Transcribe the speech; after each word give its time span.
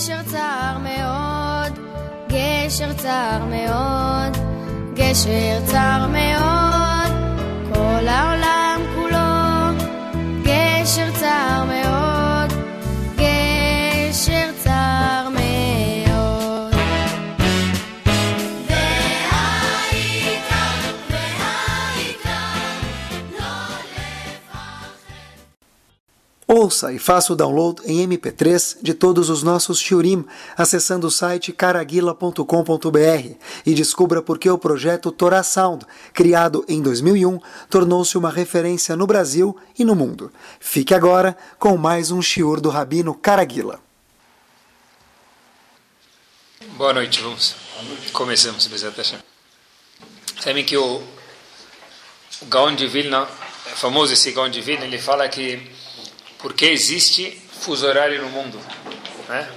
גשר 0.00 0.22
צר 0.22 0.78
מאוד, 0.78 1.78
גשר 2.28 2.92
צר 2.92 3.44
מאוד, 3.50 4.36
גשר 4.94 5.60
צר 5.66 6.06
מאוד, 6.06 6.49
Ouça 26.80 26.92
e 26.92 26.98
faça 26.98 27.32
o 27.32 27.36
download 27.36 27.82
em 27.84 28.06
MP3 28.06 28.78
de 28.80 28.94
todos 28.94 29.28
os 29.28 29.42
nossos 29.42 29.78
shiurim 29.78 30.24
acessando 30.56 31.06
o 31.06 31.10
site 31.10 31.52
caraguila.com.br 31.52 33.34
e 33.66 33.74
descubra 33.74 34.22
por 34.22 34.38
que 34.38 34.48
o 34.48 34.56
projeto 34.56 35.12
Torah 35.12 35.42
Sound, 35.42 35.84
criado 36.14 36.64
em 36.66 36.80
2001, 36.80 37.38
tornou-se 37.68 38.16
uma 38.16 38.30
referência 38.30 38.96
no 38.96 39.06
Brasil 39.06 39.56
e 39.78 39.84
no 39.84 39.94
mundo. 39.94 40.32
Fique 40.58 40.94
agora 40.94 41.36
com 41.58 41.76
mais 41.76 42.10
um 42.10 42.22
shiur 42.22 42.60
do 42.60 42.70
Rabino 42.70 43.14
Caraguila. 43.14 43.78
Boa 46.76 46.94
noite, 46.94 47.20
vamos. 47.20 47.56
Começamos, 48.12 48.66
Bezat. 48.66 49.18
Sabem 50.40 50.64
que 50.64 50.76
o, 50.76 51.02
o 52.40 52.46
Gaon 52.46 52.74
de 52.74 52.86
Vilna, 52.86 53.28
é 53.66 53.70
famoso 53.70 54.14
esse 54.14 54.32
Gaon 54.32 54.48
de 54.48 54.62
Vilna, 54.62 54.86
ele 54.86 54.98
fala 54.98 55.28
que 55.28 55.79
por 56.40 56.54
que 56.54 56.66
existe 56.66 57.40
fuso 57.60 57.86
horário 57.86 58.20
no 58.22 58.28
mundo? 58.30 58.58
Né? 59.28 59.48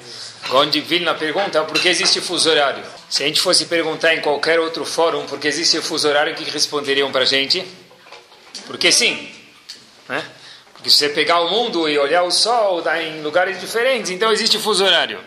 Gaon 0.50 0.70
de 0.70 0.82
Vilna 0.82 1.14
pergunta 1.16 1.64
por 1.64 1.80
que 1.80 1.88
existe 1.88 2.20
fuso 2.20 2.50
horário. 2.50 2.84
Se 3.10 3.24
a 3.24 3.28
gente 3.28 3.40
fosse 3.40 3.66
perguntar 3.66 4.14
em 4.14 4.22
qualquer 4.22 4.60
outro 4.60 4.84
fórum 4.84 5.26
por 5.26 5.40
que 5.40 5.48
existe 5.48 5.80
fuso 5.82 6.08
horário, 6.08 6.34
o 6.34 6.36
que 6.36 6.44
responderiam 6.50 7.12
para 7.12 7.22
a 7.22 7.26
gente? 7.26 7.66
Porque 8.68 8.92
sim. 8.92 9.32
Né? 10.10 10.24
Porque 10.74 10.90
se 10.90 10.98
você 10.98 11.10
pegar 11.10 11.40
o 11.42 11.50
mundo 11.50 11.88
e 11.88 11.98
olhar 11.98 12.24
o 12.24 12.32
sol, 12.32 12.82
dá 12.82 13.02
em 13.02 13.22
lugares 13.22 13.60
diferentes, 13.60 14.12
então 14.12 14.32
existe 14.32 14.60
fuso 14.60 14.84
horário. 14.84 15.20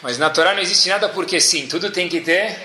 Mas 0.00 0.16
na 0.16 0.30
Torá 0.30 0.54
não 0.54 0.62
existe 0.62 0.88
nada 0.88 1.08
porque 1.08 1.40
sim, 1.40 1.66
tudo 1.66 1.90
tem 1.90 2.08
que 2.08 2.20
ter 2.20 2.56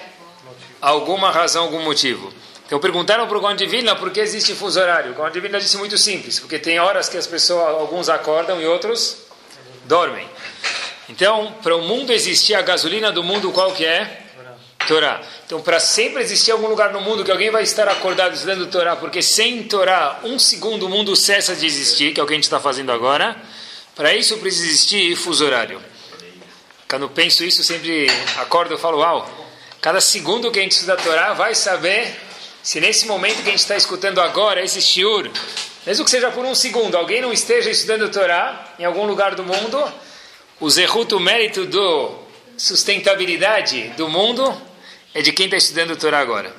alguma 0.80 1.32
razão, 1.32 1.64
algum 1.64 1.82
motivo. 1.82 2.34
Então 2.66 2.80
perguntaram 2.80 3.28
para 3.28 3.38
o 3.38 3.58
Vilna 3.68 3.96
por 3.96 4.12
que 4.12 4.20
existe 4.20 4.56
fuso 4.56 4.80
horário. 4.80 5.16
O 5.18 5.30
Vilna 5.32 5.60
disse 5.60 5.78
muito 5.78 5.98
simples, 5.98 6.40
porque 6.40 6.58
tem 6.58 6.80
horas 6.80 7.10
que 7.10 7.18
as 7.18 7.28
pessoas, 7.28 7.68
alguns 7.68 8.10
acordam 8.10 8.62
e 8.62 8.66
outros 8.66 9.18
dormem. 9.86 10.28
Então, 11.10 11.54
para 11.62 11.76
o 11.76 11.82
mundo 11.82 12.14
existir 12.14 12.56
a 12.56 12.62
gasolina 12.62 13.12
do 13.12 13.22
mundo, 13.22 13.52
qual 13.52 13.72
que 13.74 13.86
é? 13.86 14.22
Torá. 14.88 15.22
Então, 15.46 15.62
para 15.62 15.80
sempre 15.80 16.22
existir 16.22 16.52
algum 16.52 16.68
lugar 16.68 16.92
no 16.92 17.02
mundo 17.02 17.24
que 17.24 17.32
alguém 17.32 17.50
vai 17.50 17.64
estar 17.64 17.88
acordado 17.88 18.34
estudando 18.34 18.68
Torá, 18.68 18.96
porque 18.96 19.22
sem 19.22 19.64
Torá, 19.64 20.20
um 20.24 20.38
segundo 20.38 20.88
o 20.88 20.90
mundo 20.90 21.16
cessa 21.16 21.56
de 21.56 21.66
existir, 21.66 22.14
que 22.14 22.20
é 22.20 22.24
o 22.24 22.28
que 22.28 22.34
a 22.34 22.36
gente 22.36 22.46
está 22.46 22.60
fazendo 22.60 22.92
agora. 22.92 23.36
Para 23.96 24.14
isso 24.14 24.38
precisa 24.38 24.66
existir 24.66 25.16
fuso 25.16 25.46
horário. 25.46 25.82
Quando 26.90 27.10
penso 27.10 27.44
isso, 27.44 27.64
sempre 27.64 28.08
acordo 28.38 28.74
e 28.74 28.78
falo, 28.78 29.00
uau, 29.00 29.30
cada 29.82 30.02
segundo 30.02 30.52
que 30.52 30.60
a 30.60 30.62
gente 30.62 30.74
estuda 30.74 30.94
a 30.94 30.98
Torá 30.98 31.34
vai 31.34 31.56
saber 31.56 32.16
se 32.64 32.80
nesse 32.80 33.06
momento 33.06 33.44
que 33.44 33.50
a 33.50 33.52
gente 33.52 33.60
está 33.60 33.76
escutando 33.76 34.22
agora, 34.22 34.64
esse 34.64 34.82
shiur, 34.82 35.30
mesmo 35.86 36.06
que 36.06 36.12
seja 36.12 36.32
por 36.32 36.46
um 36.46 36.56
segundo, 36.56 36.96
alguém 36.96 37.22
não 37.22 37.34
esteja 37.34 37.70
estudando 37.70 38.10
Torá 38.10 38.74
em 38.80 38.86
algum 38.86 39.06
lugar 39.06 39.36
do 39.36 39.44
mundo, 39.44 39.94
o 40.62 40.70
zerut, 40.70 41.14
o 41.14 41.20
mérito 41.20 41.66
do 41.66 42.16
sustentabilidade 42.58 43.90
do 43.98 44.08
mundo 44.08 44.56
é 45.14 45.22
de 45.22 45.34
quem 45.34 45.48
está 45.48 45.58
estudando 45.58 45.98
Torá 45.98 46.20
agora. 46.20 46.56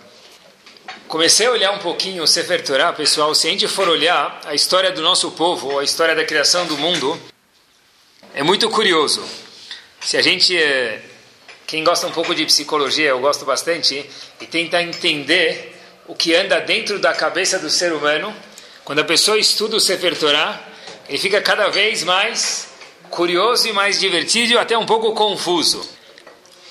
Comecei 1.09 1.47
a 1.47 1.51
olhar 1.51 1.73
um 1.73 1.79
pouquinho 1.79 2.23
o 2.23 2.27
Sefer 2.27 2.63
Torá, 2.63 2.93
pessoal, 2.93 3.35
se 3.35 3.47
a 3.47 3.51
gente 3.51 3.67
for 3.67 3.89
olhar 3.89 4.43
a 4.45 4.55
história 4.55 4.93
do 4.93 5.01
nosso 5.01 5.31
povo, 5.31 5.79
a 5.79 5.85
história 5.85 6.15
da 6.15 6.25
criação 6.25 6.67
do 6.67 6.77
mundo, 6.77 7.19
é 8.35 8.43
muito 8.43 8.69
curioso. 8.69 9.25
Se 10.03 10.19
a 10.19 10.23
gente, 10.23 10.55
eh, 10.55 11.01
quem 11.67 11.83
gosta 11.83 12.07
um 12.07 12.13
pouco 12.13 12.35
de 12.35 12.45
psicologia, 12.45 13.09
eu 13.09 13.21
gosto 13.21 13.47
bastante, 13.47 14.05
e 14.39 14.47
tenta 14.47 14.83
entender 14.83 15.74
o 16.07 16.15
que 16.15 16.35
anda 16.35 16.61
dentro 16.61 16.99
da 16.99 17.15
cabeça 17.15 17.59
do 17.59 17.71
ser 17.71 17.93
humano, 17.93 18.35
quando 18.85 18.99
a 18.99 19.05
pessoa 19.05 19.39
estuda 19.39 19.77
o 19.77 19.81
Sefer 19.81 20.19
Torah, 20.19 20.61
ele 21.09 21.19
fica 21.19 21.41
cada 21.41 21.69
vez 21.69 22.03
mais 22.03 22.69
curioso 23.11 23.69
e 23.69 23.73
mais 23.73 23.99
divertido 23.99 24.59
até 24.59 24.77
um 24.77 24.87
pouco 24.87 25.13
confuso, 25.15 25.89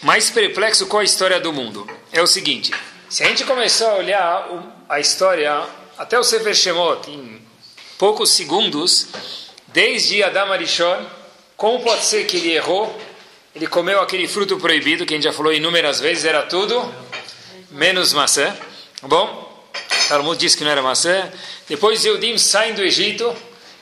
mais 0.01 0.29
perplexo 0.29 0.85
com 0.87 0.99
a 0.99 1.03
história 1.03 1.39
do 1.39 1.53
mundo. 1.53 1.89
É 2.11 2.21
o 2.21 2.27
seguinte, 2.27 2.71
se 3.09 3.23
a 3.23 3.27
gente 3.27 3.43
começar 3.43 3.91
a 3.91 3.95
olhar 3.95 4.49
a 4.89 4.99
história, 4.99 5.65
até 5.97 6.17
o 6.19 6.23
Sefer 6.23 6.53
Shemot, 6.53 7.09
em 7.09 7.41
poucos 7.97 8.31
segundos, 8.31 9.07
desde 9.67 10.21
Adam 10.21 10.51
Arishon, 10.51 11.05
como 11.55 11.79
pode 11.83 12.03
ser 12.03 12.25
que 12.25 12.37
ele 12.37 12.51
errou, 12.53 12.99
ele 13.55 13.67
comeu 13.67 14.01
aquele 14.01 14.27
fruto 14.27 14.57
proibido, 14.57 15.05
que 15.05 15.13
a 15.13 15.17
gente 15.17 15.23
já 15.23 15.33
falou 15.33 15.53
inúmeras 15.53 15.99
vezes, 15.99 16.25
era 16.25 16.43
tudo 16.43 16.93
menos 17.71 18.13
maçã. 18.13 18.55
Tá 19.03 19.09
bom? 19.09 19.67
Talmud 20.07 20.39
diz 20.39 20.55
que 20.55 20.63
não 20.63 20.71
era 20.71 20.81
maçã. 20.81 21.29
Depois 21.67 21.99
os 21.99 22.05
Eudim 22.05 22.37
saem 22.37 22.73
do 22.73 22.81
Egito, 22.81 23.35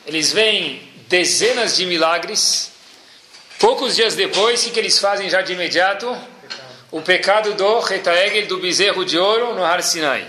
eles 0.03 0.33
veem 0.33 0.81
dezenas 1.07 1.77
de 1.77 1.85
milagres. 1.85 2.71
Poucos 3.59 3.95
dias 3.95 4.15
depois, 4.15 4.65
o 4.65 4.71
que 4.71 4.79
eles 4.79 4.97
fazem 4.97 5.29
já 5.29 5.43
de 5.43 5.53
imediato? 5.53 6.11
O 6.89 7.03
pecado 7.03 7.53
do 7.53 7.79
Retaegel, 7.81 8.47
do 8.47 8.57
bezerro 8.57 9.05
de 9.05 9.15
ouro, 9.15 9.53
no 9.53 9.63
Har 9.63 9.83
Sinai. 9.83 10.25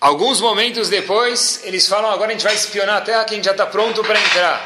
Alguns 0.00 0.40
momentos 0.40 0.88
depois, 0.88 1.60
eles 1.64 1.88
falam: 1.88 2.12
agora 2.12 2.30
a 2.30 2.32
gente 2.32 2.44
vai 2.44 2.54
espionar 2.54 2.98
a 2.98 3.00
terra 3.00 3.24
que 3.24 3.32
a 3.32 3.36
gente 3.36 3.46
já 3.46 3.50
está 3.50 3.66
pronto 3.66 4.04
para 4.04 4.20
entrar. 4.20 4.64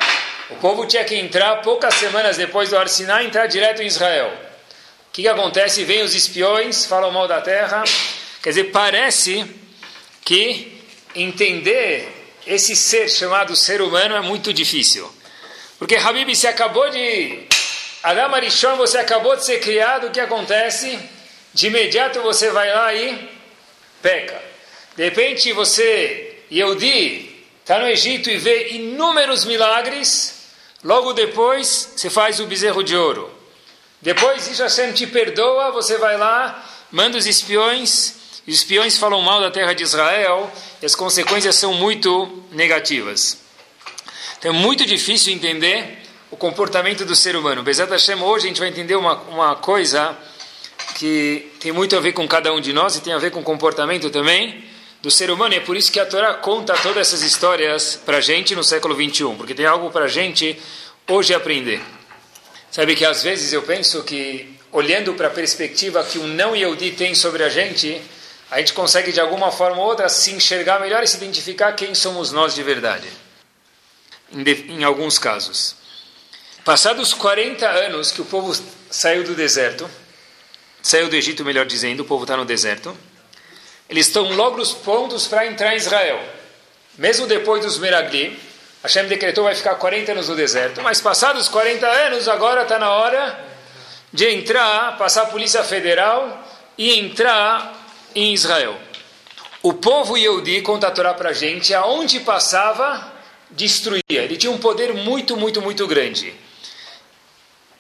O 0.51 0.57
povo 0.57 0.85
tinha 0.85 1.03
que 1.03 1.15
entrar 1.15 1.63
poucas 1.63 1.95
semanas 1.95 2.37
depois 2.37 2.69
do 2.69 2.77
Har 2.77 2.91
Sinai, 2.91 3.25
entrar 3.25 3.47
direto 3.47 3.81
em 3.81 3.87
Israel. 3.87 4.31
O 5.09 5.13
que, 5.15 5.23
que 5.23 5.29
acontece? 5.29 5.83
Vêm 5.83 6.03
os 6.03 6.15
espiões, 6.15 6.85
falam 6.85 7.11
mal 7.11 7.27
da 7.27 7.41
terra. 7.41 7.85
Quer 8.45 8.51
dizer, 8.51 8.65
parece 8.65 9.43
que 10.23 10.79
entender 11.15 12.07
esse 12.47 12.77
ser 12.77 13.09
chamado 13.09 13.57
ser 13.57 13.81
humano 13.81 14.15
é 14.15 14.21
muito 14.21 14.53
difícil. 14.53 15.11
Porque, 15.79 15.97
Habib, 15.97 16.29
você 16.37 16.49
acabou 16.49 16.91
de. 16.91 17.47
Adam 18.03 18.35
Arishon, 18.35 18.77
você 18.77 18.99
acabou 18.99 19.35
de 19.35 19.47
ser 19.47 19.61
criado, 19.61 20.09
o 20.09 20.11
que 20.11 20.21
acontece? 20.21 20.99
De 21.55 21.69
imediato 21.69 22.21
você 22.21 22.51
vai 22.51 22.71
lá 22.71 22.93
e 22.93 23.31
peca. 24.03 24.43
De 24.95 25.05
repente 25.05 25.51
você, 25.55 26.41
Yehudi, 26.53 27.47
está 27.63 27.79
no 27.79 27.89
Egito 27.89 28.29
e 28.29 28.37
vê 28.37 28.73
inúmeros 28.73 29.47
milagres. 29.47 30.51
Logo 30.85 31.15
depois, 31.15 31.95
você 31.97 32.11
faz 32.11 32.41
o 32.41 32.47
bezerro 32.47 32.85
de 32.85 32.95
ouro. 32.95 33.33
Depois, 34.03 34.49
Isha 34.49 34.65
Hashem 34.65 34.93
te 34.93 35.07
perdoa, 35.07 35.71
você 35.71 35.97
vai 35.97 36.19
lá, 36.19 36.63
manda 36.93 37.17
os 37.17 37.27
espiões 37.27 38.23
os 38.47 38.55
espiões 38.55 38.99
falam 38.99 39.21
mal 39.23 39.41
da 39.41 39.51
terra 39.51 39.73
de 39.73 39.83
Israel 39.83 40.51
e 40.83 40.87
as 40.87 40.95
consequências 40.95 41.55
são 41.57 41.75
muito 41.75 42.45
negativas. 42.53 43.39
Então 44.39 44.55
é 44.55 44.55
muito 44.55 44.85
difícil 44.85 45.33
entender 45.33 45.99
o 46.31 46.37
comportamento 46.37 47.05
do 47.05 47.15
ser 47.15 47.37
humano. 47.37 47.63
Bezat 47.63 47.91
Hashem, 47.91 48.21
hoje 48.21 48.45
a 48.45 48.49
gente 48.49 48.61
vai 48.61 48.69
entender 48.69 48.97
uma, 48.97 49.15
uma 49.23 49.57
coisa 49.57 50.17
que 50.97 51.51
tem 51.61 51.73
muito 51.73 51.97
a 51.97 52.01
ver 52.01 52.13
com 52.13 52.27
cada 52.29 52.53
um 52.53 52.61
de 52.61 52.73
nós 52.73 52.97
e 52.97 53.01
tem 53.01 53.13
a 53.13 53.19
ver 53.19 53.31
com 53.31 53.41
o 53.41 53.43
comportamento 53.43 54.11
também 54.11 54.65
do 55.01 55.11
ser 55.11 55.31
humano. 55.31 55.55
E 55.55 55.59
é 55.59 55.61
por 55.61 55.77
isso 55.77 55.91
que 55.91 56.01
a 56.01 56.07
Torá 56.07 56.35
conta 56.35 56.75
todas 56.75 57.09
essas 57.09 57.23
histórias 57.23 58.01
para 58.05 58.19
a 58.19 58.21
gente 58.21 58.55
no 58.55 58.65
século 58.65 58.95
21, 58.95 59.37
porque 59.37 59.55
tem 59.55 59.67
algo 59.67 59.91
para 59.91 60.07
a 60.07 60.09
gente 60.09 60.59
hoje 61.09 61.33
aprender. 61.35 61.81
Sabe 62.71 62.97
que 62.97 63.05
às 63.05 63.23
vezes 63.23 63.53
eu 63.53 63.63
penso 63.63 64.03
que, 64.03 64.59
olhando 64.73 65.15
para 65.15 65.29
a 65.29 65.31
perspectiva 65.31 66.03
que 66.03 66.19
um 66.19 66.27
não 66.27 66.57
Yehudi 66.57 66.91
tem 66.91 67.15
sobre 67.15 67.45
a 67.45 67.49
gente, 67.49 68.01
a 68.55 68.59
gente 68.59 68.73
consegue 68.73 69.11
de 69.11 69.21
alguma 69.21 69.51
forma 69.51 69.83
ou 69.83 69.89
outra 69.89 70.09
se 70.09 70.31
enxergar 70.31 70.79
melhor 70.79 71.03
e 71.03 71.09
se 71.09 71.17
identificar 71.17 71.73
quem 71.73 71.93
somos 71.93 72.31
nós 72.31 72.55
de 72.55 72.63
verdade. 72.63 73.09
Em, 74.33 74.45
de, 74.45 74.71
em 74.71 74.85
alguns 74.85 75.19
casos. 75.19 75.75
Passados 76.65 77.13
40 77.13 77.69
anos 77.69 78.13
que 78.13 78.23
o 78.23 78.25
povo 78.25 78.57
saiu 78.89 79.25
do 79.25 79.35
deserto, 79.35 79.91
saiu 80.81 81.09
do 81.09 81.17
Egito, 81.17 81.45
melhor 81.45 81.67
dizendo, 81.67 82.05
o 82.05 82.05
povo 82.05 82.23
está 82.23 82.37
no 82.37 82.45
deserto, 82.45 82.97
eles 83.89 84.07
estão 84.07 84.33
logo 84.33 84.61
os 84.61 84.73
pontos 84.73 85.27
para 85.27 85.47
entrar 85.47 85.75
em 85.75 85.79
Israel. 85.79 86.23
Mesmo 86.97 87.27
depois 87.27 87.61
dos 87.61 87.77
Meraglim, 87.79 88.39
Hashem 88.85 89.09
decretou 89.09 89.43
vai 89.43 89.57
ficar 89.57 89.75
40 89.75 90.13
anos 90.13 90.29
no 90.29 90.37
deserto, 90.37 90.81
mas 90.81 91.01
passados 91.01 91.49
40 91.49 91.85
anos, 91.85 92.29
agora 92.29 92.63
está 92.63 92.79
na 92.79 92.93
hora 92.93 93.37
de 94.13 94.29
entrar, 94.29 94.97
passar 94.97 95.23
a 95.23 95.27
Polícia 95.27 95.65
Federal 95.65 96.41
e 96.79 97.01
entrar 97.01 97.84
em 98.15 98.33
Israel. 98.33 98.77
O 99.63 99.73
povo 99.73 100.17
Yehudi, 100.17 100.61
conta 100.61 100.89
a 100.89 100.91
Torá 100.91 101.15
para 101.15 101.31
a 101.31 101.33
gente, 101.33 101.73
aonde 101.73 102.21
passava, 102.21 103.13
destruía. 103.51 104.03
Ele 104.11 104.37
tinha 104.37 104.53
um 104.53 104.59
poder 104.59 104.93
muito, 104.93 105.37
muito, 105.37 105.63
muito 105.63 105.87
grande. 105.87 106.35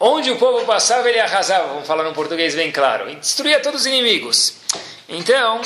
Onde 0.01 0.31
o 0.31 0.37
povo 0.37 0.65
passava, 0.65 1.09
ele 1.09 1.21
arrasava, 1.21 1.69
vamos 1.69 1.87
falar 1.87 2.05
no 2.05 2.13
português 2.13 2.55
bem 2.55 2.73
claro, 2.73 3.11
e 3.11 3.17
destruía 3.17 3.61
todos 3.61 3.83
os 3.83 3.87
inimigos. 3.87 4.55
Então, 5.09 5.61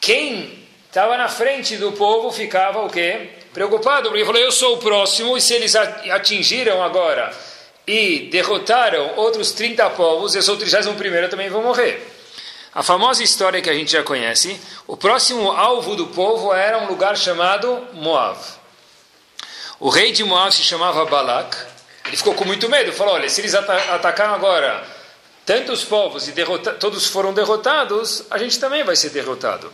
quem 0.00 0.66
estava 0.86 1.16
na 1.16 1.28
frente 1.28 1.76
do 1.76 1.92
povo 1.92 2.30
ficava 2.30 2.84
o 2.84 2.90
quê? 2.90 3.30
Preocupado, 3.52 4.08
porque 4.08 4.24
falou, 4.24 4.40
eu 4.40 4.52
sou 4.52 4.74
o 4.74 4.78
próximo, 4.78 5.36
e 5.36 5.40
se 5.40 5.54
eles 5.54 5.74
atingiram 5.74 6.82
agora 6.82 7.32
e 7.86 8.28
derrotaram 8.30 9.14
outros 9.16 9.52
30 9.52 9.90
povos, 9.90 10.34
eu 10.34 10.42
sou 10.42 10.54
o 10.54 10.58
31 10.58 10.94
primeiro, 10.96 11.26
eu 11.26 11.30
também 11.30 11.48
vou 11.48 11.62
morrer. 11.62 12.09
A 12.72 12.84
famosa 12.84 13.24
história 13.24 13.60
que 13.60 13.68
a 13.68 13.74
gente 13.74 13.90
já 13.90 14.02
conhece, 14.02 14.60
o 14.86 14.96
próximo 14.96 15.50
alvo 15.50 15.96
do 15.96 16.06
povo 16.06 16.52
era 16.52 16.78
um 16.78 16.86
lugar 16.86 17.16
chamado 17.16 17.88
Moab. 17.94 18.38
O 19.80 19.88
rei 19.88 20.12
de 20.12 20.22
Moab 20.22 20.54
se 20.54 20.62
chamava 20.62 21.04
Balak, 21.04 21.56
ele 22.06 22.16
ficou 22.16 22.34
com 22.34 22.44
muito 22.44 22.68
medo, 22.68 22.92
falou, 22.92 23.14
olha, 23.14 23.28
se 23.28 23.40
eles 23.40 23.54
atacaram 23.54 24.34
agora 24.34 24.86
tantos 25.44 25.82
povos 25.84 26.28
e 26.28 26.34
todos 26.78 27.06
foram 27.06 27.34
derrotados, 27.34 28.24
a 28.30 28.38
gente 28.38 28.60
também 28.60 28.84
vai 28.84 28.94
ser 28.94 29.10
derrotado. 29.10 29.72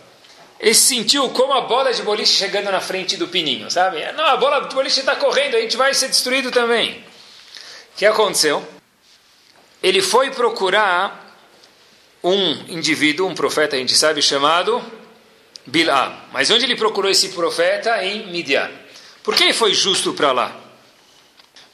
Ele 0.58 0.74
sentiu 0.74 1.28
como 1.30 1.52
a 1.52 1.60
bola 1.62 1.92
de 1.92 2.02
boliche 2.02 2.32
chegando 2.32 2.70
na 2.70 2.80
frente 2.80 3.18
do 3.18 3.28
pininho, 3.28 3.70
sabe? 3.70 4.10
Não, 4.12 4.24
a 4.24 4.38
bola 4.38 4.60
de 4.60 4.74
boliche 4.74 5.00
está 5.00 5.14
correndo, 5.14 5.54
a 5.54 5.60
gente 5.60 5.76
vai 5.76 5.92
ser 5.92 6.08
destruído 6.08 6.50
também. 6.50 7.04
O 7.94 7.98
que 7.98 8.06
aconteceu? 8.06 8.66
Ele 9.82 10.00
foi 10.00 10.30
procurar 10.30 11.25
um 12.26 12.52
indivíduo, 12.68 13.28
um 13.28 13.34
profeta, 13.34 13.76
a 13.76 13.78
gente 13.78 13.94
sabe, 13.94 14.20
chamado 14.20 14.84
Bil'am. 15.64 16.12
Mas 16.32 16.50
onde 16.50 16.64
ele 16.64 16.74
procurou 16.74 17.08
esse 17.08 17.28
profeta? 17.28 18.04
Em 18.04 18.26
Midian. 18.26 18.68
Por 19.22 19.36
que 19.36 19.44
ele 19.44 19.52
foi 19.52 19.72
justo 19.72 20.12
para 20.12 20.32
lá? 20.32 20.56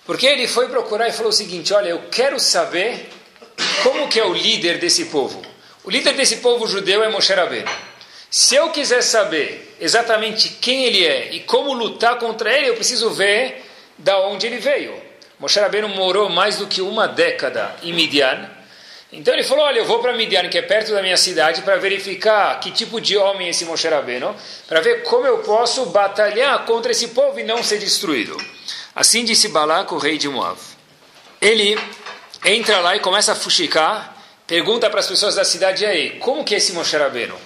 Porque 0.04 0.26
ele 0.26 0.46
foi 0.46 0.68
procurar 0.68 1.08
e 1.08 1.12
falou 1.12 1.30
o 1.30 1.32
seguinte, 1.32 1.72
olha, 1.72 1.88
eu 1.88 2.02
quero 2.10 2.38
saber 2.38 3.08
como 3.82 4.08
que 4.08 4.20
é 4.20 4.24
o 4.24 4.34
líder 4.34 4.78
desse 4.78 5.06
povo. 5.06 5.40
O 5.84 5.90
líder 5.90 6.12
desse 6.12 6.36
povo 6.36 6.66
judeu 6.66 7.02
é 7.02 7.08
Moshe 7.08 7.32
Rabbeinu. 7.32 7.70
Se 8.30 8.54
eu 8.54 8.68
quiser 8.70 9.02
saber 9.02 9.74
exatamente 9.80 10.50
quem 10.60 10.84
ele 10.84 11.04
é 11.04 11.34
e 11.34 11.40
como 11.40 11.72
lutar 11.72 12.18
contra 12.18 12.52
ele, 12.52 12.68
eu 12.68 12.74
preciso 12.74 13.10
ver 13.10 13.64
da 13.96 14.18
onde 14.26 14.46
ele 14.46 14.58
veio. 14.58 14.94
Moshe 15.38 15.58
Rabbeinu 15.58 15.88
morou 15.88 16.28
mais 16.28 16.58
do 16.58 16.66
que 16.66 16.82
uma 16.82 17.08
década 17.08 17.74
em 17.82 17.94
Midian. 17.94 18.50
Então 19.12 19.34
ele 19.34 19.42
falou, 19.42 19.66
olha, 19.66 19.78
eu 19.78 19.84
vou 19.84 19.98
para 19.98 20.14
Midian, 20.14 20.48
que 20.48 20.56
é 20.56 20.62
perto 20.62 20.90
da 20.92 21.02
minha 21.02 21.18
cidade, 21.18 21.60
para 21.60 21.76
verificar 21.76 22.58
que 22.58 22.70
tipo 22.70 22.98
de 22.98 23.14
homem 23.18 23.48
é 23.48 23.50
esse 23.50 23.62
Moshe 23.66 23.86
Rabbeinu, 23.86 24.34
para 24.66 24.80
ver 24.80 25.02
como 25.02 25.26
eu 25.26 25.38
posso 25.38 25.84
batalhar 25.86 26.64
contra 26.64 26.92
esse 26.92 27.08
povo 27.08 27.38
e 27.38 27.44
não 27.44 27.62
ser 27.62 27.78
destruído. 27.78 28.34
Assim 28.94 29.22
disse 29.22 29.48
Balac, 29.48 29.92
o 29.92 29.98
rei 29.98 30.16
de 30.16 30.30
Moab. 30.30 30.58
Ele 31.42 31.78
entra 32.42 32.80
lá 32.80 32.96
e 32.96 33.00
começa 33.00 33.32
a 33.32 33.34
fuxicar, 33.34 34.16
pergunta 34.46 34.88
para 34.88 35.00
as 35.00 35.06
pessoas 35.06 35.34
da 35.34 35.44
cidade, 35.44 35.84
e 35.84 35.86
aí, 35.86 36.10
como 36.18 36.42
que 36.42 36.54
é 36.54 36.58
esse 36.58 36.72
Moshe 36.72 36.96
Rabbeinu? 36.96 37.36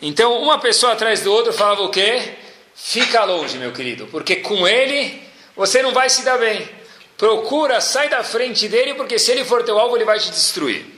Então, 0.00 0.40
uma 0.40 0.60
pessoa 0.60 0.92
atrás 0.92 1.20
do 1.20 1.32
outro 1.32 1.52
falava 1.52 1.82
o 1.82 1.90
quê? 1.90 2.34
Fica 2.76 3.24
longe, 3.24 3.58
meu 3.58 3.72
querido, 3.72 4.06
porque 4.06 4.36
com 4.36 4.68
ele 4.68 5.20
você 5.56 5.82
não 5.82 5.90
vai 5.90 6.08
se 6.08 6.22
dar 6.22 6.38
bem. 6.38 6.68
Procura, 7.16 7.80
sai 7.80 8.08
da 8.08 8.22
frente 8.22 8.68
dele, 8.68 8.94
porque 8.94 9.18
se 9.18 9.32
ele 9.32 9.44
for 9.44 9.64
teu 9.64 9.76
alvo, 9.76 9.96
ele 9.96 10.04
vai 10.04 10.20
te 10.20 10.30
destruir. 10.30 10.97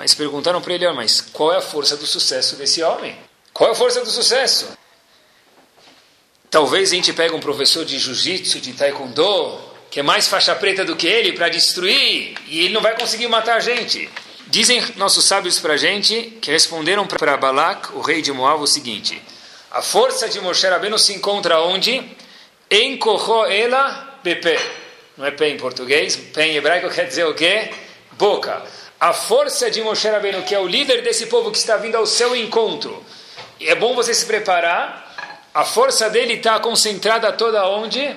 Mas 0.00 0.14
perguntaram 0.14 0.62
para 0.62 0.72
ele, 0.72 0.90
mas 0.92 1.20
qual 1.20 1.52
é 1.52 1.58
a 1.58 1.60
força 1.60 1.94
do 1.94 2.06
sucesso 2.06 2.56
desse 2.56 2.82
homem? 2.82 3.14
Qual 3.52 3.68
é 3.68 3.72
a 3.74 3.76
força 3.76 4.00
do 4.00 4.10
sucesso? 4.10 4.66
Talvez 6.50 6.90
a 6.90 6.94
gente 6.94 7.12
pegue 7.12 7.34
um 7.34 7.38
professor 7.38 7.84
de 7.84 7.98
jiu-jitsu, 7.98 8.60
de 8.60 8.72
taekwondo, 8.72 9.60
que 9.90 10.00
é 10.00 10.02
mais 10.02 10.26
faixa 10.26 10.54
preta 10.54 10.86
do 10.86 10.96
que 10.96 11.06
ele, 11.06 11.34
para 11.34 11.50
destruir, 11.50 12.34
e 12.46 12.60
ele 12.64 12.72
não 12.72 12.80
vai 12.80 12.96
conseguir 12.96 13.28
matar 13.28 13.56
a 13.56 13.60
gente. 13.60 14.08
Dizem 14.46 14.82
nossos 14.96 15.26
sábios 15.26 15.58
para 15.58 15.74
a 15.74 15.76
gente 15.76 16.38
que 16.40 16.50
responderam 16.50 17.06
para 17.06 17.36
Balak, 17.36 17.92
o 17.92 18.00
rei 18.00 18.22
de 18.22 18.32
Moab, 18.32 18.62
o 18.62 18.66
seguinte: 18.66 19.20
a 19.70 19.82
força 19.82 20.30
de 20.30 20.40
Moshe 20.40 20.66
Rabbeinu 20.66 20.98
se 20.98 21.12
encontra 21.12 21.60
onde? 21.60 22.02
Em 22.70 22.98
ela 23.50 24.18
bepe. 24.24 24.58
Não 25.18 25.26
é 25.26 25.30
pé 25.30 25.50
em 25.50 25.58
português, 25.58 26.16
pé 26.16 26.46
em 26.46 26.56
hebraico 26.56 26.88
quer 26.88 27.06
dizer 27.06 27.26
o 27.26 27.34
quê? 27.34 27.70
Boca. 28.12 28.64
A 29.00 29.14
força 29.14 29.70
de 29.70 29.82
Moshe 29.82 30.06
Rabbeinu, 30.06 30.42
que 30.42 30.54
é 30.54 30.60
o 30.60 30.68
líder 30.68 31.02
desse 31.02 31.26
povo 31.26 31.50
que 31.50 31.56
está 31.56 31.78
vindo 31.78 31.96
ao 31.96 32.04
seu 32.04 32.36
encontro. 32.36 33.02
E 33.58 33.66
é 33.68 33.74
bom 33.74 33.94
você 33.94 34.12
se 34.12 34.26
preparar. 34.26 35.48
A 35.54 35.64
força 35.64 36.10
dele 36.10 36.34
está 36.34 36.60
concentrada 36.60 37.32
toda 37.32 37.66
onde? 37.66 38.14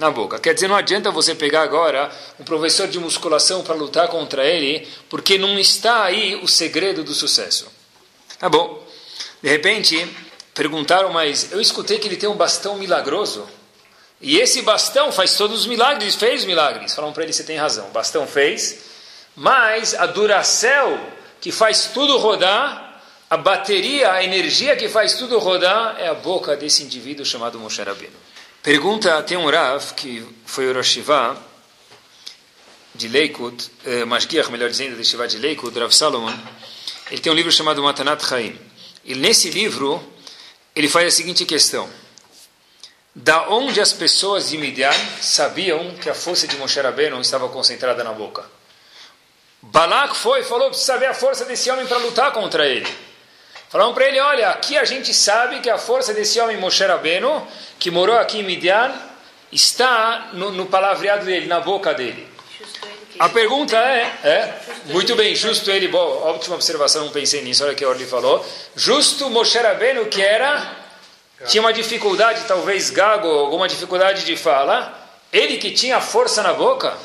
na 0.00 0.10
boca. 0.10 0.38
Quer 0.38 0.54
dizer, 0.54 0.66
não 0.66 0.74
adianta 0.74 1.10
você 1.10 1.34
pegar 1.34 1.60
agora 1.60 2.10
um 2.38 2.44
professor 2.44 2.88
de 2.88 2.98
musculação 2.98 3.62
para 3.62 3.74
lutar 3.74 4.08
contra 4.08 4.44
ele, 4.46 4.88
porque 5.10 5.36
não 5.36 5.58
está 5.58 6.04
aí 6.04 6.36
o 6.42 6.48
segredo 6.48 7.04
do 7.04 7.12
sucesso. 7.12 7.70
Tá 8.38 8.48
bom. 8.48 8.82
De 9.42 9.48
repente, 9.48 10.08
perguntaram, 10.54 11.12
mas 11.12 11.52
eu 11.52 11.60
escutei 11.60 11.98
que 11.98 12.08
ele 12.08 12.16
tem 12.16 12.28
um 12.28 12.34
bastão 12.34 12.76
milagroso. 12.78 13.46
E 14.22 14.38
esse 14.38 14.62
bastão 14.62 15.12
faz 15.12 15.34
todos 15.36 15.60
os 15.60 15.66
milagres, 15.66 16.14
fez 16.14 16.44
milagres. 16.46 16.94
Falaram 16.94 17.12
para 17.12 17.22
ele, 17.22 17.32
você 17.32 17.44
tem 17.44 17.58
razão, 17.58 17.86
o 17.88 17.90
bastão 17.90 18.26
fez, 18.26 18.89
mas 19.36 19.94
a 19.94 20.06
Duracell, 20.06 20.98
que 21.40 21.50
faz 21.52 21.90
tudo 21.94 22.18
rodar, 22.18 23.02
a 23.28 23.36
bateria, 23.36 24.12
a 24.12 24.24
energia 24.24 24.76
que 24.76 24.88
faz 24.88 25.14
tudo 25.14 25.38
rodar, 25.38 25.96
é 25.98 26.08
a 26.08 26.14
boca 26.14 26.56
desse 26.56 26.82
indivíduo 26.82 27.24
chamado 27.24 27.58
Moshe 27.58 27.82
Rabbeinu. 27.82 28.16
Pergunta, 28.62 29.22
tem 29.22 29.38
um 29.38 29.48
Rav, 29.48 29.94
que 29.94 30.26
foi 30.44 30.68
o 30.68 30.74
Rosh 30.74 30.98
de 32.94 33.08
Leikut, 33.08 33.70
eh, 33.86 34.04
melhor 34.50 34.68
dizendo, 34.68 34.96
de 34.96 35.04
Shiva 35.04 35.26
de 35.26 35.38
Leikut, 35.38 35.78
Rav 35.78 35.92
Salomon, 35.92 36.36
ele 37.10 37.20
tem 37.20 37.32
um 37.32 37.34
livro 37.34 37.50
chamado 37.50 37.82
Matanat 37.82 38.22
Chaim. 38.22 38.58
E 39.04 39.14
nesse 39.14 39.48
livro, 39.48 40.02
ele 40.76 40.88
faz 40.88 41.06
a 41.06 41.10
seguinte 41.10 41.46
questão. 41.46 41.88
Da 43.14 43.48
onde 43.48 43.80
as 43.80 43.92
pessoas 43.92 44.50
de 44.50 44.58
Midian 44.58 44.92
sabiam 45.20 45.94
que 45.96 46.10
a 46.10 46.14
força 46.14 46.46
de 46.46 46.56
Moshe 46.56 46.80
Rabbeinu 46.80 47.20
estava 47.20 47.48
concentrada 47.48 48.04
na 48.04 48.12
boca? 48.12 48.44
Balak 49.62 50.16
foi 50.16 50.40
e 50.40 50.44
falou, 50.44 50.68
precisa 50.68 50.94
saber 50.94 51.06
a 51.06 51.14
força 51.14 51.44
desse 51.44 51.70
homem 51.70 51.86
para 51.86 51.98
lutar 51.98 52.32
contra 52.32 52.66
ele. 52.66 52.88
Falaram 53.68 53.94
para 53.94 54.06
ele, 54.06 54.18
olha, 54.18 54.48
aqui 54.48 54.76
a 54.76 54.84
gente 54.84 55.14
sabe 55.14 55.60
que 55.60 55.70
a 55.70 55.78
força 55.78 56.12
desse 56.12 56.40
homem 56.40 56.56
Moshe 56.56 56.84
Rabbeinu, 56.84 57.46
que 57.78 57.90
morou 57.90 58.16
aqui 58.16 58.40
em 58.40 58.42
Midian, 58.42 58.92
está 59.52 60.30
no, 60.32 60.50
no 60.50 60.66
palavreado 60.66 61.24
dele, 61.24 61.46
na 61.46 61.60
boca 61.60 61.94
dele. 61.94 62.26
A 63.18 63.28
pergunta 63.28 63.76
é, 63.76 64.12
é 64.24 64.60
muito 64.86 65.14
bem, 65.14 65.36
justo 65.36 65.70
ele, 65.70 65.88
bom, 65.88 66.22
ótima 66.24 66.54
observação, 66.54 67.04
não 67.04 67.12
pensei 67.12 67.42
nisso, 67.42 67.62
olha 67.62 67.74
que 67.74 67.84
a 67.84 67.88
Orly 67.88 68.06
falou. 68.06 68.44
Justo 68.74 69.28
Moshe 69.28 69.58
Rabbeinu, 69.58 70.06
que 70.06 70.22
era, 70.22 70.74
tinha 71.46 71.60
uma 71.60 71.72
dificuldade, 71.72 72.44
talvez 72.48 72.88
gago, 72.88 73.28
alguma 73.28 73.68
dificuldade 73.68 74.24
de 74.24 74.36
fala, 74.36 74.98
ele 75.30 75.58
que 75.58 75.70
tinha 75.70 76.00
força 76.00 76.42
na 76.42 76.54
boca. 76.54 76.96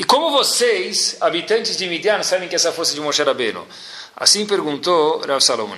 E 0.00 0.04
como 0.04 0.30
vocês, 0.30 1.18
habitantes 1.20 1.76
de 1.76 1.86
Midian, 1.86 2.22
sabem 2.22 2.48
que 2.48 2.54
essa 2.54 2.72
força 2.72 2.94
de 2.94 3.02
Moshe 3.02 3.22
Rabbeinu? 3.22 3.68
Assim 4.16 4.46
perguntou 4.46 5.18
Rav 5.18 5.42
Salomon. 5.42 5.76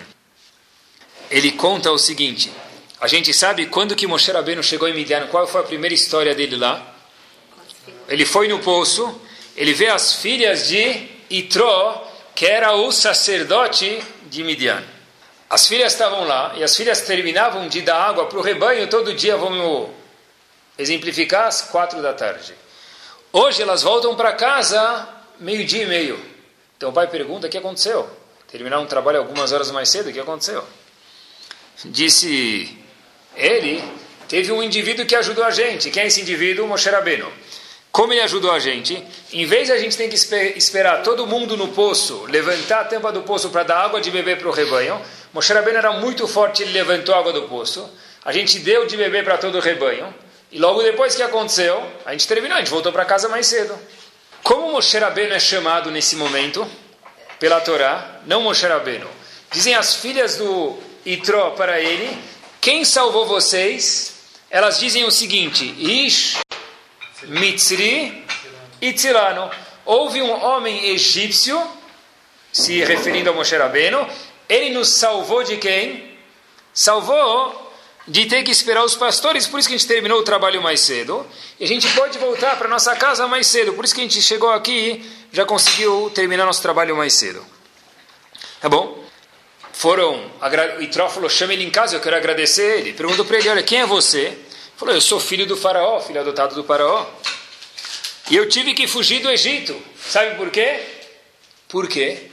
Ele 1.29 1.50
conta 1.50 1.91
o 1.91 1.99
seguinte: 1.99 2.52
a 3.00 3.09
gente 3.09 3.35
sabe 3.35 3.67
quando 3.67 3.97
que 3.97 4.07
Moshe 4.07 4.31
Rabbeinu 4.31 4.62
chegou 4.62 4.87
em 4.87 4.95
Midian, 4.95 5.26
qual 5.26 5.49
foi 5.49 5.62
a 5.62 5.64
primeira 5.64 5.93
história 5.93 6.37
dele 6.37 6.55
lá? 6.55 6.95
Ele 8.07 8.25
foi 8.25 8.47
no 8.47 8.61
poço, 8.61 9.21
ele 9.57 9.73
vê 9.73 9.88
as 9.88 10.14
filhas 10.14 10.69
de 10.69 11.09
Itró, 11.29 12.09
que 12.33 12.47
era 12.47 12.76
o 12.76 12.93
sacerdote 12.93 14.00
de 14.26 14.45
Midian. 14.45 14.85
As 15.50 15.67
filhas 15.67 15.95
estavam 15.95 16.25
lá 16.25 16.55
e 16.57 16.62
as 16.62 16.76
filhas 16.76 17.00
terminavam 17.00 17.67
de 17.67 17.83
dar 17.83 18.00
água 18.00 18.26
para 18.26 18.38
o 18.38 18.43
rebanho 18.43 18.87
todo 18.87 19.14
dia, 19.14 19.37
vamos 19.37 19.88
exemplificar, 20.79 21.49
às 21.49 21.62
quatro 21.62 22.00
da 22.00 22.12
tarde. 22.12 22.62
Hoje 23.33 23.62
elas 23.62 23.83
voltam 23.83 24.15
para 24.15 24.33
casa 24.33 25.09
meio-dia 25.41 25.85
e 25.85 25.87
meio. 25.87 26.23
Então 26.77 26.91
o 26.91 26.93
pai 26.93 27.07
pergunta: 27.07 27.47
o 27.47 27.51
que 27.51 27.59
aconteceu? 27.59 28.23
terminar 28.53 28.81
um 28.81 28.87
trabalho 28.87 29.19
algumas 29.19 29.51
horas 29.51 29.71
mais 29.71 29.89
cedo, 29.89 30.11
o 30.11 30.12
que 30.12 30.21
aconteceu? 30.21 30.62
Disse 31.87 32.77
ele, 33.35 33.83
teve 34.29 34.53
um 34.53 34.62
indivíduo 34.62 35.07
que 35.07 35.17
ajudou 35.17 35.43
a 35.43 35.51
gente. 35.51 35.91
Quem 35.91 36.03
é 36.03 36.07
esse 36.07 36.21
indivíduo? 36.21 36.69
Moshe 36.69 36.91
Rabbeinu. 36.91 37.33
Como 37.91 38.12
ele 38.12 38.21
ajudou 38.21 38.53
a 38.53 38.59
gente? 38.59 39.03
Em 39.33 39.47
vez 39.47 39.69
de 39.69 39.73
a 39.73 39.79
gente 39.79 39.97
ter 39.97 40.07
que 40.09 40.17
esperar 40.57 41.03
todo 41.03 41.27
mundo 41.27 41.57
no 41.57 41.69
poço, 41.69 42.27
levantar 42.29 42.81
a 42.81 42.85
tampa 42.85 43.11
do 43.11 43.23
poço 43.23 43.49
para 43.49 43.62
dar 43.62 43.79
água 43.79 44.03
de 44.03 44.11
beber 44.11 44.39
para 44.39 44.49
o 44.49 44.53
rebanho, 44.53 45.01
Moshe 45.33 45.53
Rabbeinu 45.53 45.79
era 45.79 45.93
muito 45.93 46.29
forte, 46.29 46.62
ele 46.62 46.73
levantou 46.73 47.15
a 47.15 47.19
água 47.19 47.33
do 47.33 47.43
poço, 47.43 47.89
a 48.23 48.33
gente 48.33 48.59
deu 48.59 48.87
de 48.87 48.99
beber 48.99 49.25
para 49.25 49.39
todo 49.39 49.57
o 49.57 49.61
rebanho, 49.61 50.15
e 50.52 50.59
logo 50.59 50.82
depois 50.82 51.16
que 51.16 51.23
aconteceu, 51.23 51.82
a 52.04 52.12
gente 52.12 52.28
terminou, 52.28 52.56
a 52.56 52.61
gente 52.61 52.71
voltou 52.71 52.92
para 52.92 53.04
casa 53.04 53.28
mais 53.28 53.47
cedo. 53.47 53.76
Como 54.42 54.73
Moshe 54.73 54.99
Rabbeinu 54.99 55.35
é 55.35 55.40
chamado 55.40 55.90
nesse 55.90 56.14
momento? 56.14 56.68
pela 57.42 57.61
Torá, 57.61 58.21
não 58.25 58.40
Moshe 58.40 58.64
Rabbeinu. 58.64 59.11
Dizem 59.50 59.75
as 59.75 59.97
filhas 59.97 60.37
do 60.37 60.78
Itró 61.04 61.50
para 61.50 61.80
ele, 61.80 62.16
quem 62.61 62.85
salvou 62.85 63.26
vocês? 63.26 64.14
Elas 64.49 64.78
dizem 64.78 65.02
o 65.02 65.11
seguinte, 65.11 65.64
Ish 65.76 66.38
Mitzri 67.25 68.25
Itzilano. 68.80 69.50
Houve 69.85 70.23
um 70.23 70.30
homem 70.30 70.90
egípcio, 70.90 71.61
se 72.52 72.85
referindo 72.85 73.30
a 73.30 73.32
Moshe 73.32 73.56
Rabbeinu, 73.56 74.09
ele 74.49 74.71
nos 74.71 74.90
salvou 74.90 75.42
de 75.42 75.56
quem? 75.56 76.16
Salvou 76.73 77.62
de 78.06 78.26
ter 78.26 78.42
que 78.42 78.50
esperar 78.50 78.85
os 78.85 78.97
pastores, 78.97 79.47
por 79.47 79.61
isso 79.61 79.68
que 79.68 79.75
a 79.75 79.78
gente 79.78 79.87
terminou 79.87 80.18
o 80.18 80.23
trabalho 80.25 80.61
mais 80.61 80.80
cedo. 80.80 81.26
E 81.59 81.64
a 81.64 81.68
gente 81.68 81.88
pode 81.94 82.18
voltar 82.18 82.56
para 82.56 82.68
nossa 82.68 82.94
casa 82.97 83.26
mais 83.26 83.47
cedo, 83.47 83.73
por 83.75 83.85
isso 83.85 83.94
que 83.94 84.00
a 84.00 84.04
gente 84.04 84.21
chegou 84.21 84.50
aqui, 84.50 85.09
já 85.32 85.44
conseguiu 85.44 86.11
terminar 86.14 86.44
nosso 86.44 86.62
trabalho 86.62 86.97
mais 86.97 87.12
cedo. 87.12 87.44
Tá 88.61 88.68
bom? 88.68 89.02
Foram, 89.73 90.30
e 90.80 90.87
Tró 90.88 91.09
falou, 91.09 91.28
chame 91.30 91.54
ele 91.54 91.64
em 91.64 91.71
casa, 91.71 91.97
eu 91.97 92.00
quero 92.00 92.16
agradecer 92.16 92.78
ele. 92.78 92.92
Perguntou 92.92 93.25
para 93.25 93.38
ele, 93.38 93.49
olha, 93.49 93.62
quem 93.62 93.80
é 93.80 93.87
você? 93.87 94.18
Ele 94.18 94.38
falou, 94.76 94.94
eu 94.94 95.00
sou 95.00 95.18
filho 95.18 95.47
do 95.47 95.56
faraó, 95.56 96.00
filho 96.00 96.21
adotado 96.21 96.54
do 96.54 96.64
faraó. 96.64 97.06
E 98.30 98.37
eu 98.37 98.49
tive 98.49 98.75
que 98.75 98.87
fugir 98.87 99.21
do 99.21 99.30
Egito. 99.30 99.80
Sabe 100.09 100.37
por 100.37 100.50
quê? 100.50 100.80
Por 101.68 101.88
quê? 101.88 102.30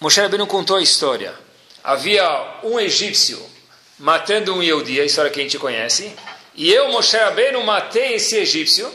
Moshe 0.00 0.20
Rabbeinu 0.20 0.46
contou 0.46 0.76
a 0.76 0.82
história. 0.82 1.34
Havia 1.82 2.60
um 2.62 2.78
egípcio 2.78 3.55
matando 3.98 4.54
um 4.54 4.62
Yehudi, 4.62 5.00
a 5.00 5.04
história 5.04 5.30
que 5.30 5.40
a 5.40 5.42
gente 5.42 5.58
conhece, 5.58 6.12
e 6.54 6.72
eu, 6.72 6.90
Moshe 6.90 7.16
Rabbeinu, 7.16 7.62
matei 7.64 8.14
esse 8.14 8.36
egípcio, 8.36 8.90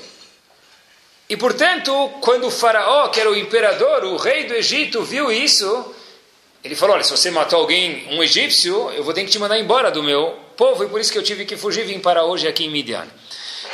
e 1.30 1.38
portanto, 1.38 1.94
quando 2.22 2.48
o 2.48 2.52
faraó, 2.52 3.08
que 3.08 3.20
era 3.20 3.30
o 3.30 3.36
imperador, 3.36 4.04
o 4.04 4.18
rei 4.18 4.46
do 4.46 4.54
Egito, 4.54 5.04
viu 5.04 5.32
isso, 5.32 5.94
ele 6.64 6.76
falou, 6.76 6.96
olha, 6.96 7.04
se 7.04 7.12
você 7.12 7.32
matou 7.32 7.60
alguém, 7.60 8.08
um 8.12 8.22
egípcio, 8.22 8.92
eu 8.92 9.04
vou 9.04 9.14
ter 9.14 9.24
que 9.24 9.32
te 9.32 9.40
mandar 9.40 9.58
embora 9.58 9.90
do 9.90 10.04
meu 10.04 10.38
povo, 10.58 10.84
e 10.84 10.90
por 10.90 11.00
isso 11.00 11.12
que 11.12 11.18
eu 11.18 11.24
tive 11.24 11.46
que 11.46 11.56
fugir 11.56 11.84
e 11.84 11.94
vim 11.94 12.00
para 12.00 12.24
hoje 12.24 12.48
aqui 12.48 12.66
em 12.66 12.70
Midian. 12.70 13.08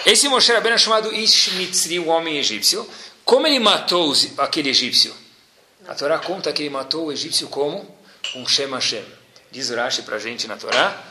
Esse 0.06 0.30
Moshe 0.30 0.54
Rabbeinu 0.54 0.76
é 0.76 0.78
chamado 0.78 1.14
Ishmitzri, 1.14 2.00
o 2.00 2.08
homem 2.08 2.38
egípcio. 2.38 2.88
Como 3.26 3.46
ele 3.46 3.60
matou 3.60 4.14
aquele 4.38 4.70
egípcio? 4.70 5.14
A 5.88 5.96
Torá 5.96 6.18
conta 6.20 6.54
que 6.54 6.62
ele 6.62 6.70
matou 6.70 7.08
o 7.08 7.12
egípcio 7.12 7.48
como? 7.48 7.86
Um 8.36 8.48
Shem 8.48 8.70
Hashem. 8.70 9.04
Diz 9.52 9.70
Urashi 9.70 10.04
para 10.04 10.16
a 10.16 10.20
gente 10.20 10.48
na 10.48 10.56
Torá, 10.56 11.07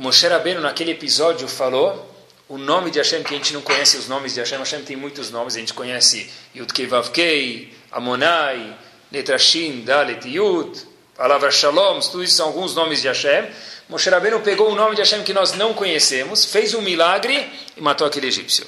Moshe 0.00 0.26
Rabbeinu, 0.26 0.62
naquele 0.62 0.92
episódio, 0.92 1.46
falou 1.46 2.10
o 2.48 2.56
nome 2.56 2.90
de 2.90 2.96
Hashem, 2.96 3.22
que 3.22 3.34
a 3.34 3.36
gente 3.36 3.52
não 3.52 3.60
conhece 3.60 3.98
os 3.98 4.08
nomes 4.08 4.32
de 4.32 4.40
Hashem. 4.40 4.56
Hashem 4.56 4.82
tem 4.82 4.96
muitos 4.96 5.30
nomes, 5.30 5.56
a 5.56 5.58
gente 5.58 5.74
conhece 5.74 6.32
Yud 6.56 6.86
Vavkei, 6.86 7.74
Amonai, 7.92 8.74
Netrashim, 9.12 9.82
Dalet, 9.82 10.26
Yud, 10.26 10.86
palavra 11.14 11.50
Shalom, 11.50 12.00
tudo 12.00 12.24
isso 12.24 12.34
são 12.34 12.46
alguns 12.46 12.74
nomes 12.74 13.02
de 13.02 13.08
Hashem. 13.08 13.50
Moshe 13.90 14.08
Rabbeinu 14.08 14.40
pegou 14.40 14.72
o 14.72 14.74
nome 14.74 14.94
de 14.94 15.02
Hashem 15.02 15.22
que 15.22 15.34
nós 15.34 15.52
não 15.52 15.74
conhecemos, 15.74 16.46
fez 16.46 16.72
um 16.72 16.80
milagre 16.80 17.52
e 17.76 17.82
matou 17.82 18.06
aquele 18.06 18.28
egípcio. 18.28 18.66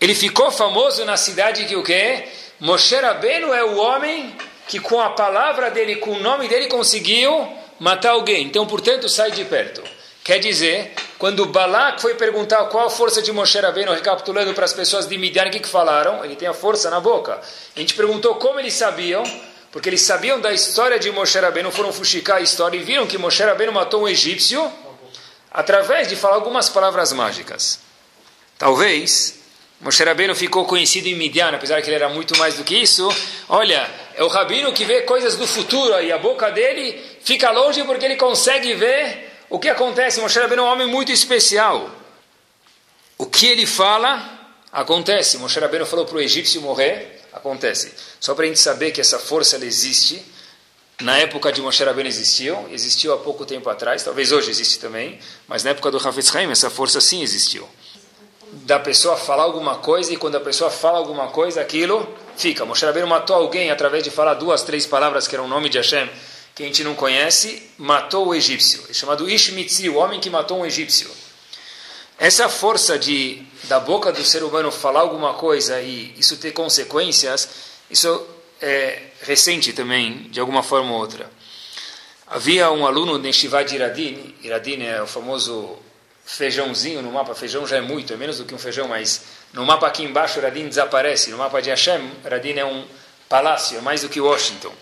Ele 0.00 0.14
ficou 0.14 0.50
famoso 0.50 1.04
na 1.04 1.18
cidade 1.18 1.66
que 1.66 1.76
o 1.76 1.82
quê? 1.82 2.28
Moshe 2.58 2.96
Rabbeinu 2.96 3.52
é 3.52 3.62
o 3.62 3.76
homem 3.76 4.34
que 4.66 4.80
com 4.80 5.02
a 5.02 5.10
palavra 5.10 5.70
dele, 5.70 5.96
com 5.96 6.12
o 6.12 6.20
nome 6.20 6.48
dele, 6.48 6.66
conseguiu 6.66 7.46
matar 7.78 8.12
alguém. 8.12 8.46
Então, 8.46 8.66
portanto, 8.66 9.06
sai 9.06 9.32
de 9.32 9.44
perto. 9.44 9.99
Quer 10.22 10.38
dizer, 10.38 10.92
quando 11.18 11.46
Balak 11.46 12.00
foi 12.00 12.14
perguntar 12.14 12.64
qual 12.66 12.86
a 12.86 12.90
força 12.90 13.22
de 13.22 13.32
Moshe 13.32 13.58
Rabbeinu, 13.58 13.92
recapitulando 13.92 14.52
para 14.52 14.64
as 14.64 14.72
pessoas 14.72 15.06
de 15.06 15.16
Midian, 15.16 15.46
o 15.46 15.50
que, 15.50 15.60
que 15.60 15.68
falaram? 15.68 16.24
Ele 16.24 16.36
tem 16.36 16.46
a 16.46 16.52
força 16.54 16.90
na 16.90 17.00
boca. 17.00 17.40
A 17.74 17.80
gente 17.80 17.94
perguntou 17.94 18.34
como 18.34 18.60
eles 18.60 18.74
sabiam, 18.74 19.22
porque 19.72 19.88
eles 19.88 20.02
sabiam 20.02 20.38
da 20.38 20.52
história 20.52 20.98
de 20.98 21.10
Moshe 21.10 21.38
Rabbeinu, 21.38 21.70
foram 21.70 21.92
fuxicar 21.92 22.36
a 22.36 22.40
história 22.40 22.76
e 22.76 22.82
viram 22.82 23.06
que 23.06 23.16
Moshe 23.16 23.42
Rabbeinu 23.42 23.72
matou 23.72 24.02
um 24.02 24.08
egípcio 24.08 24.70
através 25.50 26.08
de 26.08 26.16
falar 26.16 26.34
algumas 26.34 26.68
palavras 26.68 27.12
mágicas. 27.12 27.80
Talvez 28.58 29.40
Moshe 29.80 30.04
Rabbeinu 30.04 30.34
ficou 30.34 30.66
conhecido 30.66 31.08
em 31.08 31.14
Midian, 31.14 31.48
apesar 31.54 31.80
que 31.80 31.88
ele 31.88 31.96
era 31.96 32.10
muito 32.10 32.36
mais 32.36 32.56
do 32.56 32.62
que 32.62 32.76
isso. 32.76 33.08
Olha, 33.48 33.88
é 34.14 34.22
o 34.22 34.28
rabino 34.28 34.70
que 34.74 34.84
vê 34.84 35.00
coisas 35.02 35.36
do 35.36 35.46
futuro 35.46 35.98
e 36.02 36.12
a 36.12 36.18
boca 36.18 36.50
dele 36.50 37.02
fica 37.22 37.50
longe 37.50 37.82
porque 37.84 38.04
ele 38.04 38.16
consegue 38.16 38.74
ver 38.74 39.29
o 39.50 39.58
que 39.58 39.68
acontece? 39.68 40.20
Moshe 40.20 40.38
Rabbeinu 40.38 40.62
é 40.62 40.64
um 40.64 40.68
homem 40.68 40.86
muito 40.86 41.10
especial. 41.10 41.90
O 43.18 43.26
que 43.26 43.46
ele 43.46 43.66
fala, 43.66 44.40
acontece. 44.72 45.36
Moshe 45.38 45.58
Rabbeinu 45.58 45.84
falou 45.84 46.06
para 46.06 46.16
o 46.16 46.20
egípcio 46.20 46.62
morrer, 46.62 47.20
acontece. 47.32 47.92
Só 48.20 48.32
para 48.34 48.44
a 48.44 48.48
gente 48.48 48.60
saber 48.60 48.92
que 48.92 49.00
essa 49.00 49.18
força 49.18 49.56
ela 49.56 49.64
existe. 49.64 50.24
Na 51.00 51.18
época 51.18 51.50
de 51.50 51.60
Moshe 51.60 51.82
Rabbeinu 51.82 52.08
existiu, 52.08 52.68
existiu 52.70 53.12
há 53.12 53.18
pouco 53.18 53.44
tempo 53.44 53.68
atrás, 53.68 54.04
talvez 54.04 54.32
hoje 54.32 54.50
existe 54.50 54.78
também, 54.78 55.18
mas 55.48 55.64
na 55.64 55.70
época 55.70 55.90
do 55.90 55.96
Hafetz 55.96 56.34
Haim 56.36 56.50
essa 56.50 56.68
força 56.68 57.00
sim 57.00 57.22
existiu. 57.22 57.66
Da 58.52 58.78
pessoa 58.78 59.16
falar 59.16 59.44
alguma 59.44 59.78
coisa 59.78 60.12
e 60.12 60.16
quando 60.16 60.36
a 60.36 60.40
pessoa 60.40 60.70
fala 60.70 60.98
alguma 60.98 61.28
coisa, 61.28 61.60
aquilo 61.60 62.06
fica. 62.36 62.64
Moshe 62.64 62.84
Rabbeinu 62.84 63.08
matou 63.08 63.34
alguém 63.34 63.70
através 63.70 64.04
de 64.04 64.10
falar 64.10 64.34
duas, 64.34 64.62
três 64.62 64.86
palavras 64.86 65.26
que 65.26 65.34
eram 65.34 65.46
o 65.46 65.48
nome 65.48 65.68
de 65.68 65.78
Hashem 65.78 66.08
que 66.60 66.64
a 66.64 66.66
gente 66.66 66.84
não 66.84 66.94
conhece, 66.94 67.70
matou 67.78 68.28
o 68.28 68.34
egípcio. 68.34 68.84
É 68.90 68.92
chamado 68.92 69.28
Ishmitzi, 69.28 69.88
o 69.88 69.96
homem 69.96 70.20
que 70.20 70.28
matou 70.28 70.60
um 70.60 70.66
egípcio. 70.66 71.10
Essa 72.18 72.50
força 72.50 72.98
de 72.98 73.42
da 73.64 73.80
boca 73.80 74.12
do 74.12 74.22
ser 74.22 74.42
humano 74.42 74.70
falar 74.70 75.00
alguma 75.00 75.34
coisa 75.34 75.80
e 75.80 76.14
isso 76.18 76.36
ter 76.36 76.52
consequências, 76.52 77.48
isso 77.90 78.26
é 78.60 79.04
recente 79.22 79.72
também, 79.72 80.28
de 80.30 80.38
alguma 80.38 80.62
forma 80.62 80.92
ou 80.92 80.98
outra. 80.98 81.30
Havia 82.26 82.70
um 82.70 82.86
aluno 82.86 83.18
de 83.18 83.32
Shivad 83.32 83.74
Iradin, 83.74 84.34
Iradin 84.42 84.82
é 84.82 85.00
o 85.00 85.06
famoso 85.06 85.78
feijãozinho 86.26 87.00
no 87.00 87.10
mapa, 87.10 87.34
feijão 87.34 87.66
já 87.66 87.78
é 87.78 87.80
muito, 87.80 88.12
é 88.12 88.16
menos 88.16 88.36
do 88.36 88.44
que 88.44 88.54
um 88.54 88.58
feijão, 88.58 88.86
mas 88.86 89.22
no 89.54 89.64
mapa 89.64 89.86
aqui 89.86 90.02
embaixo 90.02 90.38
Iradin 90.38 90.68
desaparece, 90.68 91.30
no 91.30 91.38
mapa 91.38 91.62
de 91.62 91.70
Hashem, 91.70 92.10
Iradin 92.24 92.58
é 92.58 92.64
um 92.66 92.84
palácio, 93.30 93.78
é 93.78 93.80
mais 93.80 94.02
do 94.02 94.10
que 94.10 94.20
Washington. 94.20 94.72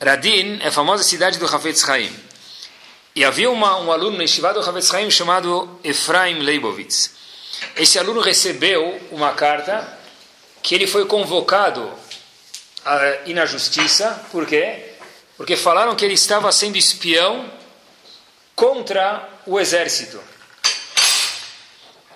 Radin 0.00 0.58
é 0.60 0.68
a 0.68 0.72
famosa 0.72 1.02
cidade 1.02 1.38
do 1.38 1.46
Hafetz 1.46 1.88
Haim. 1.88 2.14
E 3.14 3.24
havia 3.24 3.50
uma, 3.50 3.78
um 3.80 3.90
aluno 3.90 4.18
na 4.18 4.24
Yeshiva 4.24 4.52
do 4.52 4.60
Hafetz 4.60 4.92
Haim 4.92 5.10
chamado 5.10 5.80
Efraim 5.82 6.40
Leibovitz. 6.40 7.12
Esse 7.74 7.98
aluno 7.98 8.20
recebeu 8.20 9.00
uma 9.10 9.32
carta 9.32 9.98
que 10.62 10.74
ele 10.74 10.86
foi 10.86 11.06
convocado 11.06 11.90
a 12.84 13.22
ir 13.24 13.32
na 13.32 13.46
justiça. 13.46 14.22
Por 14.30 14.46
quê? 14.46 14.92
Porque 15.36 15.56
falaram 15.56 15.94
que 15.96 16.04
ele 16.04 16.14
estava 16.14 16.52
sendo 16.52 16.76
espião 16.76 17.50
contra 18.54 19.26
o 19.46 19.58
exército. 19.58 20.20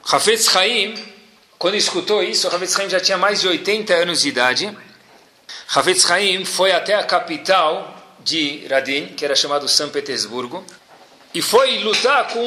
Hafetz 0.05 0.55
Haim, 0.55 0.95
quando 1.59 1.77
escutou 1.77 2.23
isso, 2.23 2.47
Hafetz 2.49 2.79
Haim 2.79 2.91
já 2.91 3.01
tinha 3.01 3.17
mais 3.17 3.41
de 3.41 3.49
80 3.49 3.95
anos 3.95 4.21
de 4.21 4.29
idade. 4.29 4.77
Havetz 5.75 6.11
Haim 6.11 6.45
foi 6.45 6.73
até 6.73 6.95
a 6.95 7.05
capital 7.05 7.97
de 8.21 8.67
Radin, 8.69 9.07
que 9.09 9.25
era 9.25 9.35
chamado 9.35 9.69
São 9.69 9.89
Petersburgo, 9.89 10.65
e 11.33 11.41
foi 11.41 11.79
lutar 11.79 12.29
com 12.29 12.41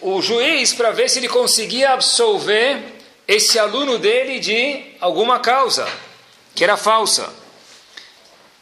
o, 0.00 0.16
o 0.16 0.22
juiz 0.22 0.72
para 0.72 0.90
ver 0.90 1.08
se 1.08 1.18
ele 1.18 1.28
conseguia 1.28 1.92
absolver 1.92 2.82
esse 3.28 3.58
aluno 3.58 3.98
dele 3.98 4.38
de 4.38 4.84
alguma 5.00 5.38
causa, 5.40 5.86
que 6.54 6.64
era 6.64 6.76
falsa. 6.76 7.28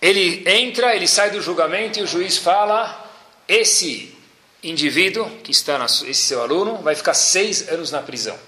Ele 0.00 0.43
entra, 0.47 0.95
ele 0.95 1.07
sai 1.09 1.31
do 1.31 1.40
julgamento 1.40 1.99
e 1.99 2.02
o 2.02 2.07
juiz 2.07 2.37
fala: 2.37 3.11
esse 3.47 4.14
indivíduo 4.62 5.31
que 5.43 5.50
está 5.50 5.78
na, 5.78 5.87
esse 5.87 6.14
seu 6.14 6.43
aluno 6.43 6.78
vai 6.78 6.95
ficar 6.95 7.14
seis 7.14 7.69
anos 7.69 7.90
na 7.90 8.02
prisão 8.02 8.38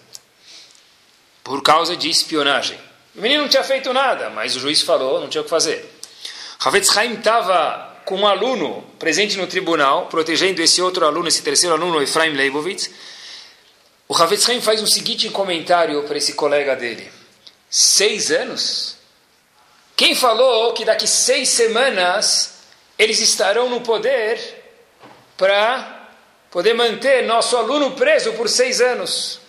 por 1.46 1.62
causa 1.62 1.96
de 1.96 2.10
espionagem. 2.10 2.76
O 3.16 3.20
menino 3.20 3.42
não 3.42 3.48
tinha 3.48 3.64
feito 3.64 3.92
nada, 3.92 4.28
mas 4.28 4.54
o 4.56 4.60
juiz 4.60 4.82
falou, 4.82 5.20
não 5.20 5.28
tinha 5.28 5.40
o 5.40 5.44
que 5.44 5.50
fazer. 5.50 5.90
Havetz 6.62 6.94
Haim 6.96 7.14
estava 7.14 7.96
com 8.04 8.16
um 8.16 8.26
aluno 8.26 8.84
presente 8.98 9.38
no 9.38 9.46
tribunal, 9.46 10.06
protegendo 10.06 10.60
esse 10.62 10.82
outro 10.82 11.06
aluno, 11.06 11.26
esse 11.26 11.42
terceiro 11.42 11.74
aluno, 11.74 12.02
Efraim 12.02 12.32
Leibovitz. 12.34 12.90
O 14.06 14.14
Havetz 14.14 14.48
Haim 14.48 14.60
faz 14.60 14.82
um 14.82 14.86
seguinte 14.86 15.30
comentário 15.30 16.02
para 16.04 16.18
esse 16.18 16.34
colega 16.34 16.76
dele. 16.76 17.10
Seis 17.70 18.30
anos? 18.30 18.96
Quem 19.96 20.14
falou 20.14 20.74
que 20.74 20.84
daqui 20.84 21.08
seis 21.08 21.48
semanas 21.48 22.58
eles 22.98 23.18
estarão 23.20 23.70
no 23.70 23.80
poder 23.80 24.38
para 25.38 26.10
poder 26.50 26.74
manter 26.74 27.24
nosso 27.24 27.56
aluno 27.56 27.92
preso 27.92 28.34
por 28.34 28.48
seis 28.48 28.82
anos? 28.82 29.40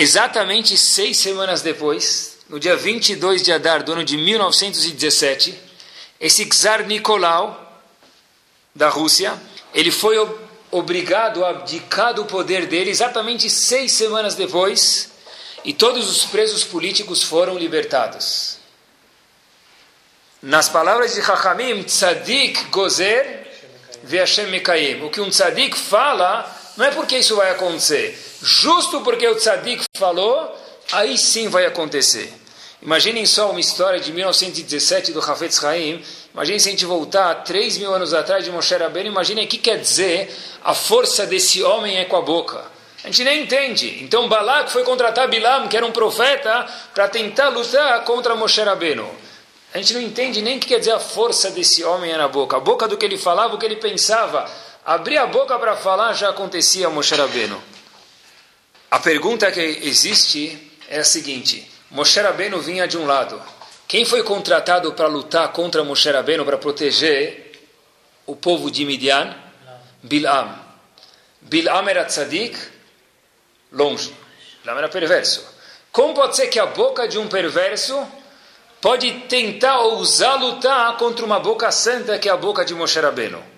Exatamente 0.00 0.76
seis 0.76 1.16
semanas 1.16 1.60
depois, 1.60 2.38
no 2.48 2.60
dia 2.60 2.76
22 2.76 3.42
de 3.42 3.50
Adar 3.50 3.82
do 3.82 3.90
ano 3.90 4.04
de 4.04 4.16
1917, 4.16 5.58
esse 6.20 6.46
czar 6.46 6.86
Nicolau, 6.86 7.82
da 8.72 8.88
Rússia, 8.90 9.36
ele 9.74 9.90
foi 9.90 10.16
obrigado 10.70 11.44
a 11.44 11.50
abdicar 11.50 12.14
do 12.14 12.24
poder 12.26 12.68
dele 12.68 12.90
exatamente 12.90 13.50
seis 13.50 13.90
semanas 13.90 14.36
depois, 14.36 15.10
e 15.64 15.72
todos 15.72 16.08
os 16.08 16.24
presos 16.26 16.62
políticos 16.62 17.24
foram 17.24 17.58
libertados. 17.58 18.58
Nas 20.40 20.68
palavras 20.68 21.12
de 21.14 21.22
Chachamim, 21.24 21.82
tzadik 21.82 22.66
gozer 22.66 23.50
ve'ashem 24.04 24.46
mekayim. 24.46 25.02
O 25.02 25.10
que 25.10 25.20
um 25.20 25.28
tzadik 25.28 25.76
fala, 25.76 26.48
não 26.76 26.86
é 26.86 26.92
porque 26.92 27.18
isso 27.18 27.34
vai 27.34 27.50
acontecer, 27.50 28.27
Justo 28.40 29.00
porque 29.00 29.26
o 29.26 29.34
tzadik 29.34 29.84
falou, 29.96 30.56
aí 30.92 31.18
sim 31.18 31.48
vai 31.48 31.66
acontecer. 31.66 32.32
Imaginem 32.80 33.26
só 33.26 33.50
uma 33.50 33.58
história 33.58 33.98
de 33.98 34.12
1917 34.12 35.12
do 35.12 35.18
Hafetz 35.18 35.64
Haim. 35.64 36.00
Imaginem 36.32 36.58
se 36.60 36.68
a 36.68 36.70
gente 36.70 36.84
voltar 36.84 37.34
3 37.42 37.78
mil 37.78 37.92
anos 37.92 38.14
atrás 38.14 38.44
de 38.44 38.52
Moshe 38.52 38.76
Rabbeinu. 38.76 39.10
Imaginem 39.10 39.46
o 39.46 39.48
que 39.48 39.58
quer 39.58 39.78
dizer 39.78 40.32
a 40.62 40.72
força 40.72 41.26
desse 41.26 41.60
homem 41.62 41.98
é 41.98 42.04
com 42.04 42.16
a 42.16 42.20
boca. 42.20 42.64
A 43.02 43.08
gente 43.08 43.24
nem 43.24 43.42
entende. 43.42 43.98
Então 44.04 44.28
Balak 44.28 44.70
foi 44.70 44.84
contratar 44.84 45.28
Bilam, 45.28 45.66
que 45.66 45.76
era 45.76 45.84
um 45.84 45.90
profeta, 45.90 46.66
para 46.94 47.08
tentar 47.08 47.48
lutar 47.48 48.04
contra 48.04 48.36
Moshe 48.36 48.60
Rabbeinu. 48.60 49.08
A 49.74 49.78
gente 49.78 49.94
não 49.94 50.00
entende 50.00 50.40
nem 50.40 50.58
o 50.58 50.60
que 50.60 50.68
quer 50.68 50.78
dizer 50.78 50.92
a 50.92 51.00
força 51.00 51.50
desse 51.50 51.82
homem 51.82 52.12
é 52.12 52.16
na 52.16 52.28
boca. 52.28 52.56
A 52.56 52.60
boca 52.60 52.86
do 52.86 52.96
que 52.96 53.04
ele 53.04 53.18
falava, 53.18 53.56
o 53.56 53.58
que 53.58 53.66
ele 53.66 53.76
pensava. 53.76 54.48
Abrir 54.86 55.18
a 55.18 55.26
boca 55.26 55.58
para 55.58 55.74
falar 55.74 56.12
já 56.12 56.30
acontecia 56.30 56.88
Moshe 56.88 57.14
Rabbeinu. 57.16 57.60
A 58.90 58.98
pergunta 59.00 59.52
que 59.52 59.60
existe 59.60 60.72
é 60.88 61.00
a 61.00 61.04
seguinte. 61.04 61.70
Moshe 61.90 62.18
Rabbeinu 62.20 62.58
vinha 62.60 62.88
de 62.88 62.96
um 62.96 63.04
lado. 63.04 63.40
Quem 63.86 64.04
foi 64.04 64.22
contratado 64.22 64.92
para 64.94 65.06
lutar 65.06 65.52
contra 65.52 65.84
Moshe 65.84 66.10
Rabbeinu, 66.10 66.44
para 66.44 66.56
proteger 66.56 67.52
o 68.26 68.34
povo 68.34 68.70
de 68.70 68.86
Midian? 68.86 69.34
Bilam. 70.02 70.58
Bilam 71.42 71.88
era 71.88 72.04
tzadik? 72.06 72.56
Longe. 73.72 74.10
Bilam 74.62 74.78
era 74.78 74.88
perverso. 74.88 75.44
Como 75.92 76.14
pode 76.14 76.36
ser 76.36 76.48
que 76.48 76.58
a 76.58 76.66
boca 76.66 77.06
de 77.06 77.18
um 77.18 77.28
perverso 77.28 78.06
pode 78.80 79.12
tentar 79.28 79.80
ousar 79.80 80.40
lutar 80.40 80.96
contra 80.96 81.24
uma 81.26 81.40
boca 81.40 81.70
santa 81.70 82.18
que 82.18 82.28
é 82.28 82.32
a 82.32 82.36
boca 82.36 82.64
de 82.64 82.74
Moshe 82.74 82.98
Rabbeinu. 82.98 83.57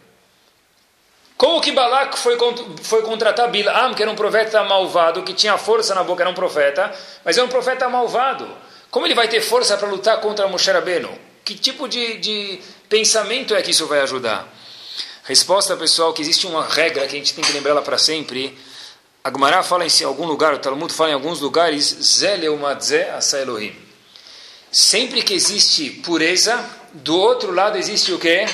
Como 1.40 1.59
que 1.59 1.73
Balak 1.73 2.18
foi, 2.18 2.37
foi 2.82 3.00
contratar 3.00 3.49
Bilam, 3.49 3.94
que 3.94 4.02
era 4.02 4.12
um 4.12 4.14
profeta 4.14 4.62
malvado, 4.62 5.23
que 5.23 5.32
tinha 5.32 5.56
força 5.56 5.94
na 5.94 6.04
boca, 6.04 6.23
era 6.23 6.28
um 6.28 6.35
profeta, 6.35 6.94
mas 7.25 7.38
é 7.38 7.42
um 7.42 7.49
profeta 7.49 7.88
malvado. 7.88 8.47
Como 8.90 9.06
ele 9.06 9.14
vai 9.14 9.26
ter 9.26 9.40
força 9.40 9.75
para 9.78 9.88
lutar 9.88 10.20
contra 10.20 10.47
Moshe 10.49 10.70
Rabbeinu? 10.70 11.09
Que 11.42 11.54
tipo 11.54 11.88
de, 11.88 12.18
de 12.18 12.61
pensamento 12.90 13.54
é 13.54 13.62
que 13.62 13.70
isso 13.70 13.87
vai 13.87 14.00
ajudar? 14.00 14.47
Resposta, 15.25 15.75
pessoal, 15.78 16.12
que 16.12 16.20
existe 16.20 16.47
uma 16.47 16.62
regra 16.62 17.06
que 17.06 17.16
a 17.16 17.18
gente 17.18 17.32
tem 17.32 17.42
que 17.42 17.52
lembrar 17.52 17.70
ela 17.70 17.80
para 17.80 17.97
sempre. 17.97 18.59
A 19.25 19.30
Gemara 19.30 19.62
fala 19.62 19.87
em 19.87 20.04
algum 20.04 20.26
lugar, 20.26 20.52
o 20.52 20.59
Talmud 20.59 20.92
fala 20.92 21.09
em 21.09 21.14
alguns 21.14 21.40
lugares. 21.40 21.87
Sempre 24.70 25.23
que 25.23 25.32
existe 25.32 25.88
pureza, 26.04 26.62
do 26.92 27.18
outro 27.18 27.50
lado 27.50 27.78
existe 27.78 28.12
o 28.12 28.18
que? 28.18 28.44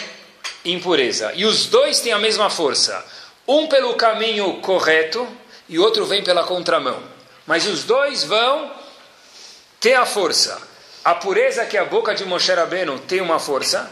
Impureza. 0.64 1.32
E 1.34 1.44
os 1.44 1.66
dois 1.66 2.00
têm 2.00 2.12
a 2.12 2.18
mesma 2.18 2.50
força. 2.50 3.04
Um 3.46 3.66
pelo 3.66 3.94
caminho 3.94 4.60
correto 4.60 5.26
e 5.68 5.78
outro 5.78 6.04
vem 6.04 6.22
pela 6.22 6.44
contramão. 6.44 7.00
Mas 7.46 7.66
os 7.66 7.84
dois 7.84 8.24
vão 8.24 8.70
ter 9.80 9.94
a 9.94 10.04
força. 10.04 10.60
A 11.04 11.14
pureza 11.14 11.64
que 11.64 11.76
é 11.76 11.80
a 11.80 11.84
boca 11.84 12.14
de 12.14 12.24
Moshe 12.24 12.52
Rabbeinu 12.52 12.98
tem 12.98 13.20
uma 13.20 13.38
força. 13.38 13.88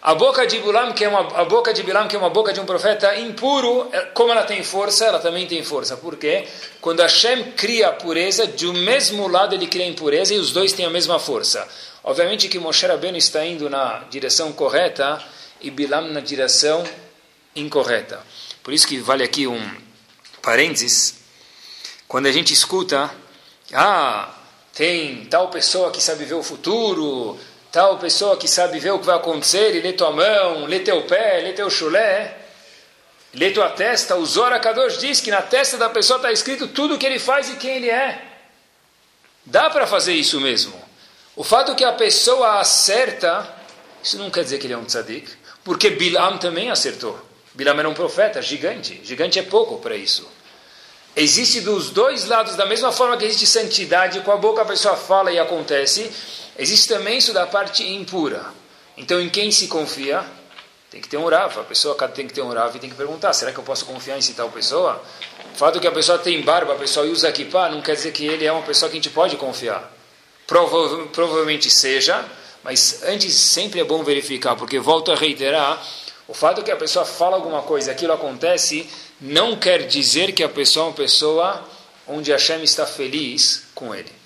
A 0.00 0.14
boca 0.14 0.46
de 0.46 0.58
Bilam, 0.58 0.92
que 0.92 1.04
é 1.04 1.08
uma 1.08 1.20
a 1.40 1.44
boca 1.44 1.72
de 1.72 1.82
Bilam, 1.82 2.06
que 2.06 2.14
é 2.14 2.18
uma 2.18 2.30
boca 2.30 2.52
de 2.52 2.60
um 2.60 2.64
profeta 2.64 3.16
impuro, 3.16 3.88
é, 3.92 4.00
como 4.14 4.30
ela 4.30 4.44
tem 4.44 4.62
força, 4.62 5.04
ela 5.04 5.18
também 5.18 5.46
tem 5.46 5.62
força. 5.62 5.96
Por 5.96 6.16
quê? 6.16 6.46
Quando 6.80 7.00
Hashem 7.00 7.52
cria 7.52 7.88
a 7.88 7.92
pureza, 7.92 8.46
de 8.46 8.66
um 8.66 8.72
mesmo 8.72 9.26
lado 9.28 9.54
ele 9.54 9.66
cria 9.66 9.84
a 9.84 9.88
impureza 9.88 10.34
e 10.34 10.38
os 10.38 10.52
dois 10.52 10.72
têm 10.72 10.86
a 10.86 10.90
mesma 10.90 11.18
força. 11.18 11.66
Obviamente 12.02 12.48
que 12.48 12.58
Moshe 12.58 12.86
Rabbeinu 12.86 13.18
está 13.18 13.44
indo 13.44 13.68
na 13.68 14.04
direção 14.08 14.52
correta 14.52 15.20
e 15.60 15.70
Bilam 15.70 16.08
na 16.08 16.20
direção 16.20 16.84
incorreta. 17.54 18.24
Por 18.62 18.72
isso 18.72 18.86
que 18.86 18.98
vale 18.98 19.24
aqui 19.24 19.46
um 19.46 19.60
parênteses. 20.42 21.14
Quando 22.06 22.26
a 22.26 22.32
gente 22.32 22.52
escuta, 22.52 23.10
ah, 23.72 24.34
tem 24.72 25.24
tal 25.26 25.48
pessoa 25.48 25.90
que 25.90 26.02
sabe 26.02 26.24
ver 26.24 26.34
o 26.34 26.42
futuro, 26.42 27.38
tal 27.70 27.98
pessoa 27.98 28.36
que 28.36 28.48
sabe 28.48 28.78
ver 28.78 28.92
o 28.92 28.98
que 28.98 29.06
vai 29.06 29.16
acontecer 29.16 29.74
e 29.74 29.80
lê 29.80 29.92
tua 29.92 30.10
mão, 30.10 30.66
lê 30.66 30.80
teu 30.80 31.02
pé, 31.02 31.40
lê 31.42 31.52
teu 31.52 31.68
chulé, 31.68 32.36
lê 33.34 33.50
tua 33.50 33.70
testa. 33.70 34.16
O 34.16 34.24
Zora 34.24 34.58
Kadosh 34.58 34.98
diz 34.98 35.20
que 35.20 35.30
na 35.30 35.42
testa 35.42 35.76
da 35.76 35.90
pessoa 35.90 36.16
está 36.16 36.32
escrito 36.32 36.68
tudo 36.68 36.94
o 36.94 36.98
que 36.98 37.06
ele 37.06 37.18
faz 37.18 37.50
e 37.50 37.56
quem 37.56 37.76
ele 37.76 37.90
é. 37.90 38.24
Dá 39.44 39.70
para 39.70 39.86
fazer 39.86 40.12
isso 40.12 40.40
mesmo. 40.40 40.74
O 41.34 41.44
fato 41.44 41.74
que 41.74 41.84
a 41.84 41.92
pessoa 41.92 42.58
acerta, 42.58 43.48
isso 44.02 44.18
não 44.18 44.30
quer 44.30 44.44
dizer 44.44 44.58
que 44.58 44.66
ele 44.66 44.74
é 44.74 44.78
um 44.78 44.84
tzadik, 44.84 45.37
porque 45.68 45.90
Bilam 45.90 46.38
também 46.38 46.70
acertou. 46.70 47.20
Bilam 47.52 47.78
era 47.78 47.86
um 47.86 47.92
profeta 47.92 48.40
gigante. 48.40 49.02
Gigante 49.04 49.38
é 49.38 49.42
pouco 49.42 49.76
para 49.76 49.94
isso. 49.94 50.26
Existe 51.14 51.60
dos 51.60 51.90
dois 51.90 52.24
lados, 52.24 52.56
da 52.56 52.64
mesma 52.64 52.90
forma 52.90 53.18
que 53.18 53.26
existe 53.26 53.46
santidade, 53.46 54.20
com 54.20 54.32
a 54.32 54.38
boca 54.38 54.62
a 54.62 54.64
pessoa 54.64 54.96
fala 54.96 55.30
e 55.30 55.38
acontece, 55.38 56.10
Existe 56.58 56.88
também 56.88 57.18
isso 57.18 57.32
da 57.32 57.46
parte 57.46 57.86
impura. 57.86 58.44
Então, 58.96 59.20
em 59.20 59.28
quem 59.28 59.48
se 59.52 59.68
confia? 59.68 60.24
Tem 60.90 61.00
que 61.02 61.06
ter 61.06 61.18
um 61.18 61.28
Rav. 61.28 61.60
A 61.60 61.64
pessoa 61.64 61.94
tem 62.08 62.26
que 62.26 62.32
ter 62.32 62.40
um 62.40 62.48
Rav 62.48 62.74
e 62.74 62.80
tem 62.80 62.88
que 62.88 62.96
perguntar: 62.96 63.34
será 63.34 63.52
que 63.52 63.58
eu 63.58 63.62
posso 63.62 63.84
confiar 63.84 64.18
em 64.18 64.32
tal 64.32 64.50
pessoa? 64.50 65.00
O 65.54 65.56
fato 65.56 65.78
que 65.78 65.86
a 65.86 65.92
pessoa 65.92 66.18
tem 66.18 66.42
barba, 66.42 66.72
a 66.72 66.76
pessoa 66.76 67.06
usa 67.06 67.30
kippah, 67.30 67.68
não 67.68 67.82
quer 67.82 67.94
dizer 67.94 68.10
que 68.10 68.26
ele 68.26 68.46
é 68.46 68.50
uma 68.50 68.62
pessoa 68.62 68.90
que 68.90 68.96
a 68.96 69.00
gente 69.00 69.10
pode 69.10 69.36
confiar. 69.36 69.92
Prova 70.46 71.06
provavelmente 71.12 71.70
seja, 71.70 72.24
mas 72.62 73.02
antes 73.04 73.34
sempre 73.34 73.80
é 73.80 73.84
bom 73.84 74.02
verificar, 74.02 74.56
porque 74.56 74.78
volto 74.78 75.12
a 75.12 75.16
reiterar: 75.16 75.82
o 76.26 76.34
fato 76.34 76.62
que 76.62 76.70
a 76.70 76.76
pessoa 76.76 77.04
fala 77.04 77.36
alguma 77.36 77.62
coisa, 77.62 77.92
aquilo 77.92 78.12
acontece, 78.12 78.88
não 79.20 79.56
quer 79.56 79.86
dizer 79.86 80.32
que 80.32 80.42
a 80.42 80.48
pessoa 80.48 80.86
é 80.86 80.88
uma 80.88 80.94
pessoa 80.94 81.64
onde 82.06 82.30
Hashem 82.32 82.62
está 82.62 82.86
feliz 82.86 83.64
com 83.74 83.94
ele 83.94 84.18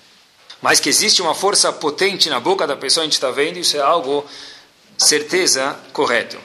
mas 0.63 0.79
que 0.79 0.87
existe 0.87 1.21
uma 1.21 1.35
força 1.35 1.73
potente 1.73 2.29
na 2.29 2.39
boca 2.39 2.65
da 2.65 2.77
pessoa, 2.77 3.03
a 3.03 3.05
gente 3.05 3.15
está 3.15 3.29
vendo, 3.29 3.59
isso 3.59 3.75
é 3.75 3.81
algo, 3.81 4.25
certeza, 4.97 5.77
correto. 5.91 6.37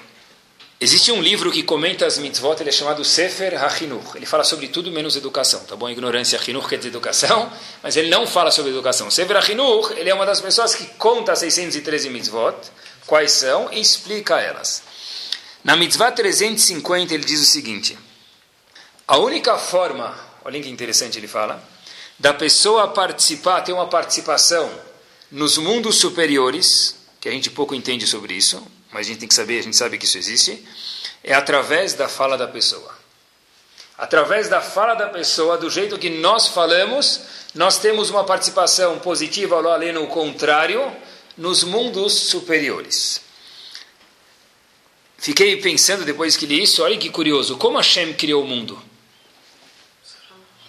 Existe 0.80 1.10
um 1.10 1.20
livro 1.20 1.50
que 1.50 1.64
comenta 1.64 2.06
as 2.06 2.18
mitzvot, 2.18 2.60
ele 2.60 2.68
é 2.68 2.72
chamado 2.72 3.04
Sefer 3.04 3.60
HaChinuch. 3.60 4.16
Ele 4.16 4.24
fala 4.24 4.44
sobre 4.44 4.68
tudo 4.68 4.92
menos 4.92 5.16
educação, 5.16 5.64
tá 5.64 5.74
bom? 5.74 5.90
Ignorância, 5.90 6.38
Chinuch 6.38 6.68
quer 6.68 6.76
dizer 6.76 6.90
educação, 6.90 7.50
mas 7.82 7.96
ele 7.96 8.08
não 8.08 8.28
fala 8.28 8.52
sobre 8.52 8.70
educação. 8.70 9.10
Sefer 9.10 9.36
HaChinuch, 9.38 9.94
ele 9.94 10.08
é 10.08 10.14
uma 10.14 10.24
das 10.24 10.40
pessoas 10.40 10.76
que 10.76 10.86
conta 10.94 11.32
as 11.32 11.40
613 11.40 12.08
mitzvot, 12.10 12.54
quais 13.06 13.32
são, 13.32 13.72
e 13.72 13.80
explica 13.80 14.40
elas. 14.40 14.84
Na 15.64 15.74
mitzvah 15.74 16.12
350 16.12 17.12
ele 17.12 17.24
diz 17.24 17.40
o 17.40 17.44
seguinte, 17.44 17.98
a 19.06 19.18
única 19.18 19.58
forma, 19.58 20.16
olha 20.44 20.62
que 20.62 20.68
interessante 20.68 21.18
ele 21.18 21.26
fala, 21.26 21.60
da 22.16 22.32
pessoa 22.32 22.86
participar, 22.86 23.62
ter 23.62 23.72
uma 23.72 23.88
participação 23.88 24.70
nos 25.28 25.58
mundos 25.58 25.96
superiores, 25.96 26.94
que 27.20 27.28
a 27.28 27.32
gente 27.32 27.50
pouco 27.50 27.74
entende 27.74 28.06
sobre 28.06 28.34
isso, 28.34 28.64
mas 28.98 29.06
a 29.06 29.10
gente 29.10 29.20
tem 29.20 29.28
que 29.28 29.34
saber, 29.34 29.60
a 29.60 29.62
gente 29.62 29.76
sabe 29.76 29.96
que 29.96 30.06
isso 30.06 30.18
existe, 30.18 30.60
é 31.22 31.32
através 31.32 31.94
da 31.94 32.08
fala 32.08 32.36
da 32.36 32.48
pessoa. 32.48 32.92
Através 33.96 34.48
da 34.48 34.60
fala 34.60 34.94
da 34.94 35.06
pessoa, 35.06 35.56
do 35.56 35.70
jeito 35.70 35.96
que 35.96 36.10
nós 36.10 36.48
falamos, 36.48 37.20
nós 37.54 37.78
temos 37.78 38.10
uma 38.10 38.24
participação 38.24 38.98
positiva, 38.98 39.54
ou 39.54 39.70
além 39.70 39.92
no 39.92 40.08
contrário, 40.08 40.92
nos 41.36 41.62
mundos 41.62 42.12
superiores. 42.12 43.20
Fiquei 45.16 45.56
pensando 45.58 46.04
depois 46.04 46.36
que 46.36 46.44
li 46.44 46.60
isso, 46.60 46.82
olha 46.82 46.98
que 46.98 47.08
curioso, 47.08 47.56
como 47.56 47.76
Hashem 47.76 48.14
criou 48.14 48.42
o 48.42 48.48
mundo? 48.48 48.82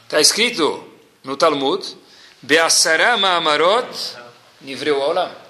Está 0.03 0.21
escrito 0.21 0.87
no 1.23 1.35
Talmud, 1.35 1.83
Be'asara 2.43 3.17
Ma'amarot 3.17 3.89
Nivreu 4.61 4.99
Olam. 4.99 5.48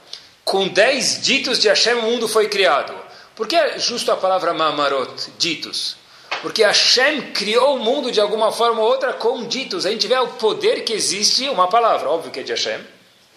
Com 0.49 0.67
dez 0.67 1.21
ditos 1.21 1.59
de 1.59 1.67
Hashem 1.67 1.93
o 1.93 2.01
mundo 2.01 2.27
foi 2.27 2.49
criado. 2.49 2.91
Por 3.35 3.47
que 3.47 3.55
é 3.55 3.77
justo 3.77 4.11
a 4.11 4.17
palavra 4.17 4.51
Ma'amarot, 4.51 5.13
ditos? 5.37 5.95
Porque 6.41 6.63
Hashem 6.63 7.33
criou 7.33 7.75
o 7.75 7.79
mundo 7.79 8.11
de 8.11 8.19
alguma 8.19 8.51
forma 8.51 8.81
ou 8.81 8.87
outra 8.87 9.13
com 9.13 9.45
ditos. 9.45 9.85
A 9.85 9.91
gente 9.91 10.07
vê 10.07 10.17
o 10.17 10.27
poder 10.27 10.83
que 10.83 10.91
existe, 10.91 11.47
uma 11.49 11.67
palavra, 11.67 12.09
óbvio 12.09 12.31
que 12.31 12.39
é 12.39 12.43
de 12.43 12.51
Hashem, 12.51 12.79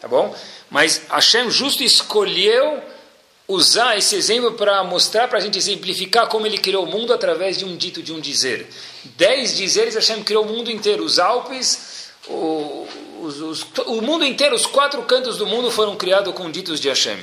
tá 0.00 0.08
bom? 0.08 0.34
Mas 0.70 1.02
Hashem 1.10 1.50
justo 1.50 1.82
escolheu 1.82 2.82
usar 3.46 3.98
esse 3.98 4.16
exemplo 4.16 4.52
para 4.54 4.82
mostrar, 4.82 5.28
para 5.28 5.36
a 5.36 5.42
gente 5.42 5.58
exemplificar 5.58 6.28
como 6.28 6.46
ele 6.46 6.56
criou 6.56 6.84
o 6.84 6.90
mundo 6.90 7.12
através 7.12 7.58
de 7.58 7.66
um 7.66 7.76
dito, 7.76 8.02
de 8.02 8.10
um 8.14 8.20
dizer. 8.20 8.66
Dez 9.18 9.54
dizeres 9.54 9.96
Hashem 9.96 10.22
criou 10.24 10.46
o 10.46 10.48
mundo 10.48 10.70
inteiro. 10.70 11.04
Os 11.04 11.18
Alpes, 11.18 12.08
o, 12.26 12.88
os, 13.22 13.40
os, 13.40 13.66
o 13.86 14.02
mundo 14.02 14.24
inteiro, 14.24 14.54
os 14.54 14.66
quatro 14.66 15.02
cantos 15.04 15.38
do 15.38 15.46
mundo 15.46 15.70
foram 15.70 15.96
criados 15.96 16.34
com 16.34 16.50
ditos 16.50 16.80
de 16.80 16.88
Hashem. 16.88 17.18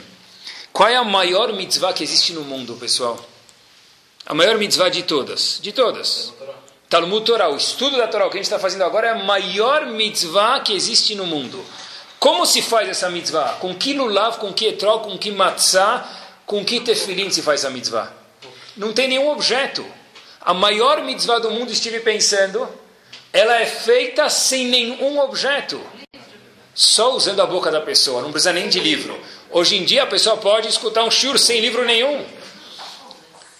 Qual 0.71 0.87
é 0.87 0.95
a 0.95 1.03
maior 1.03 1.51
mitzvah 1.51 1.91
que 1.91 2.03
existe 2.03 2.31
no 2.31 2.41
mundo, 2.41 2.75
pessoal? 2.75 3.19
A 4.25 4.33
maior 4.33 4.57
mitzvah 4.57 4.89
de 4.89 5.03
todas. 5.03 5.59
De 5.61 5.71
todas. 5.73 6.33
Talmud 6.87 7.25
Torah, 7.25 7.49
o 7.49 7.57
estudo 7.57 7.97
da 7.97 8.07
Torá, 8.07 8.25
o 8.25 8.29
que 8.29 8.37
a 8.37 8.39
gente 8.39 8.45
está 8.45 8.57
fazendo 8.57 8.83
agora 8.83 9.07
é 9.07 9.11
a 9.11 9.23
maior 9.23 9.87
mitzvah 9.87 10.61
que 10.61 10.73
existe 10.73 11.15
no 11.15 11.25
mundo. 11.25 11.63
Como 12.19 12.45
se 12.45 12.61
faz 12.61 12.87
essa 12.87 13.09
mitzvah? 13.09 13.57
Com 13.59 13.75
que 13.75 13.93
lulav, 13.93 14.37
com 14.37 14.53
que 14.53 14.67
etrol, 14.67 15.01
com 15.01 15.17
que 15.17 15.31
matzah, 15.31 16.07
com 16.45 16.63
que 16.63 16.79
tefilim 16.79 17.29
se 17.29 17.41
faz 17.41 17.61
essa 17.61 17.69
mitzvah? 17.69 18.11
Não 18.77 18.93
tem 18.93 19.07
nenhum 19.07 19.29
objeto. 19.29 19.85
A 20.41 20.53
maior 20.53 21.03
mitzvah 21.03 21.39
do 21.39 21.51
mundo, 21.51 21.71
estive 21.71 21.99
pensando, 21.99 22.67
ela 23.31 23.61
é 23.61 23.65
feita 23.65 24.29
sem 24.29 24.65
nenhum 24.67 25.19
objeto. 25.19 25.81
só 26.73 27.13
usando 27.13 27.41
a 27.41 27.45
boca 27.45 27.69
da 27.69 27.81
pessoa, 27.81 28.21
não 28.21 28.31
precisa 28.31 28.53
nem 28.53 28.69
de 28.69 28.79
livro. 28.79 29.19
Hoje 29.51 29.75
em 29.75 29.83
dia 29.83 30.03
a 30.03 30.07
pessoa 30.07 30.37
pode 30.37 30.67
escutar 30.67 31.03
um 31.03 31.11
shur 31.11 31.37
sem 31.37 31.59
livro 31.59 31.83
nenhum. 31.85 32.25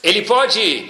Ele 0.01 0.21
pode. 0.21 0.89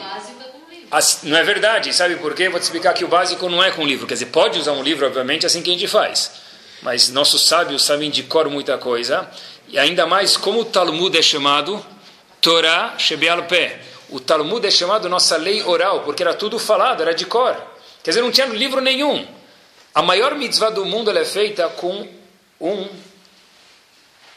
Não 1.23 1.37
é 1.37 1.43
verdade, 1.43 1.91
sabe 1.93 2.15
por 2.17 2.35
quê? 2.35 2.49
Vou 2.49 2.59
te 2.59 2.63
explicar 2.63 2.93
que 2.93 3.03
o 3.03 3.07
básico 3.07 3.49
não 3.49 3.63
é 3.63 3.71
com 3.71 3.85
livro. 3.85 4.05
Quer 4.05 4.13
dizer, 4.13 4.27
pode 4.27 4.59
usar 4.59 4.73
um 4.73 4.83
livro, 4.83 5.05
obviamente, 5.07 5.45
assim 5.45 5.61
que 5.61 5.69
a 5.69 5.73
gente 5.73 5.87
faz. 5.87 6.31
Mas 6.81 7.09
nossos 7.09 7.45
sábios 7.45 7.83
sabem 7.83 8.09
de 8.09 8.23
cor 8.23 8.49
muita 8.49 8.77
coisa. 8.77 9.29
E 9.67 9.77
ainda 9.77 10.05
mais, 10.05 10.37
como 10.37 10.61
o 10.61 10.65
Talmud 10.65 11.17
é 11.17 11.21
chamado 11.21 11.83
Torá 12.39 12.95
Shebeal 12.97 13.43
Pé. 13.43 13.81
O 14.09 14.19
Talmud 14.19 14.65
é 14.65 14.71
chamado 14.71 15.09
nossa 15.09 15.37
lei 15.37 15.63
oral, 15.63 16.01
porque 16.01 16.23
era 16.23 16.33
tudo 16.33 16.57
falado, 16.57 17.01
era 17.01 17.13
de 17.13 17.25
cor. 17.25 17.55
Quer 18.09 18.13
dizer, 18.13 18.21
não 18.23 18.31
tinha 18.31 18.47
livro 18.47 18.81
nenhum. 18.81 19.23
A 19.93 20.01
maior 20.01 20.33
mitzvah 20.33 20.71
do 20.71 20.83
mundo 20.83 21.15
é 21.15 21.23
feita 21.23 21.69
com 21.69 22.11
um, 22.59 22.81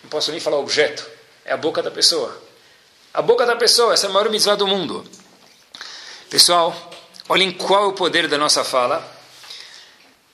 não 0.02 0.11
posso 0.11 0.30
nem 0.30 0.38
falar 0.38 0.58
objeto, 0.58 1.08
é 1.42 1.54
a 1.54 1.56
boca 1.56 1.82
da 1.82 1.90
pessoa. 1.90 2.38
A 3.14 3.22
boca 3.22 3.46
da 3.46 3.56
pessoa, 3.56 3.94
essa 3.94 4.08
é 4.08 4.11
a 4.11 4.12
maior 4.12 4.28
mitzvah 4.28 4.56
do 4.56 4.66
mundo. 4.66 5.11
Pessoal, 6.28 6.76
olhem 7.30 7.50
qual 7.50 7.85
é 7.85 7.87
o 7.87 7.92
poder 7.94 8.28
da 8.28 8.37
nossa 8.37 8.62
fala. 8.62 9.02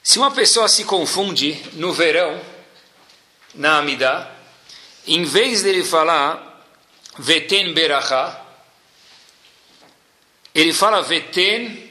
Se 0.03 0.19
uma 0.19 0.33
pessoa 0.33 0.67
se 0.67 0.83
confunde 0.83 1.65
no 1.75 1.93
verão, 1.93 2.41
na 3.55 3.79
Amidá, 3.79 4.33
em 5.07 5.23
vez 5.23 5.63
dele 5.63 5.85
falar 5.85 6.67
Veten 7.17 7.73
Berachá, 7.73 8.45
ele 10.53 10.73
fala 10.73 11.03
Veten 11.03 11.88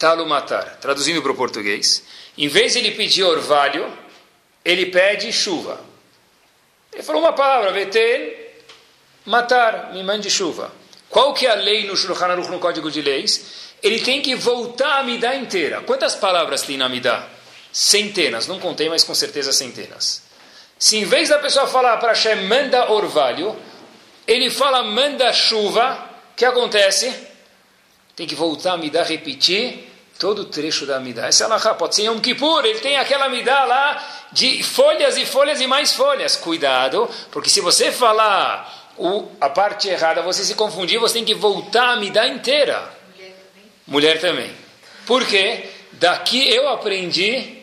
Talumatar, 0.00 0.78
traduzindo 0.80 1.20
para 1.20 1.30
o 1.30 1.34
português. 1.34 2.02
Em 2.38 2.48
vez 2.48 2.72
de 2.72 2.78
ele 2.78 2.92
pedir 2.92 3.22
orvalho, 3.22 3.86
ele 4.64 4.86
pede 4.86 5.30
chuva. 5.30 5.78
Ele 6.90 7.02
falou 7.02 7.20
uma 7.20 7.34
palavra, 7.34 7.70
Veten 7.70 8.34
Matar, 9.26 9.92
me 9.92 10.02
mande 10.02 10.30
chuva. 10.30 10.72
Qual 11.10 11.34
que 11.34 11.46
é 11.46 11.50
a 11.50 11.54
lei 11.54 11.86
no 11.86 11.94
Shulchan 11.94 12.28
Aruch, 12.28 12.48
no 12.48 12.58
Código 12.58 12.90
de 12.90 13.02
Leis? 13.02 13.74
Ele 13.82 14.00
tem 14.00 14.22
que 14.22 14.34
voltar 14.34 14.88
a 14.88 15.00
Amidá 15.00 15.36
inteira. 15.36 15.82
Quantas 15.82 16.14
palavras 16.14 16.62
tem 16.62 16.78
na 16.78 16.86
Amidá? 16.86 17.28
Centenas, 17.70 18.46
não 18.46 18.58
contei, 18.58 18.88
mas 18.88 19.04
com 19.04 19.14
certeza 19.14 19.52
centenas. 19.52 20.22
Se 20.78 20.96
em 20.96 21.04
vez 21.04 21.28
da 21.28 21.38
pessoa 21.38 21.66
falar 21.66 21.98
para 21.98 22.12
Hashem, 22.12 22.46
manda 22.46 22.90
orvalho, 22.90 23.54
ele 24.26 24.48
fala, 24.48 24.82
manda 24.82 25.30
chuva, 25.34 26.08
o 26.32 26.36
que 26.36 26.46
acontece? 26.46 27.14
Tem 28.16 28.26
que 28.26 28.34
voltar 28.34 28.70
a 28.70 28.74
Amidá, 28.74 29.02
repetir 29.02 29.89
todo 30.20 30.42
o 30.42 30.44
trecho 30.44 30.84
da 30.84 30.98
Amidá. 30.98 31.26
Essa 31.26 31.44
é 31.44 31.46
a 31.52 31.74
pode 31.74 31.96
ser 31.96 32.02
Yom 32.02 32.20
Kippur, 32.20 32.64
ele 32.66 32.78
tem 32.78 32.98
aquela 32.98 33.24
Amidá 33.24 33.64
lá 33.64 34.28
de 34.30 34.62
folhas 34.62 35.16
e 35.16 35.24
folhas 35.24 35.60
e 35.60 35.66
mais 35.66 35.94
folhas. 35.94 36.36
Cuidado, 36.36 37.08
porque 37.32 37.48
se 37.48 37.62
você 37.62 37.90
falar 37.90 38.92
o, 38.98 39.26
a 39.40 39.48
parte 39.48 39.88
errada, 39.88 40.20
você 40.20 40.44
se 40.44 40.54
confundir, 40.54 41.00
você 41.00 41.14
tem 41.14 41.24
que 41.24 41.34
voltar 41.34 41.94
a 41.94 42.04
dar 42.10 42.28
inteira. 42.28 42.86
Mulher 43.16 43.32
também. 43.32 43.64
Mulher 43.86 44.20
também. 44.20 44.56
Por 45.06 45.26
quê? 45.26 45.70
Daqui 45.92 46.48
eu 46.54 46.68
aprendi. 46.68 47.58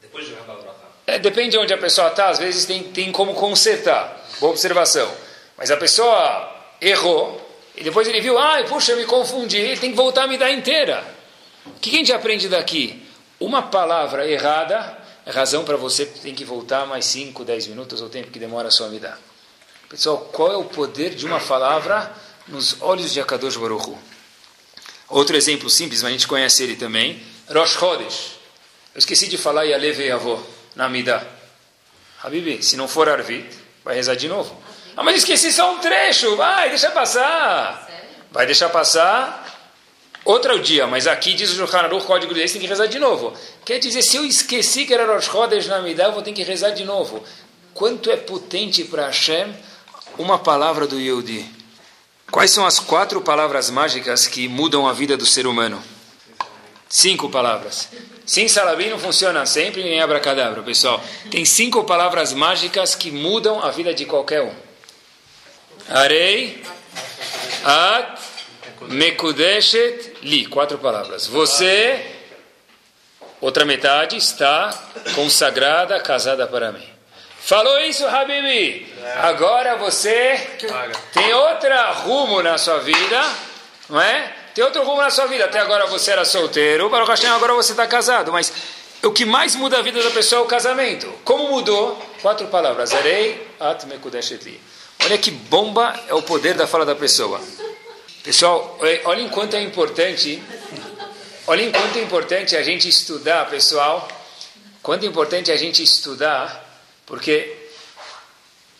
Depois 0.00 0.26
de 0.26 0.36
é, 1.06 1.18
depende 1.18 1.50
de 1.50 1.58
onde 1.58 1.72
a 1.72 1.78
pessoa 1.78 2.08
está, 2.08 2.28
às 2.28 2.38
vezes 2.38 2.64
tem, 2.64 2.82
tem 2.82 3.12
como 3.12 3.34
consertar. 3.34 4.20
Boa 4.40 4.50
observação. 4.50 5.10
Mas 5.56 5.70
a 5.70 5.76
pessoa 5.76 6.50
errou, 6.80 7.41
e 7.76 7.82
depois 7.82 8.06
ele 8.06 8.20
viu, 8.20 8.38
ai, 8.38 8.64
puxa, 8.64 8.92
eu 8.92 8.98
me 8.98 9.04
confundi, 9.04 9.56
ele 9.56 9.80
tem 9.80 9.90
que 9.90 9.96
voltar 9.96 10.24
a 10.24 10.26
me 10.26 10.36
dar 10.36 10.50
inteira. 10.50 11.04
O 11.66 11.80
que 11.80 11.90
a 11.90 11.92
gente 11.92 12.12
aprende 12.12 12.48
daqui? 12.48 13.02
Uma 13.40 13.62
palavra 13.62 14.28
errada 14.28 14.98
é 15.24 15.30
razão 15.30 15.64
para 15.64 15.76
você 15.76 16.04
tem 16.04 16.34
que 16.34 16.44
voltar 16.44 16.86
mais 16.86 17.04
5, 17.06 17.44
10 17.44 17.68
minutos, 17.68 18.00
ou 18.00 18.08
tempo 18.08 18.30
que 18.30 18.38
demora 18.38 18.68
a 18.68 18.70
sua 18.70 18.88
vida. 18.88 19.18
Pessoal, 19.88 20.18
qual 20.32 20.52
é 20.52 20.56
o 20.56 20.64
poder 20.64 21.14
de 21.14 21.26
uma 21.26 21.40
palavra 21.40 22.12
nos 22.48 22.80
olhos 22.80 23.12
de 23.12 23.20
Akadosh 23.20 23.56
Baruch? 23.56 23.96
Outro 25.08 25.36
exemplo 25.36 25.68
simples, 25.68 26.02
mas 26.02 26.10
a 26.10 26.12
gente 26.12 26.26
conhece 26.26 26.62
ele 26.62 26.76
também. 26.76 27.22
Rosh 27.48 27.72
Chodesh. 27.72 28.32
Eu 28.94 28.98
esqueci 28.98 29.28
de 29.28 29.36
falar 29.36 29.64
Yalev 29.64 30.10
Avô 30.10 30.40
na 30.74 30.88
Midah. 30.88 31.26
Habibi, 32.22 32.62
se 32.62 32.76
não 32.76 32.88
for 32.88 33.08
Arvit, 33.08 33.48
vai 33.84 33.94
rezar 33.94 34.14
de 34.14 34.28
novo. 34.28 34.56
Ah, 34.96 35.02
mas 35.02 35.16
esqueci 35.18 35.52
só 35.52 35.74
um 35.74 35.78
trecho. 35.78 36.36
Vai, 36.36 36.68
deixa 36.70 36.90
passar. 36.90 37.88
Vai 38.30 38.46
deixar 38.46 38.68
passar 38.68 39.42
outro 40.24 40.58
dia, 40.60 40.86
mas 40.86 41.06
aqui 41.06 41.34
diz 41.34 41.50
o 41.50 41.56
Shulchan 41.56 41.78
Aruch, 41.78 42.06
código 42.06 42.32
de 42.32 42.40
leis, 42.40 42.52
tem 42.52 42.60
que 42.60 42.66
rezar 42.66 42.86
de 42.86 42.98
novo. 42.98 43.32
Quer 43.64 43.78
dizer, 43.78 44.02
se 44.02 44.16
eu 44.16 44.24
esqueci 44.24 44.86
que 44.86 44.94
era 44.94 45.06
Rosh 45.06 45.26
Chodesh 45.26 45.66
na 45.66 45.80
Midah, 45.80 46.04
eu 46.04 46.12
vou 46.12 46.22
ter 46.22 46.32
que 46.32 46.42
rezar 46.42 46.70
de 46.70 46.84
novo. 46.84 47.22
Quanto 47.74 48.10
é 48.10 48.16
potente 48.16 48.84
para 48.84 49.06
Hashem 49.06 49.54
uma 50.18 50.38
palavra 50.38 50.86
do 50.86 51.00
Yehudi. 51.00 51.44
Quais 52.30 52.50
são 52.50 52.64
as 52.64 52.78
quatro 52.78 53.20
palavras 53.20 53.70
mágicas 53.70 54.26
que 54.26 54.48
mudam 54.48 54.86
a 54.86 54.92
vida 54.92 55.16
do 55.16 55.26
ser 55.26 55.46
humano? 55.46 55.82
Cinco 56.88 57.28
palavras. 57.28 57.88
Sim, 58.24 58.48
salabim 58.48 58.90
não 58.90 58.98
funciona 58.98 59.44
sempre 59.46 59.82
nem 59.82 60.00
abracadabra, 60.00 60.62
pessoal. 60.62 61.02
Tem 61.30 61.44
cinco 61.44 61.84
palavras 61.84 62.32
mágicas 62.32 62.94
que 62.94 63.10
mudam 63.10 63.62
a 63.62 63.70
vida 63.70 63.92
de 63.92 64.04
qualquer 64.04 64.42
um. 64.42 64.71
Arei, 65.92 66.62
at, 67.64 68.18
mekudeshet, 68.88 70.14
li. 70.22 70.46
Quatro 70.46 70.78
palavras. 70.78 71.26
Você, 71.26 72.00
outra 73.42 73.66
metade, 73.66 74.16
está 74.16 74.72
consagrada, 75.14 76.00
casada 76.00 76.46
para 76.46 76.72
mim. 76.72 76.88
Falou 77.40 77.78
isso, 77.80 78.06
Habibi. 78.06 78.90
Agora 79.20 79.76
você 79.76 80.40
tem 81.12 81.34
outra 81.34 81.90
rumo 81.90 82.42
na 82.42 82.56
sua 82.56 82.78
vida, 82.78 83.20
não 83.90 84.00
é? 84.00 84.32
Tem 84.54 84.64
outro 84.64 84.82
rumo 84.84 85.02
na 85.02 85.10
sua 85.10 85.26
vida. 85.26 85.44
Até 85.44 85.58
agora 85.58 85.86
você 85.86 86.12
era 86.12 86.24
solteiro, 86.24 86.88
para 86.88 87.04
o 87.04 87.06
Hashem, 87.06 87.28
agora 87.28 87.52
você 87.52 87.72
está 87.72 87.86
casado. 87.86 88.32
Mas 88.32 88.50
o 89.02 89.10
que 89.10 89.26
mais 89.26 89.54
muda 89.56 89.78
a 89.78 89.82
vida 89.82 90.02
da 90.02 90.10
pessoa 90.10 90.40
é 90.40 90.44
o 90.44 90.46
casamento. 90.46 91.06
Como 91.24 91.48
mudou? 91.48 92.00
Quatro 92.22 92.46
palavras. 92.46 92.94
Arei 92.94 93.46
at 93.60 93.84
mekudeshetli. 93.84 94.58
Olha 95.04 95.18
que 95.18 95.30
bomba 95.30 95.98
é 96.08 96.14
o 96.14 96.22
poder 96.22 96.54
da 96.54 96.66
fala 96.66 96.84
da 96.84 96.94
pessoa. 96.94 97.40
Pessoal, 98.22 98.78
olha 99.04 99.20
enquanto 99.20 99.54
é 99.54 99.62
importante, 99.62 100.42
olha 101.46 101.62
enquanto 101.62 101.96
é 101.96 102.02
importante 102.02 102.56
a 102.56 102.62
gente 102.62 102.88
estudar, 102.88 103.50
pessoal. 103.50 104.06
Quanto 104.82 105.04
é 105.04 105.08
importante 105.08 105.50
a 105.50 105.56
gente 105.56 105.82
estudar 105.82 106.70
porque 107.04 107.56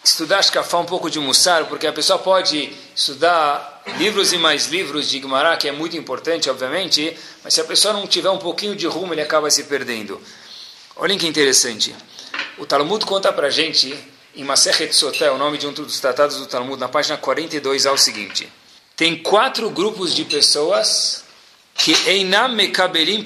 estudar 0.03 0.43
Shkafá 0.43 0.79
um 0.79 0.85
pouco 0.85 1.11
de 1.11 1.19
Mussar, 1.19 1.67
porque 1.67 1.87
a 1.87 1.93
pessoa 1.93 2.19
pode 2.19 2.73
estudar 2.95 3.83
livros 3.99 4.33
e 4.33 4.39
mais 4.39 4.67
livros 4.69 5.09
de 5.09 5.21
Gemara, 5.21 5.57
que 5.57 5.69
é 5.69 5.73
muito 5.73 5.97
importante, 5.97 6.49
obviamente, 6.49 7.17
mas 7.45 7.55
se 7.55 7.61
a 7.61 7.65
pessoa 7.65 7.93
não 7.93 8.07
tiver 8.07 8.31
um 8.31 8.39
pouquinho 8.39 8.75
de 8.75 8.87
rumo, 8.87 9.13
ele 9.13 9.21
acaba 9.21 9.51
se 9.51 9.65
perdendo. 9.65 10.21
Olhem 10.97 11.19
que 11.19 11.27
interessante. 11.27 11.95
O 12.59 12.67
Talmud 12.67 13.05
conta 13.05 13.33
para 13.33 13.51
gente, 13.51 13.97
em 14.35 14.45
Masechet 14.45 14.93
Sotel, 14.95 15.35
o 15.35 15.39
nome 15.39 15.59
de 15.59 15.67
um 15.67 15.73
dos 15.73 16.01
tratados 16.01 16.37
do 16.37 16.47
Talmud, 16.47 16.81
na 16.81 16.89
página 16.89 17.17
42, 17.17 17.87
ao 17.87 17.99
seguinte. 17.99 18.51
Tem 18.97 19.17
quatro 19.17 19.69
grupos 19.71 20.15
de 20.15 20.25
pessoas 20.25 21.25
que 21.75 21.93
Einam 22.07 22.49
Mekabelim 22.49 23.23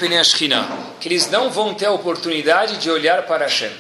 que 1.01 1.09
eles 1.09 1.31
não 1.31 1.51
vão 1.51 1.75
ter 1.75 1.87
a 1.87 1.93
oportunidade 1.93 2.79
de 2.79 2.91
olhar 2.91 3.27
para 3.27 3.45
Hashem. 3.45 3.73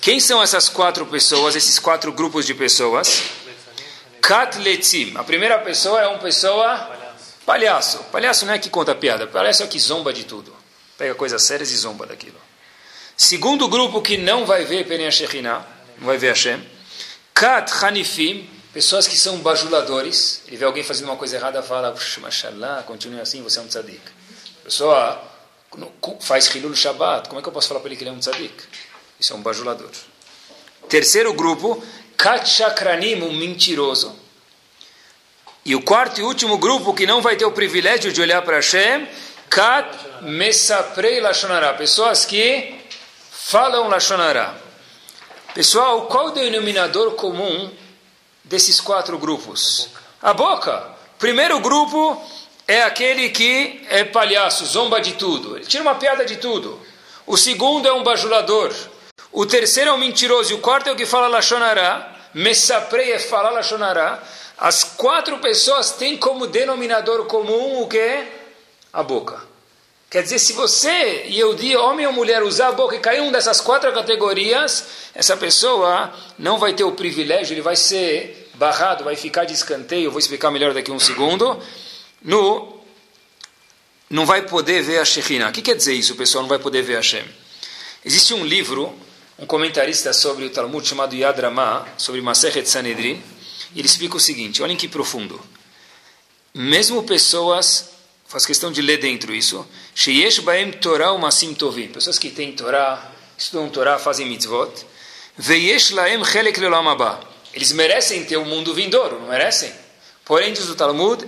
Quem 0.00 0.20
são 0.20 0.42
essas 0.42 0.68
quatro 0.68 1.06
pessoas, 1.06 1.56
esses 1.56 1.78
quatro 1.78 2.12
grupos 2.12 2.46
de 2.46 2.54
pessoas? 2.54 3.22
Katletzim. 4.20 5.12
A 5.16 5.24
primeira 5.24 5.58
pessoa 5.58 6.00
é 6.00 6.06
uma 6.06 6.18
pessoa 6.18 6.90
palhaço. 7.46 7.98
Palhaço 8.12 8.46
não 8.46 8.52
é 8.52 8.58
que 8.58 8.68
conta 8.68 8.94
piada, 8.94 9.26
palhaço 9.26 9.62
é 9.62 9.66
que 9.66 9.78
zomba 9.78 10.12
de 10.12 10.24
tudo. 10.24 10.54
Pega 10.98 11.14
coisas 11.14 11.42
sérias 11.42 11.70
e 11.70 11.76
zomba 11.76 12.06
daquilo. 12.06 12.40
Segundo 13.16 13.68
grupo 13.68 14.02
que 14.02 14.16
não 14.16 14.44
vai 14.44 14.64
ver 14.64 14.84
não 15.42 15.73
vai 16.04 16.18
ver 16.18 16.28
Hashem. 16.28 16.62
Kat 17.32 17.72
Hanifim, 17.84 18.48
pessoas 18.72 19.06
que 19.06 19.16
são 19.16 19.38
bajuladores. 19.38 20.42
Ele 20.46 20.56
vê 20.56 20.64
alguém 20.64 20.82
fazendo 20.82 21.06
uma 21.06 21.16
coisa 21.16 21.36
errada, 21.36 21.62
fala, 21.62 21.94
mashallah, 22.20 22.82
continue 22.84 23.20
assim, 23.20 23.42
você 23.42 23.58
é 23.58 23.62
um 23.62 23.66
tzadik. 23.66 24.00
Pessoa 24.62 25.22
faz 26.20 26.46
Hilul 26.54 26.74
Shabbat, 26.74 27.28
como 27.28 27.40
é 27.40 27.42
que 27.42 27.48
eu 27.48 27.52
posso 27.52 27.68
falar 27.68 27.80
para 27.80 27.88
ele 27.88 27.96
que 27.96 28.02
ele 28.02 28.10
é 28.10 28.12
um 28.12 28.18
tzadik? 28.18 28.54
Isso 29.18 29.32
é 29.32 29.36
um 29.36 29.42
bajulador. 29.42 29.90
Terceiro 30.88 31.32
grupo, 31.34 31.82
Kachakranim, 32.16 33.22
um 33.22 33.32
mentiroso. 33.32 34.14
E 35.64 35.74
o 35.74 35.82
quarto 35.82 36.20
e 36.20 36.22
último 36.22 36.58
grupo 36.58 36.92
que 36.92 37.06
não 37.06 37.22
vai 37.22 37.36
ter 37.36 37.44
o 37.44 37.52
privilégio 37.52 38.12
de 38.12 38.20
olhar 38.20 38.42
para 38.42 38.56
Hashem, 38.56 39.08
Kat 39.48 39.88
Mesaprei 40.22 41.20
Lashonara, 41.20 41.74
pessoas 41.74 42.24
que 42.24 42.74
falam 43.30 43.88
Lashonara. 43.88 44.63
Pessoal, 45.54 46.06
qual 46.06 46.26
o 46.26 46.30
denominador 46.32 47.12
comum 47.12 47.70
desses 48.42 48.80
quatro 48.80 49.16
grupos? 49.16 49.88
A 50.20 50.34
boca. 50.34 50.84
Primeiro 51.16 51.60
grupo 51.60 52.20
é 52.66 52.82
aquele 52.82 53.30
que 53.30 53.86
é 53.88 54.02
palhaço, 54.02 54.66
zomba 54.66 55.00
de 55.00 55.12
tudo. 55.12 55.56
Ele 55.56 55.64
tira 55.64 55.84
uma 55.84 55.94
piada 55.94 56.24
de 56.24 56.38
tudo. 56.38 56.80
O 57.24 57.36
segundo 57.36 57.86
é 57.86 57.92
um 57.92 58.02
bajulador. 58.02 58.74
O 59.30 59.46
terceiro 59.46 59.90
é 59.90 59.92
um 59.92 59.98
mentiroso. 59.98 60.50
E 60.50 60.54
o 60.56 60.60
quarto 60.60 60.88
é 60.88 60.92
o 60.92 60.96
que 60.96 61.06
fala 61.06 61.28
Lashonará. 61.28 62.16
Messaprei 62.34 63.12
é 63.12 63.20
falar 63.20 63.50
Lashonará. 63.50 64.20
As 64.58 64.82
quatro 64.82 65.38
pessoas 65.38 65.92
têm 65.92 66.16
como 66.16 66.48
denominador 66.48 67.26
comum 67.26 67.80
o 67.80 67.86
que? 67.86 68.26
A 68.92 69.04
boca. 69.04 69.53
Quer 70.14 70.22
dizer, 70.22 70.38
se 70.38 70.52
você, 70.52 71.24
e 71.26 71.40
eu 71.40 71.56
digo, 71.56 71.80
homem 71.80 72.06
ou 72.06 72.12
mulher, 72.12 72.40
usar 72.44 72.68
a 72.68 72.72
boca 72.72 72.94
e 72.94 73.00
cair 73.00 73.18
em 73.18 73.22
uma 73.22 73.32
dessas 73.32 73.60
quatro 73.60 73.92
categorias, 73.92 74.86
essa 75.12 75.36
pessoa 75.36 76.14
não 76.38 76.56
vai 76.56 76.72
ter 76.72 76.84
o 76.84 76.92
privilégio, 76.92 77.52
ele 77.52 77.60
vai 77.60 77.74
ser 77.74 78.48
barrado, 78.54 79.02
vai 79.02 79.16
ficar 79.16 79.44
de 79.44 79.54
escanteio, 79.54 80.12
vou 80.12 80.20
explicar 80.20 80.52
melhor 80.52 80.72
daqui 80.72 80.92
a 80.92 80.94
um 80.94 81.00
segundo, 81.00 81.60
no, 82.22 82.78
não 84.08 84.24
vai 84.24 84.42
poder 84.42 84.84
ver 84.84 85.00
a 85.00 85.04
Shekhinah. 85.04 85.48
O 85.48 85.52
que 85.52 85.60
quer 85.60 85.74
dizer 85.74 85.94
isso, 85.94 86.14
pessoal, 86.14 86.42
não 86.42 86.48
vai 86.48 86.60
poder 86.60 86.82
ver 86.82 86.94
a 86.94 86.98
Hashem? 86.98 87.24
Existe 88.04 88.34
um 88.34 88.46
livro, 88.46 88.96
um 89.36 89.46
comentarista 89.46 90.12
sobre 90.12 90.44
o 90.44 90.50
Talmud 90.50 90.86
chamado 90.86 91.16
Yad 91.16 91.40
Ramah, 91.40 91.88
sobre 91.98 92.20
Masechet 92.20 92.68
Sanedrin, 92.68 93.20
e 93.74 93.80
ele 93.80 93.88
explica 93.88 94.16
o 94.16 94.20
seguinte, 94.20 94.62
olhem 94.62 94.76
que 94.76 94.86
profundo. 94.86 95.40
Mesmo 96.54 97.02
pessoas, 97.02 97.93
faz 98.34 98.44
questão 98.44 98.72
de 98.72 98.82
ler 98.82 98.96
dentro 98.96 99.32
isso, 99.32 99.64
Sheyesh 99.94 100.40
Baem 100.40 100.72
Torah 100.72 101.12
Umasim 101.12 101.54
Tovim, 101.54 101.86
pessoas 101.86 102.18
que 102.18 102.30
têm 102.30 102.50
Torá, 102.50 103.12
estudam 103.38 103.68
Torá, 103.68 103.96
fazem 103.96 104.26
mitzvot, 104.26 104.72
Veyesh 105.38 105.92
Laem 105.92 106.24
Chelek 106.24 106.58
Leolam 106.58 106.88
Abba. 106.88 107.20
Eles 107.52 107.70
merecem 107.70 108.24
ter 108.24 108.36
o 108.36 108.40
um 108.40 108.44
mundo 108.44 108.74
vindouro, 108.74 109.20
não 109.20 109.28
merecem? 109.28 109.72
Porém, 110.24 110.52
diz 110.52 110.68
o 110.68 110.74
Talmud, 110.74 111.24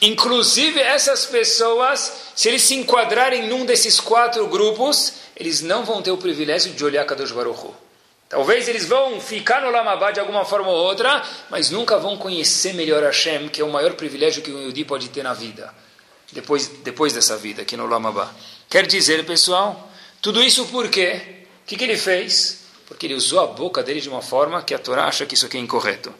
inclusive 0.00 0.78
essas 0.78 1.26
pessoas, 1.26 2.12
se 2.36 2.46
eles 2.48 2.62
se 2.62 2.76
enquadrarem 2.76 3.48
num 3.48 3.64
desses 3.64 3.98
quatro 3.98 4.46
grupos, 4.46 5.14
eles 5.34 5.60
não 5.60 5.84
vão 5.84 6.02
ter 6.02 6.12
o 6.12 6.18
privilégio 6.18 6.72
de 6.72 6.84
olhar 6.84 7.04
Kadosh 7.04 7.32
Baruch 7.32 7.66
Hu. 7.66 7.85
Talvez 8.28 8.68
eles 8.68 8.86
vão 8.86 9.20
ficar 9.20 9.62
no 9.62 9.70
Lamabá 9.70 10.10
de 10.10 10.18
alguma 10.18 10.44
forma 10.44 10.68
ou 10.68 10.76
outra, 10.76 11.22
mas 11.48 11.70
nunca 11.70 11.96
vão 11.96 12.16
conhecer 12.16 12.74
melhor 12.74 13.02
Hashem, 13.04 13.48
que 13.48 13.60
é 13.60 13.64
o 13.64 13.70
maior 13.70 13.92
privilégio 13.94 14.42
que 14.42 14.50
o 14.50 14.62
Yudi 14.62 14.84
pode 14.84 15.08
ter 15.10 15.22
na 15.22 15.32
vida, 15.32 15.72
depois, 16.32 16.66
depois 16.82 17.12
dessa 17.12 17.36
vida, 17.36 17.62
aqui 17.62 17.76
no 17.76 17.86
Lamabá. 17.86 18.34
Quer 18.68 18.84
dizer, 18.84 19.24
pessoal, 19.24 19.90
tudo 20.20 20.42
isso 20.42 20.66
por 20.66 20.88
quê? 20.88 21.22
O 21.62 21.66
que, 21.66 21.76
que 21.76 21.84
ele 21.84 21.96
fez? 21.96 22.64
Porque 22.86 23.06
ele 23.06 23.14
usou 23.14 23.40
a 23.40 23.46
boca 23.46 23.80
dele 23.82 24.00
de 24.00 24.08
uma 24.08 24.22
forma 24.22 24.60
que 24.62 24.74
a 24.74 24.78
Torá 24.78 25.06
acha 25.06 25.24
que 25.24 25.34
isso 25.34 25.46
aqui 25.46 25.56
é 25.56 25.60
incorreto. 25.60 26.12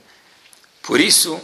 Por 0.82 1.00
isso 1.00 1.40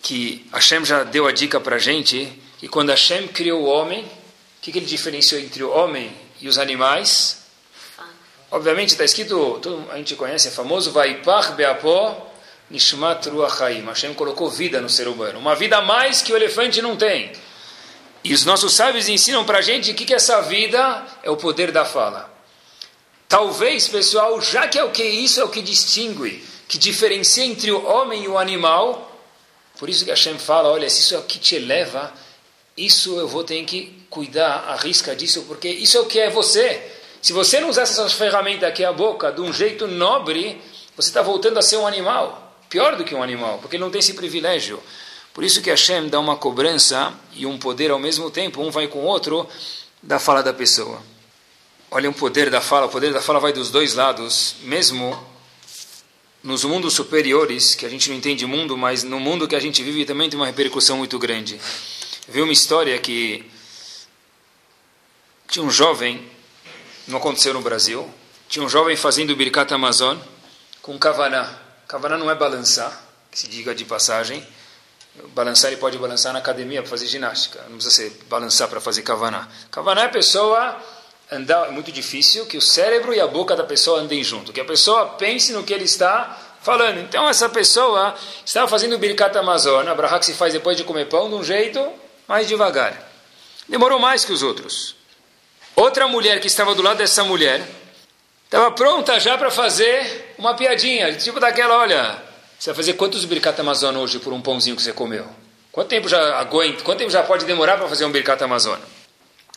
que 0.00 0.46
Hashem 0.52 0.84
já 0.84 1.02
deu 1.02 1.26
a 1.26 1.32
dica 1.32 1.60
para 1.60 1.76
a 1.76 1.78
gente 1.80 2.40
que 2.58 2.68
quando 2.68 2.90
Hashem 2.90 3.26
criou 3.28 3.62
o 3.62 3.66
homem, 3.66 4.04
o 4.04 4.08
que, 4.62 4.70
que 4.70 4.78
ele 4.78 4.86
diferenciou 4.86 5.40
entre 5.40 5.64
o 5.64 5.70
homem 5.72 6.12
e 6.40 6.48
os 6.48 6.56
animais? 6.56 7.41
Obviamente 8.52 8.90
está 8.90 9.02
escrito, 9.02 9.58
todo, 9.62 9.90
a 9.90 9.96
gente 9.96 10.14
conhece, 10.14 10.48
é 10.48 10.50
famoso, 10.50 10.92
Vaipach 10.92 11.52
Beapó 11.52 12.30
Nishmat 12.68 13.26
Ruachaim. 13.30 13.82
Hashem 13.86 14.12
colocou 14.12 14.50
vida 14.50 14.78
no 14.78 14.90
ser 14.90 15.08
humano, 15.08 15.38
uma 15.38 15.54
vida 15.54 15.78
a 15.78 15.80
mais 15.80 16.20
que 16.20 16.34
o 16.34 16.36
elefante 16.36 16.82
não 16.82 16.94
tem. 16.94 17.32
E 18.22 18.34
os 18.34 18.44
nossos 18.44 18.74
sábios 18.74 19.08
ensinam 19.08 19.42
para 19.46 19.58
a 19.58 19.62
gente 19.62 19.94
que, 19.94 20.04
que 20.04 20.12
essa 20.12 20.42
vida 20.42 21.02
é 21.22 21.30
o 21.30 21.36
poder 21.36 21.72
da 21.72 21.86
fala. 21.86 22.30
Talvez, 23.26 23.88
pessoal, 23.88 24.38
já 24.42 24.68
que 24.68 24.78
é 24.78 24.84
o 24.84 24.90
que 24.90 25.02
isso 25.02 25.40
é 25.40 25.44
o 25.44 25.48
que 25.48 25.62
distingue, 25.62 26.44
que 26.68 26.76
diferencia 26.76 27.46
entre 27.46 27.72
o 27.72 27.82
homem 27.86 28.24
e 28.24 28.28
o 28.28 28.36
animal, 28.36 29.18
por 29.78 29.88
isso 29.88 30.04
que 30.04 30.10
Hashem 30.10 30.38
fala, 30.38 30.68
olha, 30.68 30.90
se 30.90 31.00
isso 31.00 31.14
é 31.14 31.18
o 31.18 31.22
que 31.22 31.38
te 31.38 31.54
eleva, 31.54 32.12
isso 32.76 33.18
eu 33.18 33.26
vou 33.26 33.44
ter 33.44 33.64
que 33.64 34.04
cuidar, 34.10 34.66
arrisca 34.68 35.16
disso, 35.16 35.46
porque 35.48 35.70
isso 35.70 35.96
é 35.96 36.00
o 36.00 36.06
que 36.06 36.20
é 36.20 36.28
você. 36.28 37.00
Se 37.22 37.32
você 37.32 37.60
não 37.60 37.68
usar 37.68 37.82
essa 37.82 38.08
ferramenta 38.08 38.66
aqui 38.66 38.84
a 38.84 38.92
boca 38.92 39.30
de 39.30 39.40
um 39.40 39.52
jeito 39.52 39.86
nobre, 39.86 40.60
você 40.96 41.08
está 41.08 41.22
voltando 41.22 41.56
a 41.56 41.62
ser 41.62 41.76
um 41.76 41.86
animal. 41.86 42.58
Pior 42.68 42.96
do 42.96 43.04
que 43.04 43.14
um 43.14 43.22
animal, 43.22 43.58
porque 43.58 43.76
ele 43.76 43.84
não 43.84 43.92
tem 43.92 44.00
esse 44.00 44.14
privilégio. 44.14 44.82
Por 45.32 45.44
isso 45.44 45.62
que 45.62 45.70
Hashem 45.70 46.08
dá 46.08 46.18
uma 46.18 46.34
cobrança 46.36 47.14
e 47.32 47.46
um 47.46 47.56
poder 47.56 47.92
ao 47.92 47.98
mesmo 48.00 48.28
tempo, 48.28 48.60
um 48.60 48.72
vai 48.72 48.88
com 48.88 48.98
o 48.98 49.04
outro, 49.04 49.48
da 50.02 50.18
fala 50.18 50.42
da 50.42 50.52
pessoa. 50.52 51.00
Olha 51.92 52.10
o 52.10 52.12
poder 52.12 52.50
da 52.50 52.60
fala, 52.60 52.86
o 52.86 52.88
poder 52.88 53.12
da 53.12 53.22
fala 53.22 53.38
vai 53.38 53.52
dos 53.52 53.70
dois 53.70 53.94
lados, 53.94 54.56
mesmo 54.62 55.16
nos 56.42 56.64
mundos 56.64 56.92
superiores, 56.92 57.76
que 57.76 57.86
a 57.86 57.88
gente 57.88 58.10
não 58.10 58.16
entende 58.16 58.44
mundo, 58.46 58.76
mas 58.76 59.04
no 59.04 59.20
mundo 59.20 59.46
que 59.46 59.54
a 59.54 59.60
gente 59.60 59.80
vive 59.80 60.04
também 60.04 60.28
tem 60.28 60.36
uma 60.36 60.46
repercussão 60.46 60.96
muito 60.96 61.20
grande. 61.20 61.54
Eu 62.26 62.34
vi 62.34 62.42
uma 62.42 62.52
história 62.52 62.98
que 62.98 63.48
tinha 65.46 65.64
um 65.64 65.70
jovem 65.70 66.31
não 67.06 67.18
aconteceu 67.18 67.52
no 67.52 67.60
Brasil. 67.60 68.08
Tinha 68.48 68.64
um 68.64 68.68
jovem 68.68 68.96
fazendo 68.96 69.34
Birkat 69.34 69.72
Amazon 69.72 70.18
com 70.80 70.98
Kavaná. 70.98 71.48
Kavaná 71.88 72.16
não 72.16 72.30
é 72.30 72.34
balançar, 72.34 73.02
que 73.30 73.38
se 73.38 73.48
diga 73.48 73.74
de 73.74 73.84
passagem. 73.84 74.46
Balançar 75.34 75.70
ele 75.70 75.80
pode 75.80 75.98
balançar 75.98 76.32
na 76.32 76.38
academia 76.38 76.80
para 76.82 76.90
fazer 76.90 77.06
ginástica. 77.06 77.60
Não 77.68 77.76
precisa 77.76 77.94
ser 77.94 78.24
balançar 78.28 78.68
para 78.68 78.80
fazer 78.80 79.02
Kavaná. 79.02 79.48
Kavaná 79.70 80.02
é 80.02 80.06
a 80.06 80.08
pessoa 80.08 80.76
andar, 81.30 81.68
é 81.68 81.70
muito 81.70 81.90
difícil 81.90 82.46
que 82.46 82.56
o 82.56 82.62
cérebro 82.62 83.12
e 83.12 83.20
a 83.20 83.26
boca 83.26 83.56
da 83.56 83.64
pessoa 83.64 84.00
andem 84.00 84.22
junto. 84.22 84.52
Que 84.52 84.60
a 84.60 84.64
pessoa 84.64 85.06
pense 85.10 85.52
no 85.52 85.64
que 85.64 85.72
ele 85.72 85.84
está 85.84 86.38
falando. 86.62 86.98
Então 86.98 87.28
essa 87.28 87.48
pessoa 87.48 88.14
estava 88.44 88.68
fazendo 88.68 88.96
Birkat 88.98 89.36
Amazon, 89.36 89.86
a 89.88 89.94
brahá 89.94 90.18
que 90.18 90.26
se 90.26 90.34
faz 90.34 90.52
depois 90.52 90.76
de 90.76 90.84
comer 90.84 91.08
pão, 91.08 91.28
de 91.28 91.34
um 91.34 91.44
jeito 91.44 91.92
mais 92.28 92.46
devagar. 92.46 93.10
Demorou 93.68 93.98
mais 93.98 94.24
que 94.24 94.32
os 94.32 94.42
outros. 94.42 94.94
Outra 95.74 96.06
mulher 96.06 96.40
que 96.40 96.46
estava 96.46 96.74
do 96.74 96.82
lado 96.82 96.98
dessa 96.98 97.24
mulher 97.24 97.66
estava 98.44 98.70
pronta 98.72 99.18
já 99.18 99.38
para 99.38 99.50
fazer 99.50 100.34
uma 100.36 100.54
piadinha, 100.54 101.14
tipo 101.16 101.40
daquela, 101.40 101.78
olha, 101.78 102.22
você 102.58 102.70
vai 102.70 102.76
fazer 102.76 102.92
quantos 102.94 103.24
Birkat 103.24 103.60
Amazon 103.60 103.96
hoje 103.96 104.18
por 104.18 104.32
um 104.32 104.40
pãozinho 104.40 104.76
que 104.76 104.82
você 104.82 104.92
comeu? 104.92 105.26
Quanto 105.72 105.88
tempo 105.88 106.08
já 106.08 106.38
aguenta? 106.38 106.84
Quanto 106.84 106.98
tempo 106.98 107.10
já 107.10 107.22
pode 107.22 107.46
demorar 107.46 107.78
para 107.78 107.88
fazer 107.88 108.04
um 108.04 108.12
Birkat 108.12 108.44
Amazon? 108.44 108.78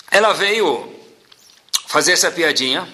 Ela 0.10 0.32
veio 0.32 0.96
fazer 1.88 2.14
essa 2.14 2.32
piadinha. 2.32 2.88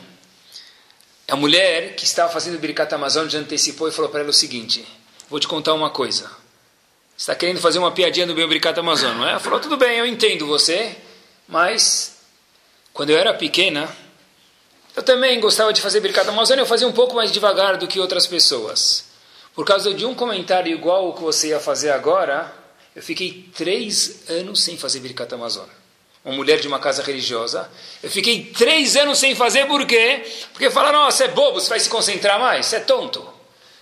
A 1.28 1.36
mulher 1.36 1.96
que 1.96 2.04
estava 2.04 2.32
fazendo 2.32 2.56
o 2.56 2.60
Birkat 2.60 2.94
Amazon 2.94 3.30
já 3.30 3.38
antecipou 3.38 3.88
e 3.88 3.92
falou 3.92 4.10
para 4.10 4.22
ela 4.22 4.30
o 4.32 4.34
seguinte: 4.34 4.86
Vou 5.30 5.40
te 5.40 5.48
contar 5.48 5.74
uma 5.74 5.92
coisa. 5.92 6.24
Você 7.16 7.32
está 7.32 7.36
querendo 7.36 7.62
fazer 7.62 7.78
uma 7.78 7.92
piadinha 7.92 8.26
do 8.26 8.36
meu 8.36 8.48
Birkat 8.48 8.80
Amazon, 8.80 9.16
não 9.16 9.28
é? 9.28 9.32
Ela 9.32 9.40
falou: 9.40 9.60
Tudo 9.60 9.78
bem, 9.78 10.00
eu 10.00 10.06
entendo 10.06 10.48
você, 10.48 10.98
mas 11.48 12.11
quando 13.02 13.10
eu 13.10 13.18
era 13.18 13.34
pequena, 13.34 13.90
eu 14.96 15.02
também 15.02 15.40
gostava 15.40 15.74
de 15.74 15.82
fazer 15.82 16.00
Birkat 16.02 16.30
Amazon, 16.30 16.60
eu 16.60 16.68
fazia 16.68 16.88
um 16.88 16.92
pouco 16.92 17.16
mais 17.16 17.32
devagar 17.32 17.76
do 17.76 17.88
que 17.88 18.00
outras 18.00 18.28
pessoas. 18.28 19.06
Por 19.56 19.66
causa 19.66 19.92
de 19.92 20.06
um 20.06 20.14
comentário 20.14 20.72
igual 20.72 21.08
ao 21.08 21.14
que 21.16 21.22
você 21.24 21.48
ia 21.48 21.60
fazer 21.60 21.90
agora, 21.90 22.54
eu 22.96 23.02
fiquei 23.02 23.50
três 23.58 24.30
anos 24.30 24.62
sem 24.62 24.78
fazer 24.78 25.00
Birkat 25.00 25.34
Amazon. 25.34 25.66
Uma 26.24 26.36
mulher 26.36 26.60
de 26.60 26.68
uma 26.68 26.78
casa 26.78 27.02
religiosa. 27.02 27.68
Eu 28.04 28.12
fiquei 28.12 28.52
três 28.56 28.96
anos 28.96 29.18
sem 29.18 29.34
fazer, 29.34 29.66
por 29.66 29.84
quê? 29.88 30.22
Porque 30.54 30.70
falaram, 30.70 31.00
nossa, 31.00 31.18
você 31.18 31.24
é 31.24 31.28
bobo, 31.30 31.60
você 31.60 31.70
vai 31.70 31.80
se 31.80 31.90
concentrar 31.90 32.40
mais, 32.40 32.68
você 32.68 32.76
é 32.76 32.82
tonto. 32.82 33.22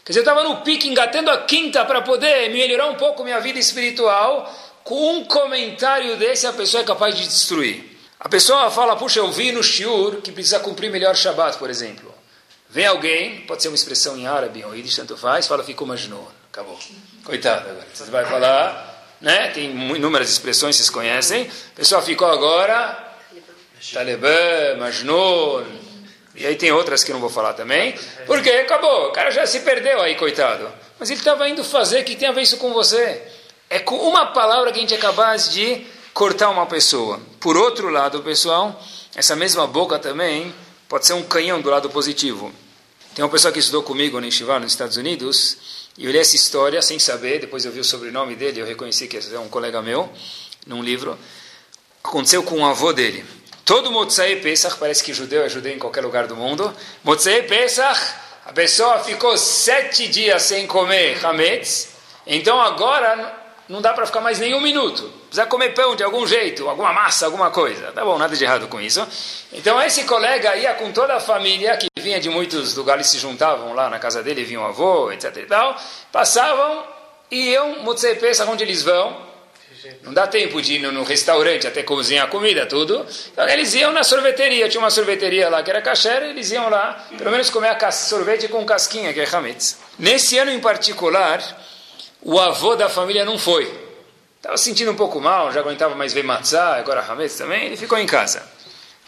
Quer 0.06 0.14
dizer, 0.14 0.20
eu 0.20 0.32
estava 0.32 0.46
no 0.46 0.62
pique, 0.62 0.88
engatando 0.88 1.30
a 1.30 1.40
quinta 1.40 1.84
para 1.84 2.02
poder 2.02 2.50
melhorar 2.52 2.88
um 2.88 2.96
pouco 2.96 3.26
minha 3.26 3.42
vida 3.42 3.60
espiritual. 3.60 4.50
Com 4.86 5.18
um 5.18 5.26
comentário 5.26 6.16
desse, 6.16 6.48
a 6.48 6.54
pessoa 6.54 6.84
é 6.84 6.86
capaz 6.86 7.14
de 7.14 7.28
destruir. 7.28 7.99
A 8.20 8.28
pessoa 8.28 8.70
fala, 8.70 8.98
puxa, 8.98 9.20
eu 9.20 9.32
vi 9.32 9.52
no 9.52 9.64
shiur 9.64 10.18
que 10.22 10.32
precisa 10.32 10.60
cumprir 10.60 10.92
melhor 10.92 11.16
Shabbat, 11.16 11.58
por 11.58 11.70
exemplo. 11.70 12.14
Vem 12.70 12.86
alguém, 12.86 13.42
pode 13.42 13.62
ser 13.62 13.70
uma 13.70 13.76
expressão 13.76 14.18
em 14.18 14.28
árabe 14.28 14.64
ou 14.66 14.76
Yiddish, 14.76 14.98
tanto 14.98 15.16
faz, 15.16 15.48
fala, 15.48 15.64
ficou 15.64 15.88
majnun. 15.88 16.28
Acabou. 16.52 16.78
Coitado 17.24 17.70
agora. 17.70 17.88
Você 17.94 18.12
vai 18.12 18.26
falar, 18.26 19.16
né? 19.22 19.48
Tem 19.52 19.66
inúmeras 19.72 20.30
expressões, 20.30 20.76
vocês 20.76 20.90
conhecem. 20.90 21.44
A 21.44 21.76
pessoa 21.76 22.02
ficou 22.02 22.28
agora, 22.28 23.16
Talibã, 23.94 24.76
Majnun. 24.78 25.66
E 26.36 26.46
aí 26.46 26.56
tem 26.56 26.72
outras 26.72 27.04
que 27.04 27.12
eu 27.12 27.14
não 27.14 27.22
vou 27.22 27.30
falar 27.30 27.54
também. 27.54 27.96
Porque 28.26 28.50
acabou, 28.50 29.08
o 29.08 29.12
cara 29.12 29.32
já 29.32 29.48
se 29.48 29.62
perdeu 29.62 30.02
aí, 30.02 30.16
coitado. 30.16 30.70
Mas 31.00 31.10
ele 31.10 31.20
estava 31.20 31.48
indo 31.48 31.64
fazer, 31.64 32.04
que 32.04 32.16
tem 32.16 32.28
a 32.28 32.34
ver 32.34 32.42
isso 32.42 32.58
com 32.58 32.74
você? 32.74 33.22
É 33.70 33.80
com 33.80 33.96
uma 33.96 34.28
palavra 34.28 34.72
que 34.72 34.78
a 34.78 34.82
gente 34.82 34.94
é 34.94 34.98
capaz 34.98 35.50
de 35.50 35.88
cortar 36.20 36.50
uma 36.50 36.66
pessoa. 36.66 37.18
Por 37.40 37.56
outro 37.56 37.88
lado, 37.88 38.22
pessoal, 38.22 38.78
essa 39.16 39.38
mesma 39.38 39.66
boca 39.66 39.98
também 39.98 40.54
pode 40.90 41.06
ser 41.06 41.14
um 41.14 41.24
canhão 41.24 41.62
do 41.62 41.70
lado 41.70 41.90
positivo. 41.90 42.52
Tem 43.16 43.24
uma 43.24 43.32
pessoa 43.32 43.54
que 43.54 43.60
estudou 43.60 43.84
comigo 43.84 44.20
no 44.20 44.26
Yeshiva, 44.26 44.60
nos 44.60 44.74
Estados 44.74 44.98
Unidos, 44.98 45.88
e 45.98 46.04
eu 46.04 46.12
li 46.12 46.18
essa 46.18 46.36
história 46.36 46.82
sem 46.82 47.00
saber, 47.00 47.40
depois 47.40 47.64
eu 47.64 47.72
vi 47.72 47.80
o 47.80 47.86
sobrenome 47.86 48.36
dele, 48.36 48.60
eu 48.60 48.66
reconheci 48.66 49.08
que 49.08 49.16
é 49.16 49.40
um 49.40 49.48
colega 49.48 49.82
meu, 49.82 50.12
num 50.68 50.84
livro. 50.84 51.18
Aconteceu 52.04 52.44
com 52.44 52.64
o 52.64 52.66
avô 52.66 52.92
dele. 52.92 53.24
Todo 53.64 53.90
Motzai 53.90 54.36
Pesach, 54.42 54.76
parece 54.78 55.02
que 55.02 55.14
judeu 55.14 55.44
é 55.44 55.48
judeu 55.48 55.74
em 55.74 55.80
qualquer 55.80 56.04
lugar 56.04 56.28
do 56.28 56.36
mundo. 56.36 56.76
Motzai 57.02 57.44
Pesach, 57.44 57.98
a 58.46 58.52
pessoa 58.52 59.00
ficou 59.00 59.38
sete 59.38 60.10
dias 60.10 60.44
sem 60.44 60.68
comer 60.68 61.26
Hametz, 61.26 61.92
então 62.28 62.60
agora 62.60 63.39
não 63.70 63.82
dá 63.82 63.94
para 63.94 64.06
ficar 64.08 64.20
mais 64.20 64.40
nem 64.40 64.56
um 64.56 64.60
minuto. 64.60 65.04
Precisa 65.28 65.46
comer 65.46 65.76
pão 65.76 65.96
de 65.96 66.04
algum 66.04 66.26
jeito, 66.26 66.68
alguma 66.68 66.92
massa, 66.92 67.28
alguma 67.28 67.52
coisa. 67.52 67.92
Tá 67.92 68.04
bom, 68.04 68.18
nada 68.18 68.36
de 68.36 68.44
errado 68.44 68.68
com 68.68 68.82
isso. 68.82 69.08
Então 69.54 69.80
esse 69.82 70.06
colega 70.06 70.56
ia 70.56 70.74
com 70.74 70.92
toda 70.92 71.16
a 71.16 71.20
família, 71.20 71.78
que 71.78 71.88
vinha 72.00 72.20
de 72.20 72.30
muitos 72.30 72.76
lugares, 72.76 73.08
se 73.08 73.20
juntavam 73.20 73.74
lá 73.74 73.88
na 73.88 74.00
casa 74.00 74.24
dele, 74.24 74.44
vinha 74.44 74.60
o 74.60 74.66
avô, 74.66 75.12
etc 75.12 75.38
e 75.38 75.46
tal, 75.46 75.78
passavam 76.12 76.84
e 77.30 77.52
iam, 77.52 77.84
Motzei 77.84 78.16
Pesach, 78.16 78.50
onde 78.50 78.64
eles 78.64 78.82
vão, 78.82 79.30
não 80.02 80.14
dá 80.14 80.26
tempo 80.26 80.60
de 80.62 80.74
ir 80.74 80.80
no, 80.80 81.04
restaurante 81.04 81.68
até 81.68 81.84
cozinhar 81.84 82.28
comida, 82.28 82.66
tudo. 82.66 83.06
Então 83.32 83.48
eles 83.48 83.74
iam 83.76 83.94
na 83.94 84.04
sorveteria, 84.04 84.68
tinha 84.68 84.82
uma 84.82 84.90
sorveteria 84.90 85.48
lá 85.48 85.62
que 85.62 85.70
era 85.70 85.82
kasher, 85.82 86.24
eles 86.24 86.52
iam 86.52 86.70
lá, 86.70 87.06
pelo 87.18 87.32
menos 87.32 87.50
comer 87.52 87.78
sorvete 87.92 88.48
com 88.48 88.66
casquinha, 88.66 89.14
que 89.14 89.22
é 89.22 89.28
hametz. 89.32 89.80
Nesse 89.98 90.38
ano 90.38 90.52
em 90.52 90.60
particular, 90.60 91.40
o 92.22 92.40
avô 92.40 92.76
da 92.76 92.90
família 92.90 93.26
não 93.26 93.38
foi. 93.38 93.72
Estava 94.38 94.58
sentindo 94.58 94.92
um 94.92 94.96
pouco 94.96 95.20
mal, 95.20 95.52
já 95.52 95.60
aguentava 95.60 95.96
mais 95.96 96.14
ver 96.14 96.24
matzah, 96.24 96.76
agora 96.78 97.02
hametz 97.02 97.36
também, 97.36 97.66
ele 97.66 97.78
ficou 97.78 97.98
em 97.98 98.06
casa. 98.06 98.42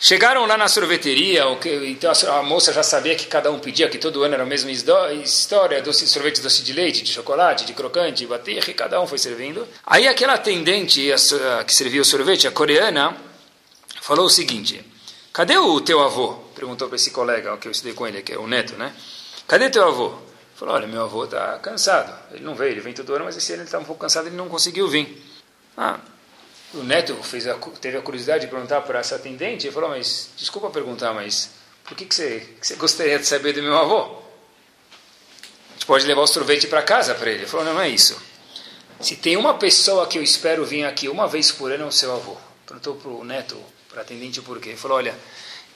Chegaram 0.03 0.47
lá 0.47 0.57
na 0.57 0.67
sorveteria, 0.67 1.43
então 1.83 2.11
a 2.33 2.41
moça 2.41 2.73
já 2.73 2.81
sabia 2.81 3.15
que 3.15 3.27
cada 3.27 3.51
um 3.51 3.59
pedia, 3.59 3.87
que 3.87 3.99
todo 3.99 4.23
ano 4.23 4.33
era 4.33 4.41
a 4.41 4.47
mesma 4.47 4.71
história, 4.71 5.79
doce, 5.79 6.07
sorvete 6.07 6.41
doce 6.41 6.63
de 6.63 6.73
leite, 6.73 7.03
de 7.03 7.13
chocolate, 7.13 7.65
de 7.65 7.73
crocante, 7.73 8.17
de 8.17 8.27
baterra, 8.27 8.65
e 8.67 8.73
cada 8.73 8.99
um 8.99 9.05
foi 9.05 9.19
servindo. 9.19 9.67
Aí 9.85 10.07
aquela 10.07 10.33
atendente 10.33 11.07
que 11.67 11.73
servia 11.73 12.01
o 12.01 12.05
sorvete, 12.05 12.47
a 12.47 12.51
coreana, 12.51 13.15
falou 14.01 14.25
o 14.25 14.29
seguinte, 14.29 14.83
cadê 15.31 15.57
o 15.57 15.79
teu 15.79 16.01
avô? 16.01 16.33
Perguntou 16.55 16.87
para 16.87 16.95
esse 16.95 17.11
colega 17.11 17.55
que 17.57 17.67
eu 17.67 17.71
estudei 17.71 17.93
com 17.93 18.07
ele, 18.07 18.23
que 18.23 18.33
é 18.33 18.39
o 18.39 18.47
neto, 18.47 18.73
né? 18.73 18.91
Cadê 19.47 19.69
teu 19.69 19.87
avô? 19.87 20.15
Falou, 20.61 20.75
olha, 20.75 20.87
meu 20.87 21.01
avô 21.01 21.23
está 21.25 21.57
cansado, 21.57 22.15
ele 22.31 22.43
não 22.43 22.53
veio, 22.53 22.69
ele 22.69 22.81
vem 22.81 22.93
todo 22.93 23.15
ano, 23.15 23.25
mas 23.25 23.35
esse 23.35 23.51
ano 23.51 23.63
ele 23.63 23.67
está 23.67 23.79
um 23.79 23.83
pouco 23.83 23.99
cansado, 23.99 24.27
ele 24.27 24.35
não 24.35 24.47
conseguiu 24.47 24.87
vir. 24.87 25.19
Ah, 25.75 25.99
o 26.75 26.83
neto 26.83 27.15
fez 27.23 27.47
a, 27.47 27.55
teve 27.55 27.97
a 27.97 28.01
curiosidade 28.03 28.45
de 28.45 28.51
perguntar 28.51 28.81
para 28.81 28.99
essa 28.99 29.15
atendente 29.15 29.67
e 29.67 29.71
falou: 29.71 29.89
Mas, 29.89 30.29
desculpa 30.37 30.69
perguntar, 30.69 31.15
mas 31.15 31.49
por 31.83 31.97
que, 31.97 32.05
que, 32.05 32.13
você, 32.13 32.47
que 32.61 32.67
você 32.67 32.75
gostaria 32.75 33.17
de 33.17 33.25
saber 33.25 33.53
do 33.53 33.63
meu 33.63 33.75
avô? 33.75 34.01
A 34.01 35.73
gente 35.73 35.87
pode 35.87 36.05
levar 36.05 36.21
o 36.21 36.27
sorvete 36.27 36.67
para 36.67 36.83
casa 36.83 37.15
para 37.15 37.31
ele. 37.31 37.39
Ele 37.39 37.47
falou: 37.47 37.65
Não, 37.65 37.73
não 37.73 37.81
é 37.81 37.89
isso. 37.89 38.21
Se 38.99 39.15
tem 39.15 39.37
uma 39.37 39.55
pessoa 39.55 40.05
que 40.05 40.19
eu 40.19 40.21
espero 40.21 40.63
vir 40.63 40.85
aqui 40.85 41.09
uma 41.09 41.27
vez 41.27 41.51
por 41.51 41.71
ano, 41.71 41.85
é 41.85 41.87
o 41.87 41.91
seu 41.91 42.13
avô. 42.13 42.37
Perguntou 42.67 42.97
para 42.97 43.09
o 43.09 43.23
neto, 43.23 43.57
para 43.89 44.01
a 44.01 44.03
atendente, 44.03 44.39
por 44.43 44.59
quê. 44.59 44.69
Ele 44.69 44.77
falou: 44.77 44.97
Olha, 44.97 45.17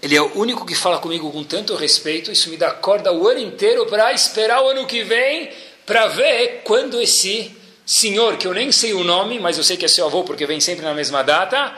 ele 0.05 0.15
é 0.15 0.21
o 0.21 0.37
único 0.37 0.67
que 0.67 0.75
fala 0.75 0.99
comigo 0.99 1.31
com 1.31 1.43
tanto 1.43 1.73
respeito, 1.75 2.31
isso 2.31 2.51
me 2.51 2.57
dá 2.57 2.69
corda 2.69 3.11
o 3.11 3.27
ano 3.27 3.39
inteiro 3.39 3.87
para 3.87 4.13
esperar 4.13 4.61
o 4.61 4.69
ano 4.69 4.85
que 4.85 5.01
vem 5.03 5.51
para 5.83 6.05
ver 6.09 6.61
quando 6.63 7.01
esse 7.01 7.51
senhor, 7.83 8.37
que 8.37 8.45
eu 8.45 8.53
nem 8.53 8.71
sei 8.71 8.93
o 8.93 9.03
nome, 9.03 9.39
mas 9.39 9.57
eu 9.57 9.63
sei 9.63 9.75
que 9.75 9.83
é 9.83 9.87
seu 9.87 10.05
avô 10.05 10.23
porque 10.23 10.45
vem 10.45 10.59
sempre 10.59 10.85
na 10.85 10.93
mesma 10.93 11.23
data, 11.23 11.75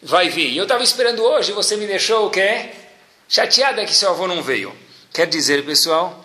vai 0.00 0.28
vir. 0.28 0.52
E 0.52 0.56
eu 0.56 0.62
estava 0.62 0.84
esperando 0.84 1.24
hoje, 1.24 1.50
você 1.50 1.76
me 1.76 1.88
deixou 1.88 2.28
o 2.28 2.30
quê? 2.30 2.70
Chateada 3.28 3.84
que 3.84 3.92
seu 3.92 4.10
avô 4.10 4.28
não 4.28 4.44
veio. 4.44 4.72
Quer 5.12 5.26
dizer, 5.26 5.64
pessoal, 5.64 6.24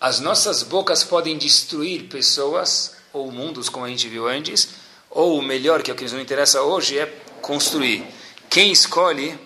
as 0.00 0.18
nossas 0.18 0.64
bocas 0.64 1.04
podem 1.04 1.38
destruir 1.38 2.08
pessoas 2.08 2.96
ou 3.12 3.30
mundos, 3.30 3.68
como 3.68 3.84
a 3.84 3.88
gente 3.88 4.08
viu 4.08 4.26
antes, 4.26 4.68
ou 5.08 5.38
o 5.38 5.42
melhor, 5.42 5.80
que 5.80 5.92
é 5.92 5.94
o 5.94 5.96
que 5.96 6.02
nos 6.02 6.12
interessa 6.14 6.60
hoje, 6.60 6.98
é 6.98 7.06
construir. 7.40 8.04
Quem 8.50 8.72
escolhe 8.72 9.38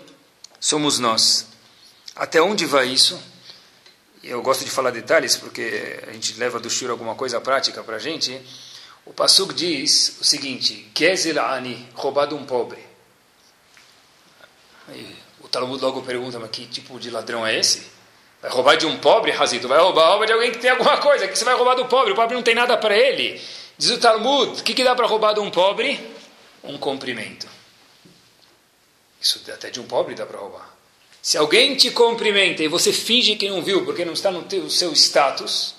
somos 0.60 0.98
nós. 0.98 1.46
Até 2.14 2.40
onde 2.40 2.66
vai 2.66 2.88
isso? 2.88 3.20
eu 4.22 4.42
gosto 4.42 4.64
de 4.64 4.70
falar 4.70 4.90
detalhes 4.90 5.36
porque 5.36 6.00
a 6.06 6.12
gente 6.12 6.34
leva 6.38 6.60
do 6.60 6.68
Shur 6.68 6.90
alguma 6.90 7.14
coisa 7.14 7.40
prática 7.40 7.82
para 7.82 7.96
a 7.96 7.98
gente. 7.98 8.40
O 9.06 9.12
Pasuk 9.12 9.54
diz 9.54 10.18
o 10.20 10.24
seguinte: 10.24 10.90
Gezel 10.96 11.42
Ani, 11.42 11.88
roubado 11.94 12.36
um 12.36 12.44
pobre. 12.44 12.84
Aí, 14.88 15.16
o 15.40 15.48
Talmud 15.48 15.82
logo 15.82 16.02
pergunta: 16.02 16.38
Mas 16.38 16.50
que 16.50 16.66
tipo 16.66 16.98
de 16.98 17.10
ladrão 17.10 17.46
é 17.46 17.58
esse? 17.58 17.86
Vai 18.40 18.50
roubar 18.50 18.76
de 18.76 18.86
um 18.86 18.98
pobre, 18.98 19.32
Razito? 19.32 19.66
Vai 19.66 19.78
roubar 19.80 20.10
rouba 20.10 20.26
de 20.26 20.32
alguém 20.32 20.52
que 20.52 20.58
tem 20.58 20.70
alguma 20.70 20.98
coisa. 20.98 21.26
que 21.26 21.36
você 21.36 21.44
vai 21.44 21.54
roubar 21.54 21.74
do 21.74 21.86
pobre? 21.86 22.12
O 22.12 22.14
pobre 22.14 22.36
não 22.36 22.42
tem 22.42 22.54
nada 22.54 22.76
para 22.76 22.96
ele. 22.96 23.40
Diz 23.76 23.90
o 23.90 23.98
Talmud: 23.98 24.60
O 24.60 24.62
que, 24.62 24.74
que 24.74 24.84
dá 24.84 24.94
para 24.94 25.06
roubar 25.06 25.32
de 25.32 25.40
um 25.40 25.50
pobre? 25.50 25.98
Um 26.62 26.76
cumprimento. 26.76 27.57
Isso 29.20 29.40
até 29.52 29.70
de 29.70 29.80
um 29.80 29.84
pobre 29.84 30.14
dá 30.14 30.24
para 30.24 30.38
roubar. 30.38 30.76
Se 31.20 31.36
alguém 31.36 31.74
te 31.74 31.90
cumprimenta 31.90 32.62
e 32.62 32.68
você 32.68 32.92
finge 32.92 33.36
que 33.36 33.48
não 33.48 33.62
viu 33.62 33.84
porque 33.84 34.04
não 34.04 34.12
está 34.12 34.30
no 34.30 34.42
teu, 34.44 34.70
seu 34.70 34.92
status, 34.92 35.74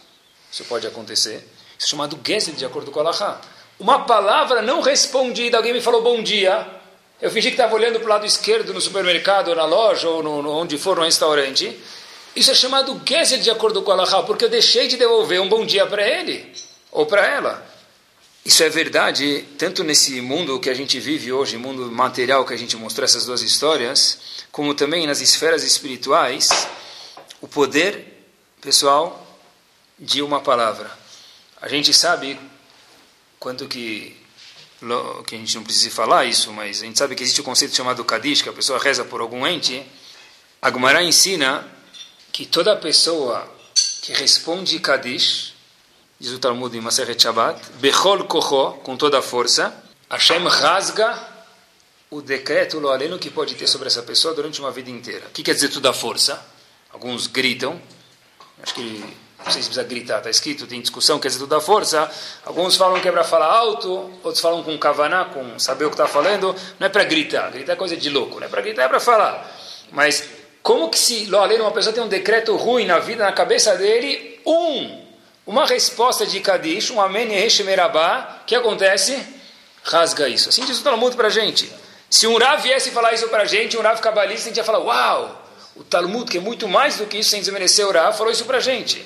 isso 0.51 0.65
pode 0.65 0.85
acontecer. 0.85 1.47
Isso 1.77 1.87
é 1.87 1.89
chamado 1.89 2.19
Gesed, 2.25 2.57
de 2.57 2.65
acordo 2.65 2.91
com 2.91 2.99
a 2.99 3.03
Allahá. 3.03 3.41
Uma 3.79 4.05
palavra 4.05 4.61
não 4.61 4.81
respondida, 4.81 5.57
alguém 5.57 5.73
me 5.73 5.79
falou 5.79 6.01
bom 6.01 6.21
dia, 6.21 6.67
eu 7.21 7.29
fingi 7.29 7.49
que 7.49 7.55
estava 7.55 7.75
olhando 7.75 7.99
para 7.99 8.05
o 8.05 8.09
lado 8.09 8.25
esquerdo 8.25 8.73
no 8.73 8.79
supermercado, 8.79 9.49
ou 9.49 9.55
na 9.55 9.65
loja, 9.65 10.09
ou 10.09 10.23
no, 10.23 10.41
no, 10.41 10.51
onde 10.51 10.77
for 10.77 10.97
no 10.97 11.03
restaurante. 11.03 11.77
Isso 12.35 12.51
é 12.51 12.53
chamado 12.53 13.01
Gesed, 13.05 13.43
de 13.43 13.51
acordo 13.51 13.81
com 13.81 13.91
a 13.91 13.93
Allahá, 13.93 14.23
porque 14.23 14.45
eu 14.45 14.49
deixei 14.49 14.87
de 14.87 14.97
devolver 14.97 15.41
um 15.41 15.49
bom 15.49 15.65
dia 15.65 15.85
para 15.85 16.07
ele, 16.07 16.53
ou 16.91 17.05
para 17.05 17.25
ela. 17.27 17.68
Isso 18.45 18.63
é 18.63 18.69
verdade, 18.69 19.45
tanto 19.57 19.83
nesse 19.83 20.21
mundo 20.21 20.59
que 20.59 20.69
a 20.69 20.73
gente 20.73 20.99
vive 20.99 21.31
hoje, 21.31 21.57
mundo 21.57 21.91
material 21.91 22.45
que 22.45 22.53
a 22.53 22.57
gente 22.57 22.75
mostrou 22.77 23.05
essas 23.05 23.25
duas 23.25 23.41
histórias, 23.41 24.19
como 24.51 24.73
também 24.73 25.05
nas 25.05 25.21
esferas 25.21 25.63
espirituais, 25.63 26.49
o 27.41 27.47
poder, 27.47 28.25
pessoal, 28.61 29.25
de 29.97 30.21
uma 30.21 30.39
palavra. 30.39 30.89
A 31.61 31.67
gente 31.67 31.93
sabe 31.93 32.39
quanto 33.37 33.67
que 33.67 34.15
que 35.25 35.35
a 35.35 35.37
gente 35.37 35.55
não 35.55 35.63
precisa 35.63 35.91
falar 35.91 36.23
isso, 36.23 36.53
mas 36.53 36.81
a 36.81 36.85
gente 36.85 36.97
sabe 36.97 37.13
que 37.13 37.21
existe 37.21 37.41
o 37.41 37.43
um 37.43 37.45
conceito 37.45 37.75
chamado 37.75 38.03
Kadish, 38.05 38.41
que 38.41 38.47
a 38.47 38.53
pessoa 38.53 38.79
reza 38.79 39.03
por 39.03 39.19
algum 39.19 39.45
ente. 39.45 39.85
A 40.61 40.71
Gemara 40.71 41.03
ensina 41.03 41.67
que 42.31 42.45
toda 42.45 42.75
pessoa 42.77 43.45
que 44.01 44.13
responde 44.13 44.79
Kadish, 44.79 45.48
diz 46.19 46.33
o 46.33 46.39
Talmud 46.39 46.77
em 46.77 46.81
Maseret 46.81 47.21
Shabbat, 47.21 47.61
Bechol 47.79 48.25
Kocho, 48.25 48.73
com 48.83 48.97
toda 48.97 49.19
a 49.19 49.21
força, 49.21 49.73
Hashem 50.09 50.45
rasga 50.47 51.17
o 52.11 52.21
decreto 52.21 52.79
lo 52.79 52.89
aleno 52.89 53.17
que 53.17 53.29
pode 53.29 53.55
ter 53.55 53.67
sobre 53.67 53.87
essa 53.87 54.01
pessoa 54.01 54.33
durante 54.33 54.59
uma 54.59 54.71
vida 54.71 54.89
inteira. 54.89 55.27
O 55.27 55.29
que 55.29 55.43
quer 55.43 55.53
dizer 55.53 55.69
toda 55.69 55.91
a 55.91 55.93
força? 55.93 56.43
Alguns 56.91 57.27
gritam, 57.27 57.79
acho 58.61 58.73
que 58.73 58.81
não 59.45 59.51
sei 59.51 59.61
se 59.61 59.69
precisa 59.69 59.83
gritar, 59.83 60.17
está 60.17 60.29
escrito, 60.29 60.67
tem 60.67 60.81
discussão, 60.81 61.19
quer 61.19 61.29
dizer 61.29 61.39
toda 61.39 61.57
a 61.57 61.61
força. 61.61 62.11
Alguns 62.45 62.75
falam 62.75 62.99
que 62.99 63.07
é 63.07 63.11
para 63.11 63.23
falar 63.23 63.45
alto, 63.45 64.11
outros 64.21 64.41
falam 64.41 64.61
com 64.63 64.77
kavaná, 64.77 65.25
com 65.25 65.57
saber 65.57 65.85
o 65.85 65.89
que 65.89 65.93
está 65.93 66.07
falando. 66.07 66.53
Não 66.77 66.87
é 66.87 66.89
para 66.89 67.05
gritar, 67.05 67.49
gritar 67.51 67.73
é 67.73 67.75
coisa 67.77 67.95
de 67.95 68.09
louco, 68.09 68.39
não 68.39 68.47
é 68.47 68.49
para 68.49 68.61
gritar, 68.61 68.83
é 68.83 68.87
para 68.89 68.99
falar. 68.99 69.49
Mas 69.91 70.27
como 70.61 70.89
que 70.89 70.97
se 70.97 71.27
lo 71.27 71.37
aleno 71.37 71.63
uma 71.63 71.71
pessoa 71.71 71.93
tem 71.93 72.03
um 72.03 72.09
decreto 72.09 72.55
ruim 72.57 72.85
na 72.85 72.99
vida, 72.99 73.23
na 73.23 73.31
cabeça 73.31 73.77
dele, 73.77 74.41
um, 74.45 74.98
uma 75.49 75.65
resposta 75.65 76.27
de 76.27 76.39
Kadish, 76.41 76.91
um 76.91 77.01
Amém 77.01 77.27
Yeheshemerabá, 77.33 78.43
que 78.45 78.53
acontece? 78.53 79.19
Rasga 79.83 80.29
isso. 80.29 80.49
Assim 80.49 80.63
diz 80.63 80.79
o 80.79 80.83
Talmud 80.83 81.15
para 81.15 81.25
a 81.25 81.31
gente. 81.31 81.67
Se 82.07 82.27
um 82.27 82.37
Rav 82.37 82.61
viesse 82.61 82.91
falar 82.91 83.13
isso 83.13 83.27
para 83.29 83.41
a 83.41 83.45
gente, 83.45 83.75
um 83.75 83.81
Rav 83.81 83.99
cabalista, 83.99 84.43
a 84.43 84.49
gente 84.49 84.57
ia 84.57 84.63
falar, 84.63 84.77
uau, 84.77 85.49
o 85.75 85.83
Talmud, 85.83 86.29
que 86.29 86.37
é 86.37 86.39
muito 86.39 86.67
mais 86.67 86.97
do 86.97 87.07
que 87.07 87.17
isso, 87.17 87.31
sem 87.31 87.39
desmerecer 87.39 87.87
o 87.87 87.91
Rav, 87.91 88.15
falou 88.15 88.31
isso 88.31 88.45
para 88.45 88.57
a 88.57 88.61
gente. 88.61 89.03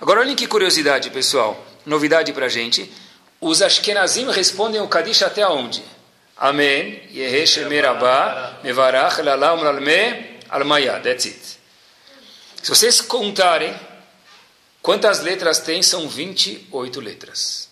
Agora, 0.00 0.20
olhem 0.20 0.34
que 0.34 0.46
curiosidade, 0.46 1.10
pessoal, 1.10 1.62
novidade 1.84 2.32
para 2.32 2.46
a 2.46 2.48
gente. 2.48 2.90
Os 3.38 3.60
Ashkenazim 3.60 4.30
respondem 4.30 4.80
o 4.80 4.88
Kadish 4.88 5.22
até 5.22 5.46
onde? 5.46 5.84
Amém, 6.34 7.02
Yehesh 7.12 7.58
Merabá, 7.68 8.58
Mevarach, 8.64 9.20
Lalam, 9.20 9.60
Lalme, 9.60 10.38
Almaya, 10.48 10.98
that's 11.00 11.26
it. 11.26 11.58
Se 12.62 12.70
vocês 12.70 13.02
contarem 13.02 13.78
quantas 14.88 15.20
letras 15.20 15.58
tem, 15.58 15.82
são 15.82 16.08
28 16.08 16.98
letras. 16.98 17.68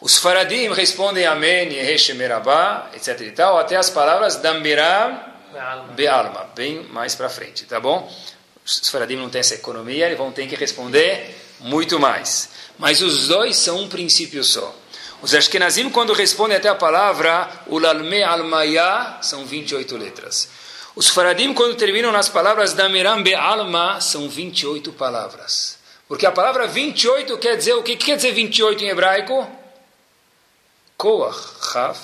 Os 0.00 0.16
faradim 0.16 0.72
respondem 0.72 1.26
Amém, 1.26 1.74
Yeheshemerabá, 1.74 2.88
etc 2.94 3.20
e 3.20 3.30
tal, 3.32 3.58
até 3.58 3.76
as 3.76 3.90
palavras 3.90 4.36
Dambirá 4.36 5.34
Be'alma, 5.94 6.48
bem 6.56 6.84
mais 6.84 7.14
para 7.14 7.28
frente, 7.28 7.66
tá 7.66 7.78
bom? 7.78 8.10
Os 8.64 8.88
faradim 8.88 9.16
não 9.16 9.28
têm 9.28 9.40
essa 9.40 9.56
economia, 9.56 10.06
eles 10.06 10.16
vão 10.16 10.32
ter 10.32 10.46
que 10.46 10.56
responder 10.56 11.36
muito 11.60 12.00
mais. 12.00 12.48
Mas 12.78 13.02
os 13.02 13.28
dois 13.28 13.54
são 13.54 13.80
um 13.80 13.88
princípio 13.90 14.42
só. 14.42 14.74
Os 15.20 15.34
Ashkenazim, 15.34 15.90
quando 15.90 16.14
respondem 16.14 16.56
até 16.56 16.70
a 16.70 16.74
palavra 16.74 17.46
Ulalme 17.66 18.22
Almaya, 18.22 19.18
são 19.20 19.44
28 19.44 19.98
letras. 19.98 20.48
Os 20.96 21.08
Faradim, 21.08 21.52
quando 21.52 21.76
terminam 21.76 22.10
nas 22.10 22.30
palavras 22.30 22.72
Damiram 22.72 23.22
Be'alma, 23.22 24.00
são 24.00 24.30
28 24.30 24.92
palavras. 24.94 25.77
Porque 26.08 26.24
a 26.24 26.32
palavra 26.32 26.66
28 26.66 27.36
quer 27.36 27.56
dizer 27.56 27.74
o 27.74 27.82
que? 27.82 27.94
que 27.94 28.06
quer 28.06 28.16
dizer 28.16 28.32
28 28.32 28.82
em 28.82 28.88
hebraico? 28.88 29.46
Koach, 30.96 31.38
Raf, 31.60 32.00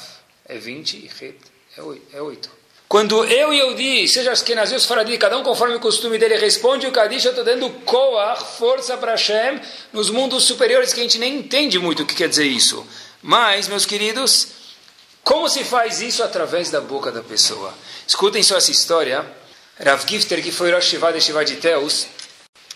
é 0.47 0.59
20 0.59 0.97
e 0.97 1.07
Het 1.07 1.37
é 1.77 1.83
8. 1.83 2.49
É 2.49 2.51
Quando 2.87 3.25
eu 3.25 3.53
e 3.53 3.59
eu 3.59 3.75
di, 3.75 4.07
seja 4.07 4.31
as 4.31 4.43
que 4.43 4.55
nasceu 4.55 4.77
os 4.77 4.87
faradi, 4.87 5.17
cada 5.19 5.37
um 5.37 5.43
conforme 5.43 5.75
o 5.75 5.81
costume 5.81 6.19
dele 6.19 6.37
responde 6.37 6.87
o 6.87 6.93
Kadish, 6.93 7.25
eu 7.25 7.31
estou 7.31 7.45
dando 7.45 7.69
Koach, 7.85 8.45
força 8.59 8.97
para 8.97 9.13
Hashem, 9.13 9.61
nos 9.93 10.11
mundos 10.11 10.45
superiores 10.45 10.93
que 10.93 11.01
a 11.01 11.03
gente 11.03 11.19
nem 11.19 11.39
entende 11.39 11.79
muito 11.79 12.03
o 12.03 12.07
que 12.07 12.15
quer 12.15 12.29
dizer 12.29 12.45
isso. 12.45 12.87
Mas, 13.21 13.67
meus 13.69 13.87
queridos, 13.87 14.49
como 15.25 15.49
se 15.49 15.65
faz 15.65 16.03
isso 16.03 16.23
através 16.23 16.71
da 16.71 16.81
boca 16.81 17.11
da 17.11 17.23
pessoa? 17.23 17.73
Escutem 18.07 18.43
só 18.43 18.59
essa 18.59 18.71
história. 18.71 19.25
Rav 19.83 20.05
Gifter, 20.07 20.43
que 20.43 20.53
foi 20.53 20.71
Rosh 20.71 20.85
Shiva 20.85 21.13
de 21.13 21.21
Shiva 21.21 21.45
de 21.45 21.57
Teus, 21.57 22.07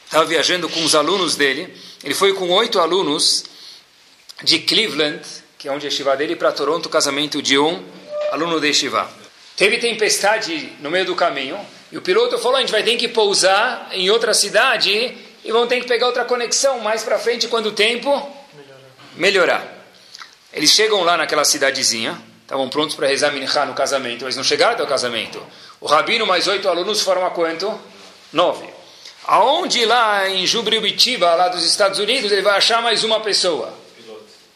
estava 0.08 0.24
viajando 0.24 0.68
com 0.70 0.82
os 0.82 0.94
alunos 0.94 1.36
dele. 1.36 1.72
Ele 2.02 2.14
foi 2.14 2.32
com 2.32 2.50
oito 2.50 2.80
alunos 2.80 3.44
de 4.42 4.60
Cleveland, 4.60 5.20
que 5.58 5.68
é 5.68 5.72
onde 5.72 5.84
é 5.84 5.88
a 5.88 5.92
Shiva 5.92 6.16
dele, 6.16 6.34
para 6.34 6.50
Toronto, 6.50 6.88
casamento 6.88 7.42
de 7.42 7.58
um 7.58 7.84
aluno 8.32 8.58
de 8.58 8.72
Shiva. 8.72 9.08
Teve 9.54 9.76
tempestade 9.78 10.72
no 10.80 10.90
meio 10.90 11.04
do 11.04 11.14
caminho, 11.14 11.58
e 11.92 11.98
o 11.98 12.02
piloto 12.02 12.38
falou, 12.38 12.56
a 12.56 12.60
gente 12.60 12.72
vai 12.72 12.82
ter 12.82 12.96
que 12.96 13.08
pousar 13.08 13.88
em 13.92 14.08
outra 14.08 14.32
cidade 14.32 15.16
e 15.44 15.52
vão 15.52 15.66
ter 15.66 15.80
que 15.80 15.86
pegar 15.86 16.06
outra 16.06 16.24
conexão 16.24 16.80
mais 16.80 17.02
para 17.02 17.18
frente 17.18 17.48
quando 17.48 17.66
o 17.66 17.72
tempo 17.72 18.34
melhorar. 19.16 19.66
Eles 20.52 20.70
chegam 20.70 21.02
lá 21.02 21.16
naquela 21.16 21.44
cidadezinha, 21.44 22.20
estavam 22.42 22.68
prontos 22.68 22.94
para 22.96 23.08
rezar 23.08 23.32
minchá 23.32 23.66
no 23.66 23.74
casamento, 23.74 24.24
mas 24.24 24.36
não 24.36 24.44
chegaram 24.44 24.72
até 24.72 24.82
o 24.82 24.86
casamento. 24.86 25.44
O 25.80 25.86
rabino 25.86 26.26
mais 26.26 26.46
oito 26.46 26.68
alunos 26.68 27.00
formam 27.00 27.30
quanto? 27.30 27.78
Nove. 28.32 28.77
Aonde 29.28 29.84
lá 29.84 30.26
em 30.30 30.46
Jubribitiba, 30.46 31.34
lá 31.34 31.48
dos 31.48 31.62
Estados 31.62 31.98
Unidos, 31.98 32.32
ele 32.32 32.40
vai 32.40 32.56
achar 32.56 32.80
mais 32.80 33.04
uma 33.04 33.20
pessoa? 33.20 33.78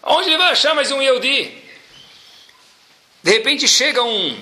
Aonde 0.03 0.31
ele 0.31 0.39
vai 0.39 0.51
achar 0.51 0.75
mais 0.75 0.91
um 0.91 1.03
Yehudi? 1.03 1.63
De 3.23 3.33
repente 3.33 3.69
chega 3.69 4.03
um 4.03 4.35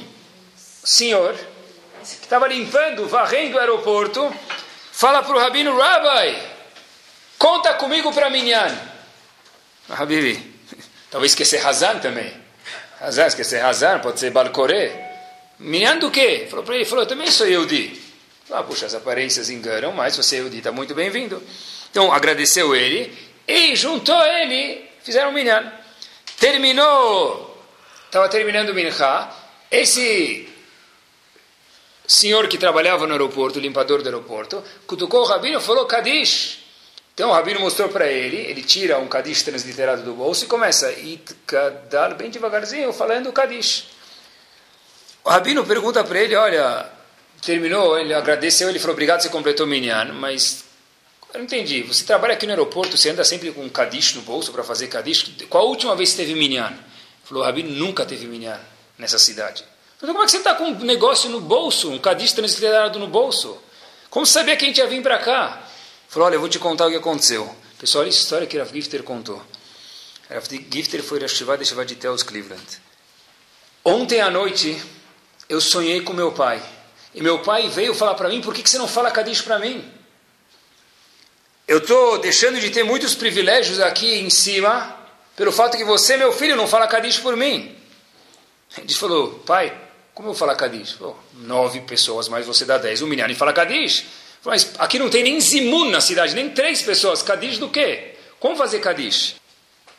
senhor 0.57 1.35
que 1.35 2.05
estava 2.23 2.47
limpando, 2.47 3.09
varrendo 3.09 3.57
o 3.57 3.59
aeroporto, 3.59 4.33
fala 4.93 5.21
para 5.21 5.35
o 5.35 5.41
rabino, 5.41 5.77
Rabbi, 5.77 6.39
conta 7.37 7.75
comigo 7.75 8.13
para 8.15 8.31
Minyan. 8.31 8.79
Habibi, 9.89 10.41
talvez 11.11 11.33
esquecer 11.33 11.67
Hazan 11.67 11.99
também. 11.99 12.33
Hazan, 13.01 13.27
esquecer 13.27 13.65
Hazan, 13.65 13.99
pode 13.99 14.21
ser 14.21 14.31
Balcoré. 14.31 15.13
Minyan 15.59 15.99
do 15.99 16.09
quê? 16.09 16.47
Falou 16.49 16.65
para 16.65 16.77
ele, 16.77 16.85
falou, 16.85 17.05
também 17.05 17.29
sou 17.33 17.49
Yehudi. 17.49 18.00
Ah, 18.53 18.65
puxa, 18.65 18.87
as 18.87 18.95
aparências 18.95 19.49
enganam, 19.49 19.93
mas 19.93 20.17
você 20.17 20.37
é 20.37 20.39
Yehudi, 20.39 20.59
está 20.59 20.73
muito 20.73 20.95
bem-vindo. 20.95 21.41
Então, 21.91 22.13
agradeceu 22.13 22.75
ele 22.75 23.17
e 23.47 23.77
juntou 23.77 24.21
ele, 24.23 24.89
fizeram 25.03 25.31
Minyan. 25.31 25.73
Terminou, 26.39 27.65
estava 28.07 28.29
terminando 28.29 28.71
o 28.71 28.75
Minchá, 28.75 29.33
esse 29.71 30.49
senhor 32.07 32.49
que 32.49 32.59
trabalhava 32.59 33.07
no 33.07 33.13
aeroporto, 33.13 33.61
limpador 33.61 34.03
do 34.03 34.09
aeroporto, 34.09 34.65
cutucou 34.87 35.21
o 35.21 35.27
rabino 35.27 35.61
e 35.61 35.63
falou 35.63 35.87
Kadish. 35.87 36.59
Então 37.15 37.31
o 37.31 37.33
rabino 37.33 37.61
mostrou 37.61 37.89
para 37.89 38.09
ele, 38.09 38.37
ele 38.37 38.63
tira 38.63 38.99
um 38.99 39.07
Kadish 39.07 39.43
transliterado 39.43 40.03
do 40.03 40.15
bolso 40.15 40.45
e 40.45 40.49
começa 40.49 40.91
Itkadal, 40.91 42.15
bem 42.15 42.31
devagarzinho, 42.31 42.93
falando 42.93 43.33
Kadish. 43.33 43.89
O 45.23 45.31
rabino 45.31 45.65
pergunta 45.65 46.03
para 46.03 46.19
ele, 46.19 46.35
olha, 46.35 47.00
terminou, 47.43 47.99
ele 47.99 48.15
agradeceu, 48.15 48.69
ele 48.69 48.79
falou, 48.79 48.93
obrigado, 48.93 49.23
você 49.23 49.29
completou 49.29 49.67
o 49.67 49.69
Minyan, 49.69 50.13
mas 50.13 50.65
eu 51.33 51.39
não 51.39 51.45
entendi, 51.45 51.83
você 51.83 52.05
trabalha 52.05 52.35
aqui 52.35 52.47
no 52.47 52.53
aeroporto, 52.53 52.97
você 52.97 53.11
anda 53.11 53.25
sempre 53.25 53.53
com 53.53 53.63
um 53.63 53.69
Kadish 53.69 54.15
no 54.15 54.23
bolso 54.23 54.53
para 54.53 54.65
fazer 54.65 54.89
Kadish, 54.89 55.33
qual 55.49 55.65
a 55.65 55.69
última 55.69 55.95
vez 55.97 56.11
que 56.11 56.17
teve 56.17 56.35
Minyan? 56.35 56.69
Ele 56.69 56.79
falou, 57.25 57.43
o 57.43 57.47
rabino 57.47 57.71
nunca 57.71 58.05
teve 58.05 58.27
Minyan 58.27 58.61
nessa 58.99 59.19
cidade. 59.19 59.65
Então 59.97 60.09
como 60.11 60.23
é 60.23 60.25
que 60.25 60.31
você 60.31 60.39
está 60.39 60.55
com 60.55 60.65
um 60.65 60.79
negócio 60.81 61.31
no 61.31 61.41
bolso, 61.41 61.91
um 61.91 61.99
Kadish 61.99 62.33
transliterado 62.33 62.99
no 62.99 63.07
bolso? 63.07 63.59
Como 64.09 64.27
você 64.27 64.33
sabia 64.33 64.57
que 64.57 64.65
a 64.65 64.69
gente 64.69 64.79
ia 64.79 64.87
vir 64.87 65.03
para 65.03 65.19
cá? 65.19 65.63
Falou, 66.09 66.27
olha, 66.27 66.35
eu 66.35 66.41
vou 66.41 66.49
te 66.49 66.59
contar 66.59 66.87
o 66.87 66.91
que 66.91 66.97
aconteceu. 66.97 67.55
Pessoal, 67.79 68.03
olha 68.03 68.11
a 68.11 68.15
história 68.15 68.47
que 68.47 68.59
Rav 68.59 68.73
Gifter 68.73 69.05
contou. 69.05 69.41
Rav 70.29 70.45
Gifter 70.73 71.03
foi 71.03 71.21
Rashivá 71.21 71.55
de 71.55 71.65
Shiva 71.65 71.85
de 71.85 71.95
Teos, 71.95 72.23
Cleveland. 72.25 72.63
Ontem 73.85 74.21
à 74.21 74.29
noite, 74.29 74.83
eu 75.49 75.61
sonhei 75.61 76.01
com 76.01 76.13
meu 76.13 76.33
pai. 76.33 76.61
E 77.15 77.23
meu 77.23 77.41
pai 77.41 77.69
veio 77.69 77.95
falar 77.95 78.15
para 78.15 78.29
mim, 78.29 78.41
por 78.41 78.55
que, 78.55 78.63
que 78.63 78.71
você 78.71 78.79
não 78.79 78.87
fala 78.87 79.11
Kadish 79.11 79.43
para 79.43 79.59
mim? 79.59 79.85
Eu 81.67 81.79
estou 81.79 82.19
deixando 82.19 82.61
de 82.61 82.71
ter 82.71 82.83
muitos 82.83 83.15
privilégios 83.15 83.81
aqui 83.81 84.21
em 84.21 84.31
cima, 84.31 84.97
pelo 85.37 85.53
fato 85.53 85.77
que 85.77 85.85
você, 85.85 86.17
meu 86.17 86.33
filho, 86.33 86.57
não 86.57 86.67
fala 86.67 86.87
Kadish 86.87 87.19
por 87.19 87.37
mim. 87.37 87.75
Ele 88.79 88.95
falou, 88.95 89.41
pai, 89.47 89.77
como 90.15 90.29
eu 90.29 90.33
vou 90.33 90.39
falar 90.39 90.55
Kadish? 90.55 90.99
Nove 91.35 91.81
pessoas, 91.81 92.29
mas 92.29 92.47
você 92.47 92.65
dá 92.65 92.79
dez. 92.79 93.03
Um 93.03 93.07
milhão 93.07 93.29
e 93.29 93.35
fala 93.35 93.53
Kadish. 93.53 94.05
Mas 94.45 94.73
aqui 94.79 94.99
não 94.99 95.11
tem 95.11 95.23
nem 95.23 95.41
Zimun 95.41 95.91
na 95.91 96.01
cidade, 96.01 96.35
nem 96.35 96.51
três 96.51 96.83
pessoas. 96.83 97.23
Kadish 97.23 97.59
do 97.59 97.69
quê? 97.69 98.15
Como 98.39 98.57
fazer 98.57 98.81
Kadish? 98.81 99.37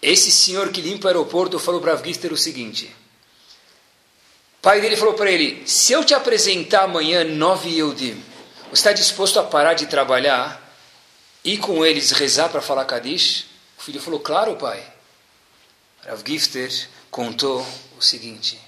Esse 0.01 0.31
senhor 0.31 0.69
que 0.69 0.81
limpa 0.81 1.05
o 1.05 1.07
aeroporto 1.09 1.59
falou 1.59 1.79
para 1.79 1.93
Avgister 1.93 2.33
o 2.33 2.37
seguinte. 2.37 2.93
Pai 4.61 4.79
dele 4.79 4.95
falou 4.95 5.15
para 5.15 5.31
ele, 5.31 5.63
se 5.65 5.91
eu 5.91 6.03
te 6.03 6.13
apresentar 6.13 6.83
amanhã 6.83 7.23
nove 7.23 7.69
Yehudim, 7.69 8.23
você 8.69 8.73
está 8.73 8.93
disposto 8.93 9.39
a 9.39 9.43
parar 9.43 9.73
de 9.73 9.87
trabalhar 9.87 10.61
e 11.43 11.57
com 11.57 11.83
eles 11.83 12.11
rezar 12.11 12.49
para 12.49 12.61
falar 12.61 12.85
Kadish? 12.85 13.47
O 13.79 13.81
filho 13.81 13.99
falou, 13.99 14.19
claro 14.19 14.55
pai. 14.57 14.83
Rav 16.05 16.21
Gifter 16.23 16.71
contou 17.09 17.65
o 17.97 18.01
seguinte, 18.01 18.59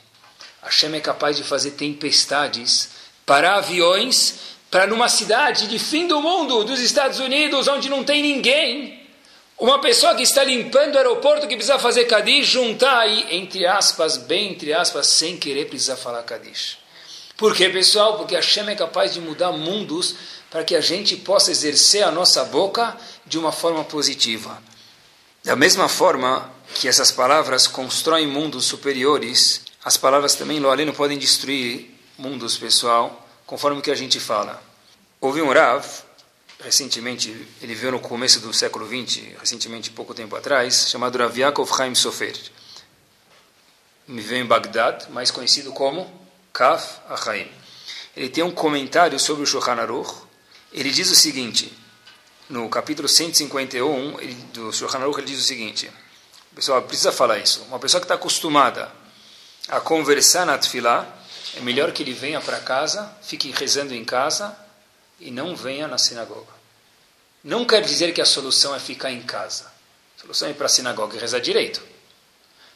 Hashem 0.63 0.95
é 0.95 0.99
capaz 0.99 1.37
de 1.37 1.43
fazer 1.43 1.71
tempestades 1.71 2.89
para 3.25 3.55
aviões 3.55 4.53
para 4.71 4.87
numa 4.87 5.07
cidade 5.07 5.67
de 5.67 5.77
fim 5.77 6.07
do 6.07 6.19
mundo, 6.19 6.63
dos 6.63 6.79
Estados 6.79 7.19
Unidos, 7.19 7.67
onde 7.67 7.89
não 7.89 8.03
tem 8.03 8.23
ninguém, 8.23 9.02
uma 9.63 9.79
pessoa 9.79 10.13
que 10.13 10.23
está 10.23 10.43
limpando 10.43 10.95
o 10.95 10.97
aeroporto, 10.97 11.47
que 11.47 11.55
precisa 11.55 11.79
fazer 11.79 12.03
Kadish, 12.03 12.47
juntar 12.47 12.99
aí, 12.99 13.25
entre 13.31 13.65
aspas, 13.65 14.17
bem 14.17 14.51
entre 14.51 14.73
aspas, 14.73 15.07
sem 15.07 15.37
querer 15.37 15.69
precisar 15.69 15.95
falar 15.95 16.21
Kadish. 16.23 16.79
Por 17.37 17.55
quê, 17.55 17.69
pessoal? 17.69 18.17
Porque 18.17 18.35
Hashem 18.35 18.67
é 18.67 18.75
capaz 18.75 19.13
de 19.13 19.21
mudar 19.21 19.53
mundos 19.53 20.15
para 20.51 20.65
que 20.65 20.75
a 20.75 20.81
gente 20.81 21.15
possa 21.15 21.49
exercer 21.49 22.03
a 22.03 22.11
nossa 22.11 22.43
boca 22.43 22.97
de 23.25 23.39
uma 23.39 23.53
forma 23.53 23.85
positiva. 23.85 24.61
Da 25.45 25.55
mesma 25.55 25.87
forma 25.87 26.51
que 26.75 26.89
essas 26.89 27.09
palavras 27.09 27.65
constroem 27.65 28.27
mundos 28.27 28.65
superiores, 28.65 29.61
as 29.81 29.95
palavras 29.95 30.35
também, 30.35 30.59
lo 30.59 30.69
além, 30.69 30.91
podem 30.91 31.17
destruir 31.17 31.89
mundos, 32.17 32.57
pessoal, 32.57 33.25
conforme 33.45 33.79
o 33.79 33.81
que 33.81 33.91
a 33.91 33.95
gente 33.95 34.19
fala. 34.19 34.61
Houve 35.21 35.41
um 35.41 35.53
Rav, 35.53 36.02
recentemente, 36.63 37.29
ele 37.61 37.75
veio 37.75 37.91
no 37.91 37.99
começo 37.99 38.39
do 38.39 38.53
século 38.53 38.87
XX, 38.87 39.37
recentemente, 39.39 39.91
pouco 39.91 40.13
tempo 40.13 40.35
atrás, 40.35 40.89
chamado 40.89 41.17
Rav 41.17 41.37
Yaakov 41.37 41.69
Chaim 41.75 41.93
Sofer. 41.93 42.39
Me 44.07 44.21
veio 44.21 44.43
em 44.43 44.47
Bagdad, 44.47 45.09
mais 45.09 45.29
conhecido 45.29 45.73
como 45.73 46.09
Kaf 46.53 47.01
Achaim. 47.09 47.49
Ele 48.15 48.29
tem 48.29 48.43
um 48.43 48.51
comentário 48.51 49.19
sobre 49.19 49.43
o 49.43 49.45
Shulchan 49.45 49.73
Aruch. 49.73 50.13
Ele 50.71 50.89
diz 50.89 51.11
o 51.11 51.15
seguinte, 51.15 51.71
no 52.49 52.69
capítulo 52.69 53.07
151 53.09 54.19
ele, 54.19 54.33
do 54.53 54.71
Shulchan 54.71 54.99
Aruch, 54.99 55.19
ele 55.19 55.27
diz 55.27 55.39
o 55.39 55.43
seguinte, 55.43 55.91
pessoal, 56.55 56.81
precisa 56.83 57.11
falar 57.11 57.39
isso, 57.39 57.63
uma 57.63 57.79
pessoa 57.79 57.99
que 57.99 58.05
está 58.05 58.15
acostumada 58.15 58.91
a 59.67 59.79
conversar 59.79 60.45
na 60.45 60.57
Tfilah, 60.57 61.07
é 61.55 61.59
melhor 61.61 61.91
que 61.91 62.03
ele 62.03 62.13
venha 62.13 62.41
para 62.41 62.59
casa, 62.59 63.11
fique 63.21 63.51
rezando 63.51 63.93
em 63.93 64.03
casa 64.03 64.62
e 65.19 65.31
não 65.31 65.55
venha 65.55 65.87
na 65.87 65.97
sinagoga. 65.97 66.53
Não 67.43 67.65
quer 67.65 67.81
dizer 67.81 68.13
que 68.13 68.21
a 68.21 68.25
solução 68.25 68.75
é 68.75 68.79
ficar 68.79 69.11
em 69.11 69.21
casa. 69.21 69.65
A 70.17 70.21
solução 70.21 70.47
é 70.47 70.51
ir 70.51 70.53
para 70.53 70.67
a 70.67 70.69
sinagoga 70.69 71.15
e 71.15 71.19
rezar 71.19 71.39
direito. 71.39 71.81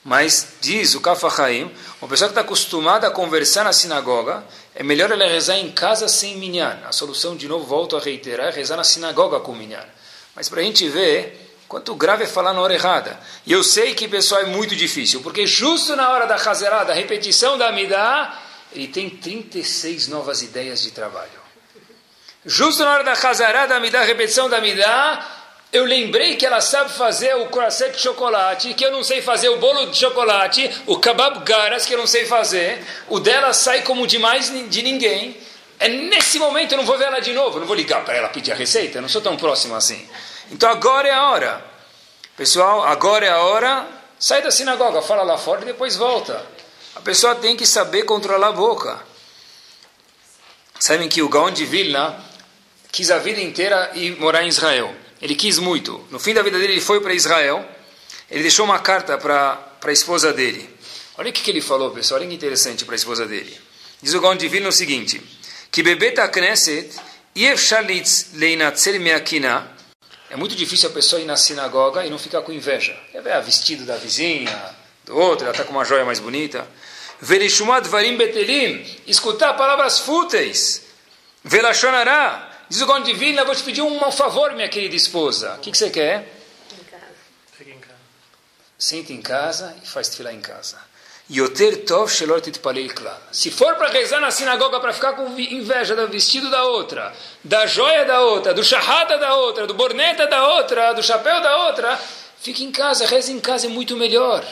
Mas, 0.03 0.53
diz 0.61 0.95
o 0.95 1.01
Kafahaim, 1.01 1.71
uma 2.01 2.07
pessoa 2.07 2.29
que 2.29 2.31
está 2.31 2.41
acostumada 2.41 3.07
a 3.07 3.11
conversar 3.11 3.63
na 3.63 3.73
sinagoga, 3.73 4.43
é 4.73 4.83
melhor 4.83 5.11
ela 5.11 5.27
rezar 5.27 5.57
em 5.57 5.71
casa 5.71 6.07
sem 6.07 6.37
minyan. 6.37 6.79
A 6.85 6.91
solução, 6.91 7.35
de 7.35 7.47
novo, 7.47 7.65
volto 7.65 7.97
a 7.97 7.99
reiterar, 7.99 8.47
é 8.47 8.51
rezar 8.51 8.77
na 8.77 8.83
sinagoga 8.83 9.39
com 9.39 9.53
minyan. 9.53 9.85
Mas 10.35 10.47
para 10.47 10.61
a 10.61 10.63
gente 10.63 10.87
ver 10.87 11.47
quanto 11.67 11.93
grave 11.95 12.23
é 12.23 12.27
falar 12.27 12.53
na 12.53 12.61
hora 12.61 12.73
errada. 12.73 13.19
E 13.45 13.51
eu 13.51 13.63
sei 13.63 13.93
que, 13.93 14.07
pessoal, 14.07 14.41
é 14.41 14.45
muito 14.45 14.75
difícil, 14.75 15.21
porque 15.21 15.45
justo 15.45 15.95
na 15.95 16.09
hora 16.09 16.25
da 16.25 16.35
Hazerá, 16.35 16.83
da 16.83 16.93
repetição 16.93 17.57
da 17.57 17.67
Amidah, 17.67 18.39
ele 18.71 18.87
tem 18.87 19.09
36 19.09 20.07
novas 20.07 20.41
ideias 20.41 20.81
de 20.81 20.91
trabalho. 20.91 21.46
Justo 22.47 22.81
na 22.81 22.93
hora 22.93 23.03
da 23.03 23.11
Hazará, 23.11 23.65
da 23.65 23.77
Midah, 23.77 24.03
repetição 24.03 24.49
da 24.49 24.61
Midah, 24.61 25.27
eu 25.73 25.83
lembrei 25.83 26.37
que 26.37 26.45
ela 26.45 26.61
sabe 26.61 26.93
fazer 26.93 27.35
o 27.35 27.47
croissant 27.47 27.91
de 27.91 27.99
chocolate, 27.99 28.73
que 28.73 28.85
eu 28.85 28.89
não 28.89 29.03
sei 29.03 29.21
fazer 29.21 29.49
o 29.49 29.57
bolo 29.57 29.87
de 29.87 29.97
chocolate, 29.97 30.71
o 30.85 30.97
kebab 30.97 31.43
garas, 31.43 31.85
que 31.85 31.93
eu 31.93 31.97
não 31.97 32.07
sei 32.07 32.25
fazer, 32.25 32.81
o 33.09 33.19
dela 33.19 33.51
sai 33.51 33.81
como 33.81 34.07
de 34.07 34.17
mais 34.17 34.49
de 34.49 34.81
ninguém. 34.81 35.35
É 35.77 35.89
nesse 35.89 36.39
momento 36.39 36.71
eu 36.71 36.77
não 36.77 36.85
vou 36.85 36.97
ver 36.97 37.07
ela 37.07 37.19
de 37.19 37.33
novo, 37.33 37.59
não 37.59 37.67
vou 37.67 37.75
ligar 37.75 38.05
para 38.05 38.15
ela 38.15 38.29
pedir 38.29 38.53
a 38.53 38.55
receita, 38.55 38.99
eu 38.99 39.01
não 39.01 39.09
sou 39.09 39.21
tão 39.21 39.35
próximo 39.35 39.75
assim. 39.75 40.07
Então 40.49 40.69
agora 40.69 41.09
é 41.09 41.13
a 41.13 41.29
hora. 41.29 41.65
Pessoal, 42.37 42.81
agora 42.83 43.25
é 43.25 43.29
a 43.29 43.41
hora. 43.41 43.85
Sai 44.17 44.41
da 44.41 44.51
sinagoga, 44.51 45.01
fala 45.01 45.21
lá 45.21 45.37
fora 45.37 45.63
e 45.63 45.65
depois 45.65 45.97
volta. 45.97 46.45
A 46.95 47.01
pessoa 47.01 47.35
tem 47.35 47.57
que 47.57 47.65
saber 47.65 48.03
controlar 48.03 48.47
a 48.47 48.51
boca. 48.53 48.97
Sabem 50.79 51.09
que 51.09 51.21
o 51.21 51.27
Gaon 51.27 51.51
de 51.51 51.65
Vilna 51.65 52.26
quis 52.97 53.11
a 53.11 53.19
vida 53.19 53.39
inteira 53.39 53.91
ir 53.93 54.19
morar 54.19 54.43
em 54.43 54.47
Israel. 54.47 54.91
Ele 55.21 55.35
quis 55.35 55.59
muito. 55.59 56.03
No 56.09 56.17
fim 56.17 56.33
da 56.33 56.41
vida 56.41 56.57
dele, 56.57 56.73
ele 56.73 56.81
foi 56.81 56.99
para 56.99 57.13
Israel. 57.13 57.63
ele 58.27 58.41
deixou 58.41 58.65
uma 58.65 58.79
carta 58.79 59.19
para 59.19 59.77
a 59.83 59.91
esposa 59.91 60.33
dele. 60.33 60.67
Olha 61.15 61.29
o 61.29 61.33
que, 61.33 61.43
que 61.43 61.51
ele 61.51 61.61
falou, 61.61 61.91
pessoal, 61.91 62.19
olha 62.19 62.27
que 62.27 62.33
interessante 62.33 62.85
para 62.85 62.95
a 62.95 63.01
esposa 63.01 63.27
dele. 63.27 63.55
Diz 64.01 64.15
o 64.15 64.19
Gaon 64.19 64.35
de 64.35 64.47
Vilna 64.47 64.69
o 64.69 64.71
seguinte, 64.71 65.21
que 65.71 65.83
bebeta 65.83 66.27
knesset 66.27 66.89
é 70.29 70.35
muito 70.35 70.55
difícil 70.55 70.89
a 70.89 70.93
pessoa 70.93 71.21
ir 71.21 71.25
na 71.25 71.37
sinagoga 71.37 72.03
e 72.03 72.09
não 72.09 72.17
ficar 72.17 72.41
com 72.41 72.51
inveja. 72.51 72.97
É 73.13 73.21
ver 73.21 73.39
vestido 73.43 73.85
da 73.85 73.95
vizinha, 73.97 74.75
do 75.05 75.15
outro, 75.15 75.45
ela 75.45 75.51
está 75.51 75.63
com 75.63 75.71
uma 75.71 75.85
joia 75.85 76.03
mais 76.03 76.19
bonita. 76.19 76.67
Verishumat 77.21 77.87
varim 77.87 78.17
betelim, 78.17 78.83
escutar 79.05 79.53
palavras 79.53 79.99
fúteis. 79.99 80.81
Velashonará, 81.43 82.46
diz 82.69 82.81
o 82.81 82.85
Gaon 82.85 83.01
de 83.01 83.13
Vilna, 83.13 83.43
vou 83.43 83.55
te 83.55 83.63
pedir 83.63 83.81
um 83.81 84.11
favor, 84.11 84.53
minha 84.53 84.69
querida 84.69 84.95
esposa. 84.95 85.55
O 85.55 85.59
que, 85.59 85.71
que 85.71 85.77
você 85.77 85.89
quer? 85.89 86.33
Senta 88.77 89.11
em 89.11 89.21
casa 89.21 89.75
e 89.83 89.87
faz 89.87 90.15
filar 90.15 90.33
em 90.33 90.41
casa. 90.41 90.77
Yoter 91.29 91.83
tov 91.83 92.09
shelor 92.09 92.39
titpalei 92.39 92.87
klal. 92.87 93.19
Se 93.31 93.51
for 93.51 93.75
para 93.75 93.89
rezar 93.89 94.21
na 94.21 94.31
sinagoga 94.31 94.79
para 94.79 94.93
ficar 94.93 95.13
com 95.13 95.37
inveja 95.37 95.93
do 95.93 96.07
vestido 96.07 96.49
da 96.49 96.63
outra, 96.63 97.13
da 97.43 97.65
joia 97.65 98.05
da 98.05 98.21
outra, 98.21 98.53
do 98.53 98.63
charrata 98.63 99.17
da 99.17 99.35
outra, 99.35 99.67
do 99.67 99.73
borneta 99.73 100.25
da 100.27 100.47
outra, 100.55 100.93
do 100.93 101.03
chapéu 101.03 101.41
da 101.41 101.67
outra, 101.67 101.99
fique 102.39 102.63
em 102.63 102.71
casa, 102.71 103.05
reze 103.05 103.33
em 103.33 103.41
casa 103.41 103.65
é 103.65 103.69
muito 103.69 103.97
melhor. 103.97 104.45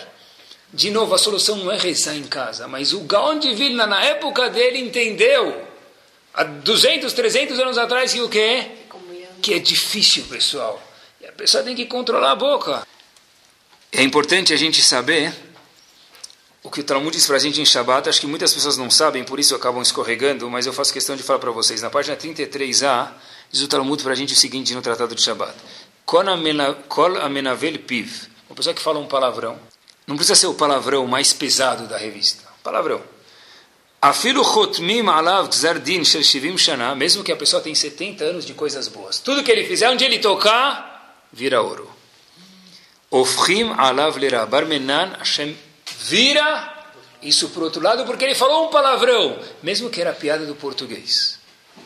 De 0.73 0.91
novo, 0.91 1.15
a 1.15 1.17
solução 1.17 1.55
não 1.55 1.71
é 1.71 1.77
rezar 1.77 2.15
em 2.15 2.23
casa, 2.23 2.67
mas 2.67 2.91
o 2.91 3.01
Gaon 3.01 3.39
de 3.39 3.53
Vilna, 3.53 3.87
na 3.87 4.03
época 4.03 4.49
dele, 4.49 4.79
entendeu, 4.79 5.64
há 6.35 6.43
200, 6.43 7.13
300 7.13 7.59
anos 7.59 7.77
atrás, 7.77 8.13
que 8.13 8.21
o 8.21 8.29
quê? 8.29 8.67
Que 9.41 9.53
é 9.53 9.59
difícil, 9.59 10.25
pessoal. 10.25 10.81
E 11.21 11.25
a 11.25 11.31
pessoa 11.31 11.63
tem 11.63 11.75
que 11.75 11.85
controlar 11.85 12.31
a 12.31 12.35
boca. 12.35 12.85
É 13.91 14.03
importante 14.03 14.53
a 14.53 14.57
gente 14.57 14.81
saber 14.81 15.33
o 16.61 16.69
que 16.69 16.81
o 16.81 16.83
Talmud 16.83 17.15
diz 17.15 17.25
para 17.25 17.37
a 17.37 17.39
gente 17.39 17.61
em 17.61 17.65
Shabbat. 17.65 18.09
Acho 18.09 18.19
que 18.19 18.27
muitas 18.27 18.53
pessoas 18.53 18.75
não 18.75 18.91
sabem, 18.91 19.23
por 19.23 19.39
isso 19.39 19.55
acabam 19.55 19.81
escorregando, 19.81 20.49
mas 20.49 20.65
eu 20.65 20.73
faço 20.73 20.91
questão 20.91 21.15
de 21.15 21.23
falar 21.23 21.39
para 21.39 21.51
vocês. 21.51 21.81
Na 21.81 21.89
página 21.89 22.17
33a, 22.17 23.11
diz 23.51 23.61
o 23.61 23.67
Talmud 23.67 24.03
para 24.03 24.11
a 24.11 24.15
gente 24.15 24.33
o 24.33 24.35
seguinte 24.35 24.73
no 24.73 24.81
Tratado 24.81 25.15
de 25.15 25.21
Shabbat. 25.21 25.53
Kol 26.05 27.17
amenavel 27.17 27.79
piv. 27.79 28.27
Uma 28.49 28.55
pessoa 28.55 28.73
que 28.73 28.81
fala 28.81 28.99
um 28.99 29.07
palavrão. 29.07 29.57
Não 30.05 30.15
precisa 30.15 30.35
ser 30.35 30.47
o 30.47 30.53
palavrão 30.53 31.07
mais 31.07 31.33
pesado 31.33 31.87
da 31.87 31.97
revista. 31.97 32.43
Palavrão. 32.61 33.14
Alav. 34.01 35.49
Mesmo 36.95 37.23
que 37.23 37.31
a 37.31 37.35
pessoa 37.35 37.61
tenha 37.61 37.75
70 37.75 38.23
anos 38.23 38.45
de 38.45 38.53
coisas 38.53 38.87
boas. 38.87 39.19
Tudo 39.19 39.43
que 39.43 39.51
ele 39.51 39.65
fizer, 39.65 39.89
onde 39.89 40.03
ele 40.03 40.19
tocar, 40.19 41.25
vira 41.31 41.61
ouro. 41.61 41.89
Ofrim 43.09 43.73
alav 43.77 44.17
lera. 44.17 44.45
Barmenan 44.45 45.15
Hashem 45.19 45.57
vira 45.99 46.73
isso 47.21 47.51
o 47.55 47.63
outro 47.63 47.81
lado 47.81 48.05
porque 48.05 48.25
ele 48.25 48.35
falou 48.35 48.67
um 48.67 48.69
palavrão, 48.69 49.39
mesmo 49.63 49.89
que 49.89 50.01
era 50.01 50.13
piada 50.13 50.45
do 50.45 50.55
português. 50.55 51.39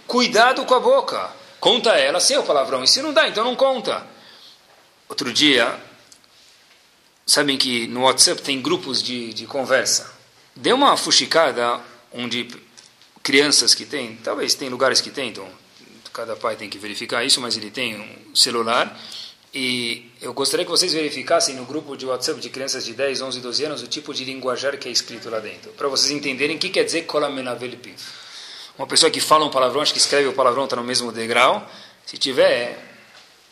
Cuidado 0.06 0.66
com 0.66 0.76
a 0.76 0.80
boca. 0.80 1.32
Conta 1.60 1.92
ela 1.92 2.20
sem 2.20 2.38
o 2.38 2.44
palavrão. 2.44 2.84
E 2.84 2.88
se 2.88 3.02
não 3.02 3.14
dá, 3.14 3.28
então 3.28 3.44
não 3.44 3.56
conta. 3.56 4.06
Outro 5.08 5.32
dia, 5.34 5.80
sabem 7.26 7.58
que 7.58 7.88
no 7.88 8.04
WhatsApp 8.04 8.42
tem 8.42 8.62
grupos 8.62 9.02
de, 9.02 9.34
de 9.34 9.46
conversa. 9.46 10.12
Dê 10.56 10.74
uma 10.74 10.96
fuxicada 10.98 11.80
onde 12.14 12.48
crianças 13.22 13.74
que 13.74 13.86
têm, 13.86 14.18
talvez 14.24 14.56
tem 14.56 14.70
lugares 14.70 15.02
que 15.02 15.10
tem, 15.10 15.30
então 15.30 15.48
cada 16.14 16.36
pai 16.36 16.56
tem 16.56 16.70
que 16.70 16.78
verificar 16.78 17.24
isso, 17.24 17.40
mas 17.40 17.56
ele 17.56 17.70
tem 17.70 18.00
um 18.00 18.36
celular 18.36 19.00
e 19.54 20.12
eu 20.22 20.34
gostaria 20.34 20.66
que 20.66 20.72
vocês 20.72 20.94
verificassem 20.94 21.56
no 21.56 21.66
grupo 21.66 21.96
de 21.96 22.06
WhatsApp 22.06 22.40
de 22.40 22.50
crianças 22.50 22.86
de 22.86 22.94
10, 22.94 23.22
11, 23.22 23.40
12 23.40 23.66
anos 23.66 23.82
o 23.82 23.88
tipo 23.88 24.14
de 24.14 24.24
linguajar 24.24 24.78
que 24.78 24.88
é 24.88 24.92
escrito 24.92 25.30
lá 25.30 25.40
dentro, 25.40 25.72
para 25.72 25.88
vocês 25.88 26.12
entenderem 26.12 26.56
o 26.56 26.60
que 26.60 26.70
quer 26.70 26.84
dizer 26.84 27.04
kolamenavelpiv. 27.04 27.96
Uma 28.78 28.88
pessoa 28.88 29.12
que 29.12 29.20
fala 29.20 29.46
um 29.46 29.50
palavrão, 29.50 29.82
acho 29.82 29.92
que 29.92 30.00
escreve 30.00 30.28
o 30.28 30.34
palavrão, 30.34 30.64
está 30.64 30.76
no 30.76 30.84
mesmo 30.84 31.12
degrau. 31.12 31.70
Se 32.06 32.18
tiver 32.18 32.99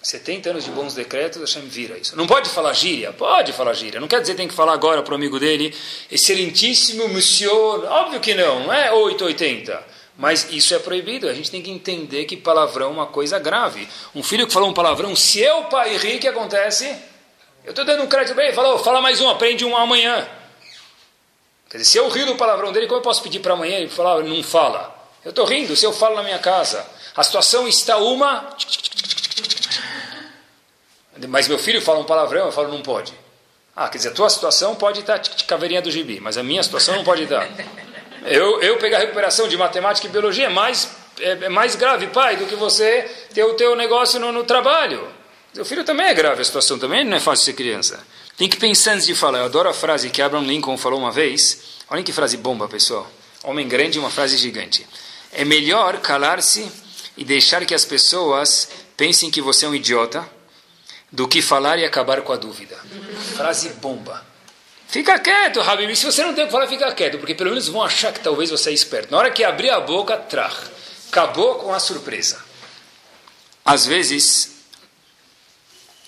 70 0.02 0.52
anos 0.52 0.64
de 0.64 0.72
bons 0.72 0.94
decretos, 0.94 1.42
Hashem 1.42 1.68
vira 1.68 1.98
isso. 1.98 2.16
Não 2.16 2.28
pode 2.28 2.50
falar 2.50 2.74
gíria? 2.74 3.12
Pode 3.12 3.52
falar 3.52 3.74
gíria. 3.74 4.00
Não 4.00 4.08
quer 4.08 4.22
dizer 4.22 4.34
que 4.34 4.38
tem 4.38 4.48
que 4.48 4.54
falar 4.54 4.74
agora 4.74 5.02
para 5.04 5.12
o 5.12 5.16
amigo 5.16 5.40
dele, 5.40 5.76
excelentíssimo 6.10 7.08
monsieur. 7.10 7.84
Óbvio 7.86 8.20
que 8.20 8.34
não, 8.34 8.62
não 8.62 8.74
é 8.74 8.92
880. 8.92 9.98
Mas 10.18 10.48
isso 10.52 10.74
é 10.74 10.80
proibido. 10.80 11.28
A 11.28 11.34
gente 11.34 11.52
tem 11.52 11.62
que 11.62 11.70
entender 11.70 12.26
que 12.26 12.38
palavrão 12.38 12.88
é 12.88 12.90
uma 12.90 13.08
coisa 13.08 13.38
grave. 13.38 13.88
Um 14.16 14.24
filho 14.24 14.48
que 14.48 14.54
falou 14.54 14.70
um 14.70 14.74
palavrão, 14.74 15.16
se 15.16 15.40
eu, 15.40 15.66
pai, 15.66 15.98
rir, 15.98 16.18
o 16.18 16.20
que 16.20 16.28
acontece? 16.28 16.86
Eu 17.64 17.72
estou 17.72 17.84
dando 17.84 18.04
um 18.04 18.08
crédito 18.08 18.34
para 18.34 18.46
ele, 18.46 18.54
fala, 18.54 18.80
fala 18.80 19.02
mais 19.02 19.20
um, 19.20 19.30
aprende 19.30 19.66
um 19.66 19.76
amanhã. 19.76 20.26
Quer 21.70 21.80
dizer, 21.80 21.92
se 21.92 21.98
eu 21.98 22.08
rir 22.08 22.26
do 22.26 22.36
palavrão 22.36 22.72
dele, 22.72 22.88
como 22.88 23.00
eu 23.00 23.04
posso 23.04 23.22
pedir 23.22 23.40
para 23.40 23.54
amanhã 23.54 23.78
ele 23.78 23.90
falar, 23.90 24.24
não 24.24 24.42
fala? 24.42 24.96
Eu 25.24 25.32
estou 25.32 25.46
rindo, 25.46 25.76
se 25.76 25.86
eu 25.86 25.92
falo 25.92 26.16
na 26.16 26.24
minha 26.24 26.40
casa. 26.40 26.86
A 27.14 27.24
situação 27.24 27.68
está 27.68 27.98
uma. 27.98 28.50
Mas 31.28 31.48
meu 31.48 31.58
filho 31.58 31.82
fala 31.82 32.00
um 32.00 32.04
palavrão, 32.04 32.46
eu 32.46 32.52
falo, 32.52 32.70
não 32.70 32.82
pode. 32.82 33.14
Ah, 33.76 33.88
quer 33.90 33.98
dizer, 33.98 34.10
a 34.10 34.14
tua 34.14 34.30
situação 34.30 34.76
pode 34.76 35.02
estar 35.02 35.20
caveirinha 35.48 35.82
do 35.82 35.92
gibi, 35.92 36.20
mas 36.20 36.38
a 36.38 36.44
minha 36.44 36.64
situação 36.64 36.96
não 36.96 37.04
pode 37.04 37.24
estar. 37.24 37.48
Eu, 38.26 38.62
eu 38.62 38.78
pegar 38.78 38.98
recuperação 38.98 39.48
de 39.48 39.56
matemática 39.56 40.08
e 40.08 40.10
biologia 40.10 40.48
é 40.48 40.50
mais, 40.50 40.90
é, 41.20 41.30
é 41.30 41.50
mais 41.50 41.76
grave, 41.76 42.08
pai, 42.08 42.36
do 42.36 42.46
que 42.46 42.56
você 42.56 43.04
ter 43.34 43.44
o 43.44 43.54
teu 43.54 43.76
negócio 43.76 44.20
no, 44.20 44.32
no 44.32 44.44
trabalho. 44.44 45.08
Seu 45.54 45.64
filho 45.64 45.84
também 45.84 46.08
é 46.08 46.14
grave 46.14 46.42
a 46.42 46.46
situação, 46.46 46.78
também 46.78 47.06
não 47.06 47.18
é 47.18 47.20
fácil 47.20 47.46
ser 47.46 47.54
criança. 47.54 48.06
Tem 48.36 48.50
que 48.50 48.58
pensar 48.58 48.94
antes 48.94 49.06
de 49.08 49.16
falar. 49.16 49.40
Eu 49.40 49.46
adoro 49.46 49.70
a 49.70 49.74
frase 49.74 50.10
que 50.10 50.22
Abraham 50.22 50.44
Lincoln 50.44 50.78
falou 50.78 51.00
uma 51.00 51.12
vez. 51.12 51.60
Olha 51.90 52.04
que 52.04 52.12
frase 52.12 52.38
bomba, 52.38 52.68
pessoal. 52.68 53.10
Homem 53.44 53.68
grande, 53.68 53.98
uma 53.98 54.10
frase 54.10 54.38
gigante. 54.38 54.86
É 55.32 55.46
melhor 55.46 56.00
calar-se 56.00 56.72
e 57.16 57.24
deixar 57.24 57.66
que 57.66 57.74
as 57.74 57.86
pessoas 57.86 58.70
pensem 58.96 59.32
que 59.32 59.42
você 59.42 59.66
é 59.66 59.70
um 59.70 59.76
idiota 59.76 60.37
do 61.12 61.28
que 61.28 61.42
falar 61.42 61.80
e 61.80 61.86
acabar 61.86 62.22
com 62.22 62.34
a 62.34 62.38
dúvida. 62.38 62.78
Frase 63.36 63.70
bomba. 63.82 64.26
Fica 64.88 65.20
quieto, 65.20 65.60
Habib. 65.62 65.94
Se 65.96 66.06
você 66.06 66.24
não 66.24 66.34
tem 66.34 66.46
o 66.46 66.48
que 66.48 66.52
falar, 66.52 66.68
fica 66.68 66.92
quieto, 66.94 67.18
porque 67.18 67.36
pelo 67.36 67.50
menos 67.50 67.68
vão 67.68 67.84
achar 67.84 68.14
que 68.14 68.22
talvez 68.22 68.50
você 68.50 68.70
é 68.70 68.74
esperto. 68.74 69.12
Na 69.12 69.18
hora 69.18 69.32
que 69.32 69.44
abrir 69.44 69.70
a 69.70 69.80
boca, 69.80 70.18
tra. 70.18 70.52
Acabou 71.10 71.56
com 71.56 71.74
a 71.74 71.80
surpresa. 71.80 72.42
Às 73.66 73.86
vezes, 73.86 74.64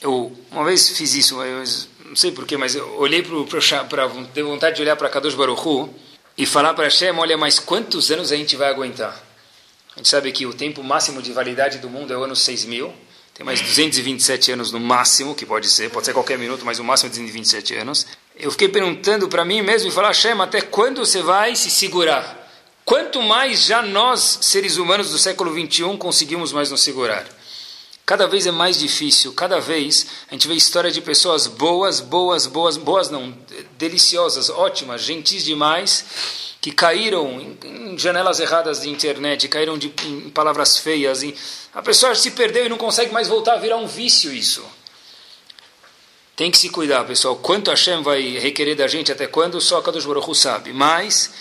eu 0.01 0.33
uma 0.49 0.63
vez 0.63 0.89
fiz 0.91 1.13
isso, 1.13 1.41
eu 1.41 1.63
não 2.05 2.15
sei 2.15 2.31
porquê, 2.31 2.55
mas 2.55 2.73
eu 2.75 2.97
olhei 2.97 3.21
para. 3.21 4.07
Dei 4.33 4.43
vontade 4.43 4.77
de 4.77 4.81
olhar 4.81 4.95
para 4.95 5.09
Kadosh 5.09 5.35
Baruchu 5.35 5.93
e 6.37 6.45
falar 6.45 6.73
para 6.73 6.85
Hashem: 6.85 7.11
olha, 7.17 7.37
mas 7.37 7.59
quantos 7.59 8.11
anos 8.11 8.31
a 8.31 8.35
gente 8.37 8.55
vai 8.55 8.69
aguentar? 8.69 9.21
A 9.93 9.97
gente 9.97 10.07
sabe 10.07 10.31
que 10.31 10.45
o 10.45 10.53
tempo 10.53 10.81
máximo 10.81 11.21
de 11.21 11.33
validade 11.33 11.79
do 11.79 11.89
mundo 11.89 12.13
é 12.13 12.17
o 12.17 12.23
ano 12.23 12.35
6000. 12.35 12.93
Tem 13.39 13.45
mais 13.45 13.59
227 13.59 14.51
anos 14.51 14.71
no 14.71 14.79
máximo, 14.79 15.33
que 15.33 15.47
pode 15.47 15.67
ser, 15.71 15.89
pode 15.89 16.05
ser 16.05 16.13
qualquer 16.13 16.37
minuto, 16.37 16.63
mas 16.63 16.77
o 16.77 16.83
máximo 16.83 17.07
é 17.07 17.09
227 17.09 17.73
anos 17.73 18.05
eu 18.39 18.49
fiquei 18.51 18.69
perguntando 18.69 19.27
para 19.27 19.43
mim 19.43 19.61
mesmo 19.61 19.89
e 19.89 19.91
falar, 19.91 20.07
Hashem, 20.07 20.39
até 20.39 20.61
quando 20.61 21.05
você 21.05 21.21
vai 21.21 21.57
se 21.57 21.69
segurar? 21.69 22.37
Quanto 22.85 23.21
mais 23.21 23.65
já 23.65 23.81
nós, 23.81 24.39
seres 24.41 24.77
humanos 24.77 25.11
do 25.11 25.19
século 25.19 25.51
21, 25.51 25.97
conseguimos 25.97 26.53
mais 26.53 26.71
nos 26.71 26.81
segurar? 26.81 27.27
Cada 28.05 28.27
vez 28.27 28.47
é 28.47 28.51
mais 28.51 28.79
difícil, 28.79 29.33
cada 29.33 29.59
vez 29.59 30.07
a 30.29 30.33
gente 30.33 30.47
vê 30.47 30.55
história 30.55 30.89
de 30.89 31.01
pessoas 31.01 31.45
boas, 31.45 31.99
boas, 31.99 32.47
boas, 32.47 32.77
boas 32.77 33.09
não, 33.09 33.37
deliciosas, 33.77 34.49
ótimas, 34.49 35.01
gentis 35.03 35.43
demais, 35.43 36.05
que 36.61 36.71
caíram 36.71 37.39
em, 37.39 37.57
em 37.93 37.97
janelas 37.97 38.39
erradas 38.39 38.81
de 38.81 38.89
internet, 38.89 39.47
caíram 39.47 39.77
de, 39.77 39.93
em 40.05 40.29
palavras 40.29 40.77
feias, 40.77 41.23
e 41.23 41.35
a 41.73 41.81
pessoa 41.81 42.13
se 42.15 42.31
perdeu 42.31 42.65
e 42.65 42.69
não 42.69 42.77
consegue 42.77 43.13
mais 43.13 43.27
voltar 43.27 43.53
a 43.53 43.57
virar 43.57 43.77
um 43.77 43.87
vício 43.87 44.33
isso. 44.33 44.65
Tem 46.35 46.49
que 46.49 46.57
se 46.57 46.69
cuidar, 46.69 47.03
pessoal. 47.03 47.35
Quanto 47.35 47.69
Hashem 47.69 48.01
vai 48.01 48.21
requerer 48.37 48.75
da 48.75 48.87
gente, 48.87 49.11
até 49.11 49.27
quando, 49.27 49.59
só 49.59 49.81
Kadosh 49.81 50.05
Baruch 50.05 50.33
sabe. 50.35 50.71
Mas, 50.71 51.33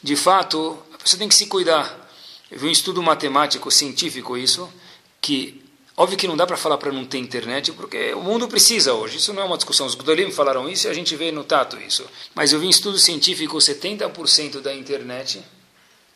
de 0.00 0.14
fato, 0.14 0.78
a 0.92 0.98
pessoa 0.98 1.18
tem 1.18 1.28
que 1.28 1.34
se 1.34 1.46
cuidar. 1.46 2.08
Eu 2.48 2.60
vi 2.60 2.68
um 2.68 2.70
estudo 2.70 3.02
matemático, 3.02 3.68
científico, 3.68 4.36
isso, 4.36 4.72
que, 5.20 5.63
óbvio 5.96 6.18
que 6.18 6.28
não 6.28 6.36
dá 6.36 6.46
para 6.46 6.56
falar 6.56 6.78
para 6.78 6.92
não 6.92 7.04
ter 7.04 7.18
internet, 7.18 7.72
porque 7.72 8.12
o 8.14 8.20
mundo 8.20 8.48
precisa 8.48 8.94
hoje. 8.94 9.18
Isso 9.18 9.32
não 9.32 9.42
é 9.42 9.44
uma 9.44 9.56
discussão. 9.56 9.86
Os 9.86 9.94
Gdolim 9.94 10.30
falaram 10.30 10.68
isso 10.68 10.86
e 10.86 10.90
a 10.90 10.94
gente 10.94 11.14
vê 11.16 11.30
no 11.30 11.44
tato 11.44 11.76
isso. 11.80 12.04
Mas 12.34 12.52
eu 12.52 12.60
vi 12.60 12.66
um 12.66 12.70
estudo 12.70 12.98
científico, 12.98 13.56
70% 13.56 14.60
da 14.60 14.74
internet 14.74 15.42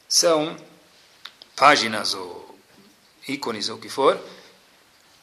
são 0.09 0.57
páginas 1.55 2.15
ou 2.15 2.57
ícones 3.29 3.69
ou 3.69 3.77
o 3.77 3.79
que 3.79 3.89
for, 3.89 4.19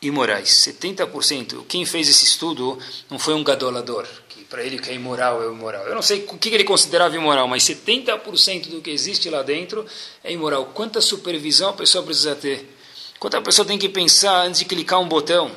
imorais. 0.01 0.49
70%. 0.49 1.65
Quem 1.67 1.85
fez 1.85 2.07
esse 2.07 2.25
estudo 2.25 2.77
não 3.09 3.17
foi 3.17 3.33
um 3.33 3.43
gadolador, 3.43 4.07
que 4.29 4.43
para 4.43 4.63
ele 4.63 4.77
que 4.77 4.89
é 4.89 4.93
imoral 4.93 5.41
é 5.43 5.47
imoral. 5.47 5.85
Eu 5.85 5.95
não 5.95 6.01
sei 6.01 6.25
o 6.29 6.37
que 6.37 6.49
ele 6.49 6.63
considerava 6.63 7.15
imoral, 7.15 7.47
mas 7.47 7.63
70% 7.63 8.69
do 8.69 8.81
que 8.81 8.91
existe 8.91 9.29
lá 9.29 9.41
dentro 9.41 9.85
é 10.23 10.31
imoral. 10.31 10.65
Quanta 10.67 11.01
supervisão 11.01 11.69
a 11.69 11.73
pessoa 11.73 12.03
precisa 12.03 12.35
ter? 12.35 12.74
Quanto 13.19 13.37
a 13.37 13.41
pessoa 13.41 13.65
tem 13.65 13.77
que 13.77 13.89
pensar 13.89 14.45
antes 14.45 14.59
de 14.59 14.65
clicar 14.65 14.99
um 14.99 15.07
botão? 15.07 15.51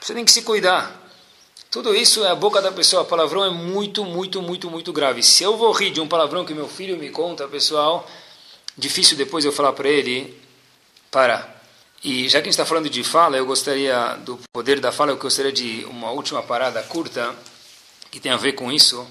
Você 0.00 0.14
tem 0.14 0.24
que 0.24 0.32
se 0.32 0.42
cuidar. 0.42 1.00
Tudo 1.70 1.94
isso 1.94 2.24
é 2.24 2.28
a 2.28 2.34
boca 2.34 2.60
da 2.60 2.70
pessoa. 2.70 3.04
Palavrão 3.04 3.44
é 3.44 3.50
muito, 3.50 4.04
muito, 4.04 4.42
muito, 4.42 4.70
muito 4.70 4.92
grave. 4.92 5.22
Se 5.22 5.42
eu 5.42 5.56
vou 5.56 5.72
rir 5.72 5.90
de 5.90 6.00
um 6.00 6.08
palavrão 6.08 6.44
que 6.44 6.52
meu 6.52 6.68
filho 6.68 6.96
me 6.98 7.08
conta, 7.08 7.48
pessoal, 7.48 8.08
difícil 8.76 9.16
depois 9.16 9.44
eu 9.44 9.52
falar 9.52 9.72
para 9.72 9.88
ele, 9.88 10.38
para. 11.10 11.48
E 12.04 12.28
já 12.28 12.40
que 12.40 12.48
a 12.48 12.50
gente 12.50 12.50
está 12.50 12.66
falando 12.66 12.90
de 12.90 13.04
fala, 13.04 13.36
eu 13.36 13.46
gostaria, 13.46 14.16
do 14.16 14.38
poder 14.52 14.80
da 14.80 14.90
fala, 14.90 15.12
eu 15.12 15.16
gostaria 15.16 15.52
de 15.52 15.86
uma 15.88 16.10
última 16.10 16.42
parada 16.42 16.82
curta, 16.82 17.34
que 18.10 18.20
tem 18.20 18.32
a 18.32 18.36
ver 18.36 18.52
com 18.52 18.72
isso. 18.72 19.06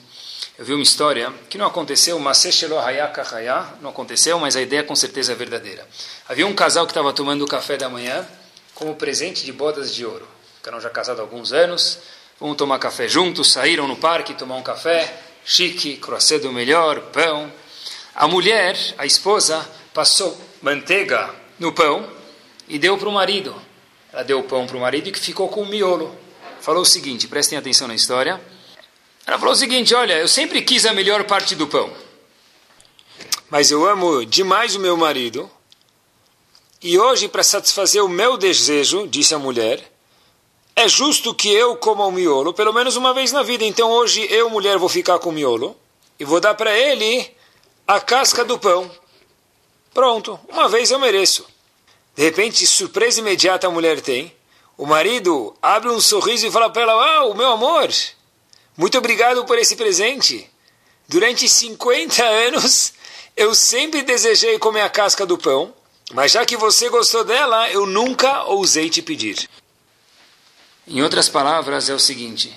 Eu 0.60 0.66
vi 0.66 0.74
uma 0.74 0.84
história 0.84 1.34
que 1.50 1.58
não 1.58 1.66
aconteceu, 1.66 2.20
mas 2.20 2.46
não 3.82 3.90
aconteceu, 3.90 4.38
mas 4.40 4.56
a 4.56 4.62
ideia 4.62 4.84
com 4.84 4.96
certeza 4.96 5.32
é 5.32 5.36
verdadeira. 5.36 5.88
Havia 6.28 6.46
um 6.46 6.54
casal 6.54 6.86
que 6.86 6.92
estava 6.92 7.14
tomando 7.14 7.44
o 7.44 7.48
café 7.48 7.78
da 7.78 7.90
manhã 7.90 8.28
como 8.76 8.96
presente 8.96 9.46
de 9.46 9.52
bodas 9.52 9.94
de 9.94 10.06
ouro. 10.06 10.28
Ficaram 10.58 10.80
já 10.80 10.90
casados 10.90 11.20
há 11.20 11.24
alguns 11.24 11.54
anos, 11.54 12.00
vão 12.40 12.54
tomar 12.54 12.80
café 12.80 13.08
juntos, 13.08 13.52
saíram 13.52 13.88
no 13.88 13.96
parque 13.96 14.34
tomar 14.34 14.56
um 14.56 14.62
café, 14.62 15.12
chique, 15.44 15.98
croissant 15.98 16.40
do 16.40 16.52
melhor, 16.52 17.00
pão. 17.14 17.52
A 18.14 18.28
mulher, 18.28 18.78
a 18.98 19.06
esposa, 19.06 19.68
passou 19.94 20.38
manteiga 20.62 21.34
no 21.58 21.72
pão 21.72 22.08
e 22.68 22.78
deu 22.78 22.98
para 22.98 23.10
o 23.10 23.12
marido. 23.12 23.56
Ela 24.12 24.24
deu 24.24 24.40
o 24.40 24.44
pão 24.44 24.68
para 24.68 24.78
o 24.78 24.82
marido 24.82 25.08
e 25.08 25.12
que 25.12 25.20
ficou 25.20 25.48
com 25.48 25.62
o 25.62 25.66
miolo. 25.66 26.16
Falou 26.60 26.84
o 26.84 26.86
seguinte, 26.86 27.28
prestem 27.28 27.58
atenção 27.58 27.88
na 27.88 27.96
história. 27.96 28.40
Ela 29.26 29.38
falou 29.38 29.54
o 29.54 29.58
seguinte: 29.58 29.94
Olha, 29.94 30.14
eu 30.14 30.28
sempre 30.28 30.62
quis 30.62 30.86
a 30.86 30.94
melhor 30.94 31.24
parte 31.26 31.56
do 31.56 31.68
pão, 31.68 31.92
mas 33.50 33.72
eu 33.72 33.86
amo 33.86 34.26
demais 34.26 34.76
o 34.76 34.80
meu 34.80 34.98
marido. 34.98 35.50
E 36.82 36.98
hoje, 36.98 37.28
para 37.28 37.44
satisfazer 37.44 38.04
o 38.04 38.10
meu 38.10 38.38
desejo, 38.38 39.08
disse 39.08 39.36
a 39.36 39.40
mulher, 39.40 39.92
é 40.76 40.88
justo 40.88 41.32
que 41.32 41.54
eu 41.54 41.76
coma 41.76 42.06
o 42.08 42.12
miolo 42.12 42.54
pelo 42.54 42.74
menos 42.74 42.96
uma 42.96 43.14
vez 43.14 43.32
na 43.32 43.44
vida. 43.44 43.64
Então 43.64 43.92
hoje 43.92 44.26
eu, 44.32 44.50
mulher, 44.50 44.78
vou 44.78 44.90
ficar 44.90 45.20
com 45.20 45.30
o 45.30 45.34
miolo 45.34 45.78
e 46.20 46.26
vou 46.26 46.40
dar 46.40 46.56
para 46.56 46.76
ele 46.76 47.30
a 47.88 48.00
casca 48.00 48.44
do 48.44 48.58
pão. 48.58 48.90
Pronto, 49.94 50.40
uma 50.50 50.68
vez 50.70 50.90
eu 50.90 50.98
mereço. 50.98 51.46
De 52.16 52.24
repente, 52.24 52.66
surpresa 52.66 53.20
imediata 53.20 53.68
a 53.68 53.72
mulher 53.72 54.02
tem. 54.02 54.34
O 54.78 54.86
marido 54.86 55.56
abre 55.62 55.90
um 55.90 56.02
sorriso 56.02 56.48
e 56.48 56.52
fala 56.52 56.70
para 56.70 56.82
ela: 56.82 56.94
Ah, 56.94 57.26
o 57.26 57.36
meu 57.36 57.52
amor, 57.52 57.90
muito 58.82 58.98
obrigado 58.98 59.46
por 59.46 59.60
esse 59.60 59.76
presente. 59.76 60.50
Durante 61.08 61.48
50 61.48 62.24
anos, 62.24 62.94
eu 63.38 63.54
sempre 63.54 64.02
desejei 64.02 64.58
comer 64.58 64.82
a 64.82 64.90
casca 64.90 65.24
do 65.24 65.38
pão, 65.38 65.72
mas 66.14 66.32
já 66.32 66.44
que 66.48 66.58
você 66.58 66.90
gostou 66.90 67.24
dela, 67.24 67.70
eu 67.70 67.86
nunca 67.86 68.44
ousei 68.46 68.90
te 68.90 69.00
pedir. 69.04 69.48
Em 70.88 71.00
outras 71.04 71.30
palavras, 71.30 71.92
é 71.92 71.94
o 71.94 72.00
seguinte: 72.00 72.52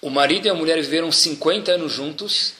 o 0.00 0.10
marido 0.10 0.46
e 0.46 0.48
a 0.48 0.54
mulher 0.54 0.80
viveram 0.80 1.10
50 1.10 1.72
anos 1.72 1.92
juntos, 1.92 2.54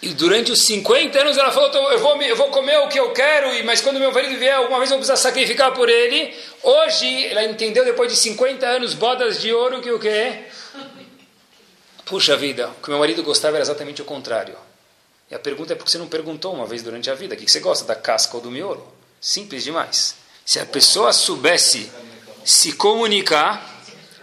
e 0.00 0.10
durante 0.10 0.52
os 0.52 0.62
50 0.62 1.18
anos 1.18 1.36
ela 1.36 1.50
falou: 1.50 1.70
eu 1.90 1.98
vou, 1.98 2.22
eu 2.22 2.36
vou 2.36 2.50
comer 2.50 2.78
o 2.78 2.88
que 2.88 3.00
eu 3.00 3.10
quero, 3.12 3.64
mas 3.64 3.80
quando 3.80 3.98
meu 3.98 4.12
marido 4.12 4.38
vier, 4.38 4.54
alguma 4.54 4.78
vez 4.78 4.92
eu 4.92 4.96
vou 4.96 5.04
precisar 5.04 5.16
sacrificar 5.16 5.72
por 5.72 5.88
ele. 5.88 6.32
Hoje, 6.62 7.26
ela 7.26 7.42
entendeu, 7.42 7.84
depois 7.84 8.12
de 8.12 8.16
50 8.16 8.64
anos, 8.64 8.94
bodas 8.94 9.40
de 9.40 9.52
ouro, 9.52 9.80
que 9.80 9.90
o 9.90 9.98
que 9.98 10.08
Puxa 12.10 12.36
vida, 12.36 12.68
o 12.70 12.82
que 12.82 12.90
meu 12.90 12.98
marido 12.98 13.22
gostava 13.22 13.56
era 13.56 13.62
exatamente 13.62 14.02
o 14.02 14.04
contrário. 14.04 14.56
E 15.30 15.34
a 15.34 15.38
pergunta 15.38 15.72
é 15.72 15.76
por 15.76 15.84
que 15.84 15.92
você 15.92 15.96
não 15.96 16.08
perguntou 16.08 16.52
uma 16.52 16.66
vez 16.66 16.82
durante 16.82 17.08
a 17.08 17.14
vida? 17.14 17.36
O 17.36 17.38
que 17.38 17.48
você 17.48 17.60
gosta, 17.60 17.84
da 17.84 17.94
casca 17.94 18.36
ou 18.36 18.42
do 18.42 18.50
miolo? 18.50 18.84
Simples 19.20 19.62
demais. 19.62 20.16
Se 20.44 20.58
a 20.58 20.66
pessoa 20.66 21.12
soubesse 21.12 21.88
se 22.44 22.72
comunicar, 22.72 23.64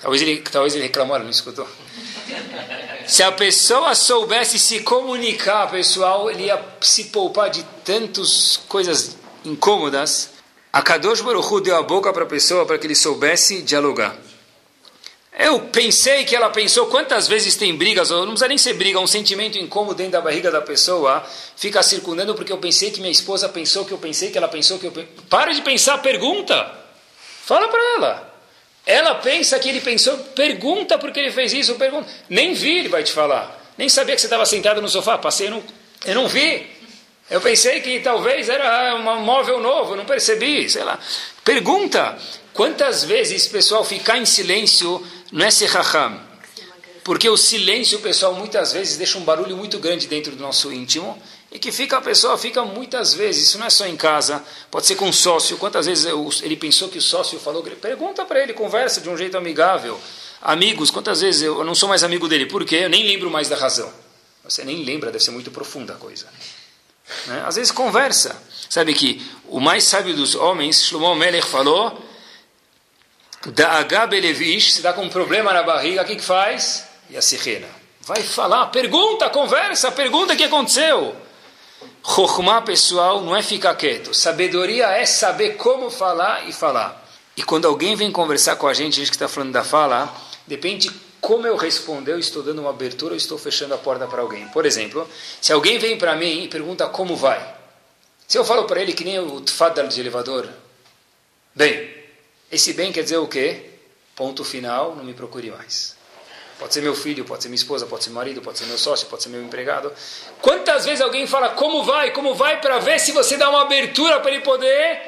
talvez 0.01 0.21
ele, 0.21 0.41
talvez 0.41 0.75
ele 0.75 0.83
reclamou, 0.83 1.15
ela 1.15 1.23
não 1.23 1.31
escutou. 1.31 1.65
Se 3.07 3.23
a 3.23 3.31
pessoa 3.31 3.95
soubesse 3.95 4.59
se 4.59 4.81
comunicar, 4.81 5.71
pessoal, 5.71 6.29
ele 6.29 6.47
ia 6.47 6.61
se 6.81 7.05
poupar 7.05 7.49
de 7.49 7.63
tantas 7.85 8.59
coisas 8.67 9.15
incômodas. 9.45 10.31
A 10.73 10.81
Kadosh 10.81 11.21
Baruch 11.21 11.63
deu 11.63 11.77
a 11.77 11.83
boca 11.83 12.11
para 12.11 12.23
a 12.23 12.27
pessoa 12.27 12.65
para 12.65 12.77
que 12.77 12.85
ele 12.85 12.95
soubesse 12.95 13.61
dialogar. 13.61 14.26
Eu 15.39 15.59
pensei 15.59 16.25
que 16.25 16.35
ela 16.35 16.49
pensou 16.49 16.87
quantas 16.87 17.27
vezes 17.27 17.55
tem 17.55 17.75
brigas, 17.75 18.09
não 18.09 18.25
precisa 18.25 18.47
nem 18.47 18.57
ser 18.57 18.73
briga, 18.73 18.99
um 18.99 19.05
sentimento 19.05 19.55
incômodo 19.59 19.93
dentro 19.93 20.13
da 20.13 20.21
barriga 20.21 20.49
da 20.49 20.61
pessoa 20.61 21.23
fica 21.55 21.83
circundando 21.83 22.33
porque 22.33 22.51
eu 22.51 22.57
pensei 22.57 22.89
que 22.89 22.99
minha 22.99 23.11
esposa 23.11 23.47
pensou 23.47 23.85
que 23.85 23.91
eu 23.91 23.99
pensei 23.99 24.31
que 24.31 24.37
ela 24.37 24.47
pensou 24.47 24.79
que 24.79 24.87
eu 24.87 24.91
pensei. 24.91 25.11
Para 25.29 25.53
de 25.53 25.61
pensar, 25.61 25.99
pergunta. 25.99 26.73
Fala 27.43 27.67
para 27.67 27.79
ela. 27.95 28.33
Ela 28.83 29.15
pensa 29.15 29.59
que 29.59 29.69
ele 29.69 29.79
pensou, 29.79 30.17
pergunta 30.17 30.97
porque 30.97 31.19
ele 31.19 31.31
fez 31.31 31.53
isso, 31.53 31.75
pergunta. 31.75 32.09
Nem 32.27 32.53
vi, 32.53 32.79
ele 32.79 32.89
vai 32.89 33.03
te 33.03 33.11
falar. 33.11 33.63
Nem 33.77 33.87
sabia 33.89 34.15
que 34.15 34.21
você 34.21 34.27
estava 34.27 34.45
sentado 34.45 34.81
no 34.81 34.89
sofá, 34.89 35.19
passei, 35.19 35.51
não, 35.51 35.61
eu 36.03 36.15
não 36.15 36.27
vi. 36.27 36.65
Eu 37.29 37.41
pensei 37.41 37.79
que 37.81 37.99
talvez 37.99 38.49
era 38.49 38.95
um 38.95 39.21
móvel 39.21 39.59
novo, 39.59 39.95
não 39.95 40.05
percebi, 40.05 40.67
sei 40.67 40.83
lá. 40.83 40.97
Pergunta. 41.43 42.17
Quantas 42.53 43.03
vezes, 43.03 43.47
pessoal, 43.47 43.85
ficar 43.85 44.17
em 44.17 44.25
silêncio 44.25 45.05
não 45.31 45.45
é 45.45 45.51
ser 45.51 45.67
raham. 45.67 46.19
Porque 47.03 47.29
o 47.29 47.37
silêncio, 47.37 47.99
pessoal, 47.99 48.33
muitas 48.33 48.73
vezes 48.73 48.97
deixa 48.97 49.17
um 49.17 49.23
barulho 49.23 49.55
muito 49.55 49.79
grande 49.79 50.07
dentro 50.07 50.35
do 50.35 50.41
nosso 50.41 50.73
íntimo 50.73 51.17
e 51.49 51.57
que 51.57 51.71
fica 51.71 51.97
a 51.97 52.01
pessoa 52.01 52.37
fica 52.37 52.63
muitas 52.65 53.13
vezes, 53.13 53.43
isso 53.43 53.57
não 53.57 53.65
é 53.65 53.69
só 53.69 53.87
em 53.87 53.95
casa, 53.95 54.43
pode 54.69 54.85
ser 54.85 54.95
com 54.95 55.07
um 55.07 55.13
sócio. 55.13 55.57
Quantas 55.57 55.85
vezes 55.85 56.05
ele 56.41 56.57
pensou 56.57 56.89
que 56.89 56.97
o 56.97 57.01
sócio 57.01 57.39
falou, 57.39 57.63
pergunta 57.63 58.25
para 58.25 58.43
ele, 58.43 58.53
conversa 58.53 58.99
de 58.99 59.09
um 59.09 59.17
jeito 59.17 59.37
amigável. 59.37 59.97
Amigos, 60.41 60.91
quantas 60.91 61.21
vezes 61.21 61.43
eu 61.43 61.63
não 61.63 61.73
sou 61.73 61.87
mais 61.87 62.03
amigo 62.03 62.27
dele? 62.27 62.45
Por 62.45 62.65
quê? 62.65 62.81
Eu 62.83 62.89
nem 62.89 63.05
lembro 63.07 63.31
mais 63.31 63.47
da 63.47 63.55
razão. 63.55 63.91
Você 64.43 64.63
nem 64.63 64.83
lembra, 64.83 65.11
deve 65.11 65.23
ser 65.23 65.31
muito 65.31 65.49
profunda 65.49 65.93
a 65.93 65.95
coisa. 65.95 66.27
Né? 67.27 67.43
Às 67.45 67.55
vezes 67.55 67.71
conversa. 67.71 68.35
Sabe 68.69 68.93
que 68.93 69.25
o 69.47 69.59
mais 69.59 69.85
sábio 69.85 70.13
dos 70.13 70.35
homens, 70.35 70.83
Shlomo 70.83 71.15
Melech 71.15 71.47
falou, 71.47 72.01
da 73.51 73.73
Agabelevish, 73.73 74.73
se 74.73 74.79
está 74.79 74.93
com 74.93 75.03
um 75.03 75.09
problema 75.09 75.53
na 75.53 75.63
barriga, 75.63 76.01
o 76.01 76.05
que, 76.05 76.15
que 76.15 76.23
faz? 76.23 76.85
E 77.09 77.17
a 77.17 77.21
sirena. 77.21 77.67
Vai 78.01 78.21
falar, 78.21 78.67
pergunta, 78.67 79.29
conversa, 79.29 79.91
pergunta 79.91 80.33
o 80.33 80.37
que 80.37 80.43
aconteceu. 80.43 81.15
Chokhmah, 82.05 82.61
pessoal, 82.61 83.21
não 83.21 83.35
é 83.35 83.43
ficar 83.43 83.75
quieto. 83.75 84.13
Sabedoria 84.13 84.87
é 84.87 85.05
saber 85.05 85.55
como 85.57 85.89
falar 85.89 86.47
e 86.47 86.53
falar. 86.53 87.05
E 87.35 87.43
quando 87.43 87.67
alguém 87.67 87.95
vem 87.95 88.11
conversar 88.11 88.55
com 88.55 88.67
a 88.67 88.73
gente, 88.73 88.93
a 88.93 88.97
gente 88.97 89.09
que 89.09 89.15
está 89.15 89.27
falando 89.27 89.51
da 89.51 89.63
fala, 89.63 90.13
depende 90.47 90.89
como 91.19 91.45
eu 91.45 91.57
responder, 91.57 92.13
eu 92.13 92.19
estou 92.19 92.41
dando 92.41 92.61
uma 92.61 92.69
abertura 92.69 93.11
ou 93.11 93.17
estou 93.17 93.37
fechando 93.37 93.73
a 93.73 93.77
porta 93.77 94.07
para 94.07 94.21
alguém. 94.21 94.47
Por 94.49 94.65
exemplo, 94.65 95.07
se 95.41 95.51
alguém 95.51 95.77
vem 95.77 95.97
para 95.97 96.15
mim 96.15 96.43
e 96.43 96.47
pergunta 96.47 96.87
como 96.87 97.15
vai, 97.15 97.55
se 98.27 98.37
eu 98.37 98.45
falo 98.45 98.63
para 98.65 98.81
ele 98.81 98.93
que 98.93 99.03
nem 99.03 99.19
o 99.19 99.41
tfadal 99.41 99.87
de 99.87 99.99
elevador, 99.99 100.47
bem, 101.53 101.96
esse 102.51 102.73
bem 102.73 102.91
quer 102.91 103.03
dizer 103.03 103.17
o 103.17 103.27
quê? 103.27 103.71
Ponto 104.15 104.43
final, 104.43 104.95
não 104.95 105.03
me 105.03 105.13
procure 105.13 105.51
mais. 105.51 105.95
Pode 106.59 106.73
ser 106.73 106.81
meu 106.81 106.95
filho, 106.95 107.23
pode 107.23 107.43
ser 107.43 107.49
minha 107.49 107.57
esposa, 107.57 107.85
pode 107.85 108.03
ser 108.03 108.09
meu 108.09 108.17
marido, 108.17 108.41
pode 108.41 108.57
ser 108.57 108.65
meu 108.65 108.77
sócio, 108.77 109.07
pode 109.07 109.21
ser 109.21 109.29
meu 109.29 109.43
empregado. 109.43 109.91
Quantas 110.41 110.85
vezes 110.85 111.01
alguém 111.01 111.27
fala 111.27 111.49
como 111.49 111.83
vai, 111.83 112.11
como 112.11 112.33
vai, 112.33 112.59
para 112.59 112.79
ver 112.79 112.99
se 112.99 113.11
você 113.11 113.37
dá 113.37 113.49
uma 113.49 113.61
abertura 113.61 114.19
para 114.19 114.31
ele 114.31 114.41
poder 114.41 114.99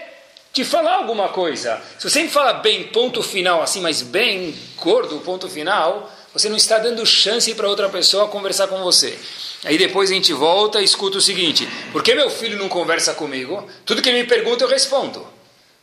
te 0.54 0.64
falar 0.64 0.96
alguma 0.96 1.30
coisa. 1.30 1.82
Se 1.98 2.10
você 2.10 2.22
me 2.22 2.30
fala 2.30 2.54
bem, 2.54 2.86
ponto 2.86 3.24
final, 3.24 3.62
assim, 3.62 3.82
mas 3.82 4.02
bem 4.02 4.54
gordo, 4.78 5.20
ponto 5.20 5.50
final, 5.50 6.12
você 6.34 6.50
não 6.50 6.58
está 6.58 6.78
dando 6.78 7.06
chance 7.06 7.54
para 7.56 7.68
outra 7.68 7.90
pessoa 7.90 8.28
conversar 8.28 8.68
com 8.68 8.84
você. 8.84 9.18
Aí 9.66 9.78
depois 9.78 10.12
a 10.12 10.14
gente 10.14 10.32
volta 10.34 10.82
e 10.82 10.86
escuta 10.86 11.18
o 11.18 11.22
seguinte: 11.22 11.68
por 11.92 12.04
que 12.04 12.14
meu 12.14 12.30
filho 12.30 12.58
não 12.58 12.70
conversa 12.70 13.14
comigo? 13.14 13.68
Tudo 13.86 14.02
que 14.02 14.10
ele 14.10 14.22
me 14.22 14.28
pergunta 14.28 14.64
eu 14.64 14.68
respondo. 14.68 15.39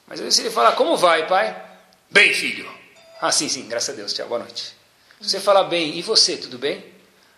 Mas 0.07 0.20
se 0.34 0.40
ele 0.40 0.50
falar, 0.50 0.72
como 0.72 0.96
vai, 0.96 1.26
pai? 1.26 1.57
Bem, 2.09 2.32
filho. 2.32 2.68
Ah, 3.20 3.32
sim, 3.32 3.48
sim, 3.48 3.66
graças 3.66 3.90
a 3.90 3.96
Deus, 3.96 4.12
tchau, 4.12 4.28
boa 4.28 4.38
noite. 4.40 4.72
Você 5.20 5.40
falar 5.40 5.64
bem, 5.64 5.98
e 5.98 6.02
você, 6.02 6.36
tudo 6.36 6.59
bem? 6.59 6.84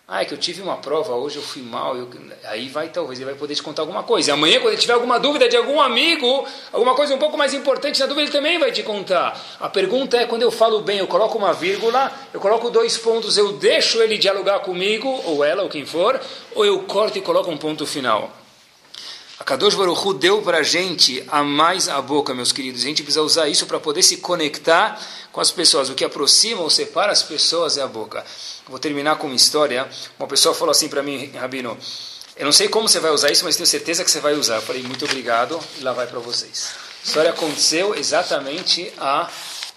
Ah, 0.06 0.22
é 0.22 0.24
que 0.24 0.34
eu 0.34 0.38
tive 0.38 0.60
uma 0.60 0.76
prova 0.76 1.14
hoje, 1.14 1.36
eu 1.36 1.42
fui 1.42 1.62
mal. 1.62 1.96
Eu... 1.96 2.08
Aí 2.44 2.68
vai, 2.68 2.88
talvez, 2.88 3.18
ele 3.18 3.30
vai 3.30 3.38
poder 3.38 3.54
te 3.54 3.62
contar 3.62 3.82
alguma 3.82 4.02
coisa. 4.02 4.30
E 4.30 4.32
amanhã, 4.32 4.58
quando 4.58 4.72
ele 4.72 4.80
tiver 4.80 4.94
alguma 4.94 5.18
dúvida 5.18 5.48
de 5.48 5.56
algum 5.56 5.80
amigo, 5.80 6.46
alguma 6.72 6.94
coisa 6.94 7.14
um 7.14 7.18
pouco 7.18 7.36
mais 7.36 7.54
importante 7.54 8.00
na 8.00 8.06
dúvida, 8.06 8.22
ele 8.22 8.32
também 8.32 8.58
vai 8.58 8.72
te 8.72 8.82
contar. 8.82 9.38
A 9.60 9.68
pergunta 9.68 10.16
é: 10.16 10.26
quando 10.26 10.42
eu 10.42 10.50
falo 10.50 10.80
bem, 10.80 10.98
eu 10.98 11.06
coloco 11.06 11.36
uma 11.36 11.52
vírgula, 11.52 12.10
eu 12.32 12.40
coloco 12.40 12.70
dois 12.70 12.96
pontos, 12.96 13.36
eu 13.36 13.52
deixo 13.58 14.02
ele 14.02 14.16
dialogar 14.16 14.60
comigo, 14.60 15.08
ou 15.26 15.44
ela, 15.44 15.62
ou 15.62 15.68
quem 15.68 15.84
for, 15.84 16.18
ou 16.54 16.64
eu 16.64 16.80
corto 16.84 17.18
e 17.18 17.20
coloco 17.20 17.50
um 17.50 17.58
ponto 17.58 17.86
final. 17.86 18.32
A 19.40 19.44
Kadosh 19.44 19.76
Baruch 19.76 20.04
Hu 20.04 20.14
deu 20.14 20.42
para 20.42 20.58
a 20.58 20.62
gente 20.64 21.24
a 21.28 21.44
mais 21.44 21.88
a 21.88 22.02
boca, 22.02 22.34
meus 22.34 22.50
queridos. 22.50 22.82
A 22.82 22.86
gente 22.86 23.04
precisa 23.04 23.22
usar 23.22 23.48
isso 23.48 23.66
para 23.66 23.78
poder 23.78 24.02
se 24.02 24.16
conectar 24.16 25.00
com 25.30 25.40
as 25.40 25.52
pessoas. 25.52 25.88
O 25.88 25.94
que 25.94 26.04
aproxima 26.04 26.60
ou 26.60 26.68
separa 26.68 27.12
as 27.12 27.22
pessoas 27.22 27.78
é 27.78 27.82
a 27.82 27.86
boca. 27.86 28.24
Vou 28.66 28.80
terminar 28.80 29.16
com 29.16 29.28
uma 29.28 29.36
história. 29.36 29.88
Uma 30.18 30.26
pessoa 30.26 30.54
falou 30.54 30.72
assim 30.72 30.88
para 30.88 31.04
mim, 31.04 31.30
Rabino, 31.36 31.78
eu 32.36 32.44
não 32.44 32.52
sei 32.52 32.68
como 32.68 32.88
você 32.88 32.98
vai 32.98 33.12
usar 33.12 33.30
isso, 33.30 33.44
mas 33.44 33.54
tenho 33.54 33.66
certeza 33.66 34.04
que 34.04 34.10
você 34.10 34.18
vai 34.18 34.34
usar. 34.34 34.56
Eu 34.56 34.62
falei, 34.62 34.82
muito 34.82 35.04
obrigado, 35.04 35.58
e 35.78 35.84
lá 35.84 35.92
vai 35.92 36.08
para 36.08 36.18
vocês. 36.18 36.70
A 37.04 37.06
história 37.06 37.30
aconteceu 37.30 37.94
exatamente 37.94 38.92
há 38.98 39.30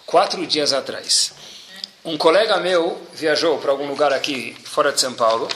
quatro 0.07 0.45
dias 0.45 0.73
atrás. 0.73 1.33
um 2.03 2.17
colega 2.17 2.57
meu 2.57 2.99
viajou 3.13 3.59
para 3.59 3.69
algum 3.69 3.87
lugar 3.87 4.11
aqui 4.11 4.55
fora 4.63 4.91
de 4.91 4.99
São 4.99 5.13
Paulo, 5.13 5.47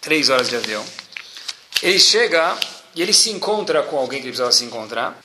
três 0.00 0.30
horas 0.30 0.48
de 0.48 0.54
avião. 0.54 0.84
Ele 1.82 1.98
chega 1.98 2.56
e 2.94 3.02
ele 3.02 3.12
se 3.12 3.30
encontra 3.30 3.82
com 3.82 3.98
alguém 3.98 4.20
que 4.20 4.26
ele 4.26 4.32
precisava 4.32 4.52
se 4.52 4.64
encontrar. 4.64 5.18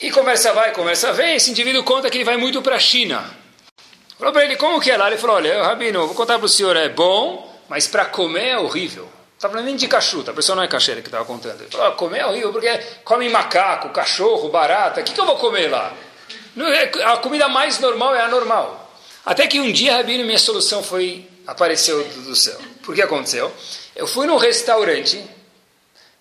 E 0.00 0.10
conversa 0.10 0.52
vai, 0.52 0.72
conversa 0.72 1.12
vem. 1.12 1.36
Esse 1.36 1.50
indivíduo 1.50 1.82
conta 1.82 2.08
que 2.08 2.16
ele 2.16 2.24
vai 2.24 2.36
muito 2.36 2.62
para 2.62 2.76
a 2.76 2.80
China. 2.80 3.24
Falou 4.18 4.32
para 4.32 4.44
ele, 4.44 4.56
como 4.56 4.80
que 4.80 4.90
é 4.90 4.96
lá? 4.96 5.08
Ele 5.08 5.16
falou, 5.16 5.36
olha, 5.36 5.62
Rabino, 5.62 6.06
vou 6.06 6.14
contar 6.14 6.38
para 6.38 6.46
o 6.46 6.48
senhor, 6.48 6.76
é 6.76 6.88
bom, 6.88 7.56
mas 7.68 7.86
para 7.86 8.04
comer 8.04 8.48
é 8.48 8.58
horrível. 8.58 9.08
Está 9.36 9.48
falando 9.48 9.66
nem 9.66 9.76
de 9.76 9.86
cachuta, 9.86 10.32
a 10.32 10.34
pessoa 10.34 10.56
não 10.56 10.64
é 10.64 10.68
cacheira 10.68 11.00
que 11.00 11.06
estava 11.06 11.24
contando. 11.24 11.60
Ele 11.60 11.70
falou, 11.70 11.86
ah, 11.86 11.92
comer 11.92 12.18
é 12.18 12.26
horrível, 12.26 12.52
porque 12.52 12.68
come 13.04 13.28
macaco, 13.28 13.90
cachorro, 13.90 14.48
barata, 14.48 15.00
o 15.00 15.04
que, 15.04 15.12
que 15.12 15.20
eu 15.20 15.26
vou 15.26 15.36
comer 15.36 15.68
lá? 15.68 15.94
É, 16.58 17.04
a 17.04 17.18
comida 17.18 17.48
mais 17.48 17.78
normal 17.78 18.16
é 18.16 18.22
a 18.22 18.28
normal. 18.28 18.92
Até 19.24 19.46
que 19.46 19.60
um 19.60 19.70
dia, 19.70 19.94
Rabino, 19.94 20.24
minha 20.24 20.38
solução 20.38 20.82
foi, 20.82 21.24
apareceu 21.46 22.02
do 22.02 22.34
céu. 22.34 22.58
Por 22.82 22.96
que 22.96 23.02
aconteceu? 23.02 23.52
Eu 23.94 24.08
fui 24.08 24.26
num 24.26 24.36
restaurante, 24.36 25.24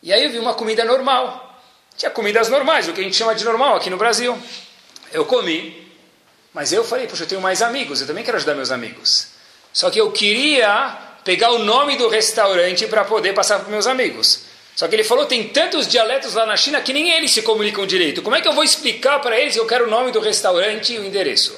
e 0.02 0.14
aí 0.14 0.24
eu 0.24 0.30
vi 0.30 0.40
uma 0.40 0.54
comida 0.54 0.86
normal. 0.86 1.62
Tinha 1.98 2.12
comidas 2.12 2.50
normais, 2.50 2.88
o 2.88 2.94
que 2.94 3.02
a 3.02 3.04
gente 3.04 3.16
chama 3.16 3.34
de 3.34 3.44
normal 3.44 3.76
aqui 3.76 3.90
no 3.90 3.98
Brasil. 3.98 4.38
Eu 5.12 5.26
comi, 5.26 5.92
mas 6.54 6.72
eu 6.72 6.84
falei, 6.84 7.08
poxa, 7.08 7.24
eu 7.24 7.28
tenho 7.28 7.42
mais 7.42 7.62
amigos, 7.62 8.02
eu 8.02 8.08
também 8.08 8.24
quero 8.24 8.38
ajudar 8.38 8.54
meus 8.56 8.72
amigos. 8.72 9.28
Só 9.74 9.90
que 9.90 10.00
eu 10.00 10.12
queria 10.12 10.98
pegar 11.24 11.52
o 11.52 11.60
nome 11.60 11.98
do 11.98 12.08
restaurante 12.08 12.88
para 12.88 13.04
poder 13.04 13.34
passar 13.34 13.60
para 13.60 13.70
meus 13.70 13.88
amigos. 13.88 14.44
Só 14.76 14.88
que 14.88 14.96
ele 14.96 15.04
falou, 15.04 15.26
tem 15.26 15.50
tantos 15.50 15.88
dialetos 15.88 16.36
lá 16.36 16.46
na 16.46 16.56
China 16.56 16.80
que 16.82 16.94
nem 16.94 17.12
eles 17.12 17.32
se 17.32 17.42
comunicam 17.42 17.86
direito. 17.86 18.22
Como 18.22 18.36
é 18.36 18.42
que 18.42 18.48
eu 18.48 18.54
vou 18.54 18.64
explicar 18.64 19.20
para 19.20 19.40
eles 19.40 19.56
que 19.56 19.60
eu 19.60 19.66
quero 19.66 19.88
o 19.88 19.90
nome 19.90 20.12
do 20.12 20.20
restaurante 20.20 20.94
e 20.94 21.00
o 21.00 21.04
endereço? 21.04 21.54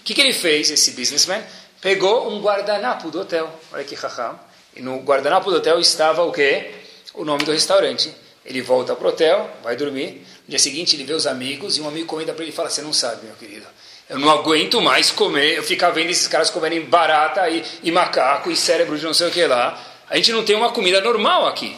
O 0.00 0.04
que, 0.04 0.14
que 0.14 0.20
ele 0.20 0.32
fez, 0.32 0.70
esse 0.70 0.92
businessman? 0.92 1.42
Pegou 1.80 2.30
um 2.30 2.40
guardanapo 2.40 3.10
do 3.10 3.20
hotel. 3.20 3.48
Olha 3.72 3.84
que 3.84 3.94
raham. 3.94 4.40
E 4.74 4.80
no 4.80 5.00
guardanapo 5.00 5.50
do 5.50 5.58
hotel 5.58 5.78
estava 5.78 6.22
o 6.24 6.32
quê? 6.32 6.81
O 7.14 7.24
nome 7.24 7.44
do 7.44 7.52
restaurante. 7.52 8.12
Ele 8.44 8.60
volta 8.60 8.96
para 8.96 9.06
o 9.06 9.10
hotel, 9.10 9.50
vai 9.62 9.76
dormir. 9.76 10.26
No 10.46 10.50
dia 10.50 10.58
seguinte 10.58 10.96
ele 10.96 11.04
vê 11.04 11.12
os 11.12 11.26
amigos 11.26 11.76
e 11.76 11.80
um 11.80 11.88
amigo 11.88 12.06
comenta 12.06 12.32
para 12.32 12.42
ele 12.42 12.52
e 12.52 12.54
fala, 12.54 12.68
você 12.68 12.82
não 12.82 12.92
sabe, 12.92 13.26
meu 13.26 13.36
querido. 13.36 13.66
Eu 14.08 14.18
não 14.18 14.28
aguento 14.30 14.80
mais 14.80 15.10
comer, 15.10 15.56
eu 15.56 15.62
ficar 15.62 15.90
vendo 15.90 16.10
esses 16.10 16.26
caras 16.26 16.50
comerem 16.50 16.82
barata 16.84 17.48
e, 17.48 17.64
e 17.82 17.90
macaco 17.90 18.50
e 18.50 18.56
cérebro 18.56 18.98
de 18.98 19.04
não 19.04 19.14
sei 19.14 19.28
o 19.28 19.30
que 19.30 19.46
lá. 19.46 19.80
A 20.10 20.16
gente 20.16 20.32
não 20.32 20.44
tem 20.44 20.56
uma 20.56 20.70
comida 20.70 21.00
normal 21.00 21.46
aqui. 21.46 21.76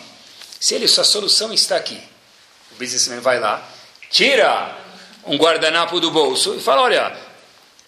Se 0.58 0.74
ele, 0.74 0.88
sua 0.88 1.04
solução 1.04 1.52
está 1.52 1.76
aqui. 1.76 2.00
O 2.72 2.74
businessman 2.76 3.20
vai 3.20 3.38
lá, 3.38 3.62
tira 4.10 4.76
um 5.26 5.36
guardanapo 5.36 6.00
do 6.00 6.10
bolso 6.10 6.54
e 6.56 6.60
fala, 6.60 6.82
olha, 6.82 7.16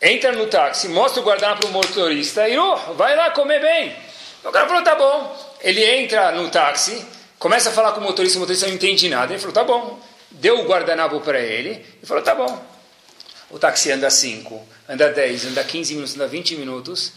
entra 0.01 0.33
no 0.33 0.47
táxi, 0.47 0.89
mostra 0.89 1.21
o 1.21 1.25
guardanapo 1.25 1.63
para 1.63 1.71
o 1.71 1.73
motorista 1.73 2.49
e 2.49 2.59
oh, 2.59 2.77
vai 2.95 3.17
lá 3.17 3.31
comer 3.31 3.61
bem. 3.61 3.97
O 4.45 4.53
cara 4.53 4.69
falou, 4.69 4.83
tá 4.83 4.95
bom. 4.95 5.57
Ele 5.61 5.85
entra 5.85 6.31
no 6.33 6.49
táxi, 6.51 7.05
começa 7.39 7.71
a 7.71 7.73
falar 7.73 7.93
com 7.93 8.01
o 8.01 8.05
motorista, 8.05 8.39
o 8.39 8.41
motorista 8.41 8.67
não 8.67 8.75
entende 8.75 9.09
nada. 9.09 9.33
Ele 9.33 9.41
falou, 9.41 9.55
tá 9.55 9.65
bom. 9.65 10.01
Deu 10.31 10.61
o 10.61 10.65
guardanapo 10.65 11.21
para 11.21 11.41
ele 11.41 11.85
e 12.03 12.07
falou, 12.07 12.23
tá 12.23 12.35
bom. 12.35 12.65
O 13.51 13.59
táxi 13.59 13.93
anda 13.93 14.11
5, 14.11 14.61
anda 14.89 15.09
10, 15.13 15.47
anda 15.47 15.63
15 15.63 15.95
minutos, 15.95 16.15
anda 16.17 16.27
20 16.27 16.57
minutos. 16.57 17.13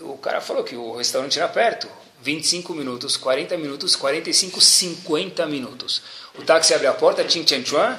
O 0.00 0.18
cara 0.18 0.40
falou 0.40 0.64
que 0.64 0.74
o 0.74 0.96
restaurante 0.96 1.38
era 1.38 1.48
perto. 1.48 1.88
25 2.20 2.72
minutos, 2.74 3.16
40 3.16 3.56
minutos, 3.56 3.96
45, 3.96 4.60
50 4.60 5.46
minutos. 5.46 6.02
O 6.38 6.42
táxi 6.42 6.72
abre 6.72 6.86
a 6.86 6.92
porta, 6.92 7.24
tchim 7.24 7.42
tchan 7.42 7.64
chuan, 7.64 7.98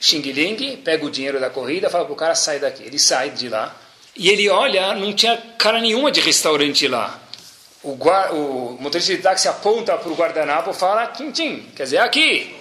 xing 0.00 0.22
ling, 0.32 0.76
pega 0.78 1.04
o 1.04 1.10
dinheiro 1.10 1.38
da 1.38 1.50
corrida, 1.50 1.90
fala 1.90 2.04
para 2.04 2.12
o 2.12 2.16
cara 2.16 2.34
sai 2.34 2.58
daqui. 2.58 2.82
Ele 2.82 2.98
sai 2.98 3.30
de 3.30 3.48
lá 3.48 3.76
e 4.16 4.28
ele 4.30 4.48
olha, 4.48 4.94
não 4.94 5.12
tinha 5.12 5.36
cara 5.56 5.80
nenhuma 5.80 6.10
de 6.10 6.20
restaurante 6.20 6.88
lá. 6.88 7.20
O, 7.82 7.92
o 7.92 8.76
motorista 8.80 9.14
de 9.14 9.22
táxi 9.22 9.48
aponta 9.48 9.96
para 9.96 10.10
o 10.10 10.14
guardanapo 10.14 10.70
e 10.70 10.74
fala 10.74 11.06
tchim 11.08 11.30
tchim, 11.30 11.72
quer 11.76 11.84
dizer, 11.84 11.96
é 11.96 12.00
aqui. 12.00 12.56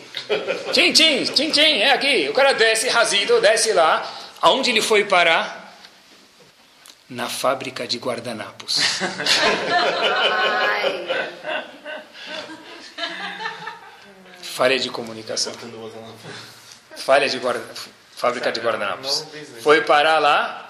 Tchim 0.71 0.93
tchim, 0.93 1.23
tchim 1.23 1.51
tchim, 1.51 1.79
é 1.79 1.91
aqui. 1.91 2.27
O 2.29 2.33
cara 2.33 2.53
desce 2.53 2.87
razido, 2.89 3.41
desce 3.41 3.73
lá, 3.73 4.07
Aonde 4.41 4.69
ele 4.69 4.81
foi 4.81 5.03
parar? 5.05 5.75
Na 7.09 7.29
fábrica 7.29 7.87
de 7.87 7.97
guardanapos. 7.97 8.79
Falha 14.41 14.77
de 14.77 14.89
comunicação. 14.89 15.53
Falha 16.95 17.29
de 17.29 17.39
guarda... 17.39 17.63
fábrica 18.15 18.51
de 18.51 18.59
guardanapos. 18.59 19.25
Foi 19.61 19.81
parar 19.81 20.19
lá. 20.19 20.66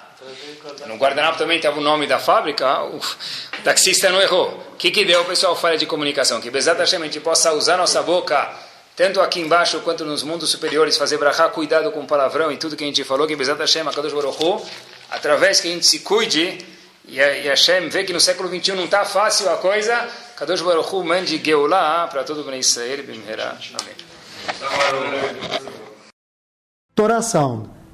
No 0.88 0.96
guardanapo 0.96 1.38
também 1.38 1.58
estava 1.58 1.78
o 1.80 1.82
nome 1.82 2.08
da 2.08 2.18
fábrica. 2.18 2.84
O 2.84 3.00
taxista 3.64 4.10
não 4.10 4.22
errou. 4.22 4.50
O 4.74 4.76
que, 4.76 4.90
que 4.92 5.06
deu, 5.06 5.24
pessoal? 5.26 5.56
Falha 5.56 5.78
de 5.78 5.86
comunicação. 5.86 6.42
Que 6.42 6.50
exatamente 6.50 6.96
a 6.96 7.00
gente 7.00 7.20
possa 7.20 7.54
usar 7.54 7.78
nossa 7.78 8.02
boca 8.02 8.68
tanto 8.98 9.22
aqui 9.22 9.40
embaixo 9.40 9.80
quanto 9.82 10.04
nos 10.04 10.24
mundos 10.24 10.50
superiores, 10.50 10.98
fazer 10.98 11.20
brachá, 11.20 11.48
cuidado 11.50 11.92
com 11.92 12.00
o 12.00 12.08
palavrão 12.08 12.52
e 12.52 12.58
tudo 12.58 12.76
que 12.76 12.84
a 12.84 12.88
gente 12.88 13.04
falou, 13.04 13.28
que 13.28 13.36
Bezat 13.36 13.60
Hashem, 13.60 13.88
Akadosh 13.88 14.12
Baruch 14.12 14.66
através 15.12 15.62
que 15.62 15.68
a 15.68 15.72
gente 15.72 15.86
se 15.86 16.00
cuide, 16.00 16.66
e, 17.06 17.22
a, 17.22 17.38
e 17.38 17.48
Hashem 17.48 17.90
vê 17.90 18.04
que 18.04 18.12
no 18.12 18.20
século 18.20 18.50
XXI 18.50 18.72
não 18.72 18.86
está 18.86 19.06
fácil 19.06 19.52
a 19.52 19.58
coisa, 19.58 20.10
Kadosh 20.36 20.62
Baruch 20.62 20.96
mande 21.06 21.38
Geulah 21.38 22.08
para 22.08 22.24
todo 22.24 22.44
o 22.44 22.56
Israel. 22.56 23.06
Amém. 23.80 23.96
Torá 26.96 27.22
Sound, 27.22 27.70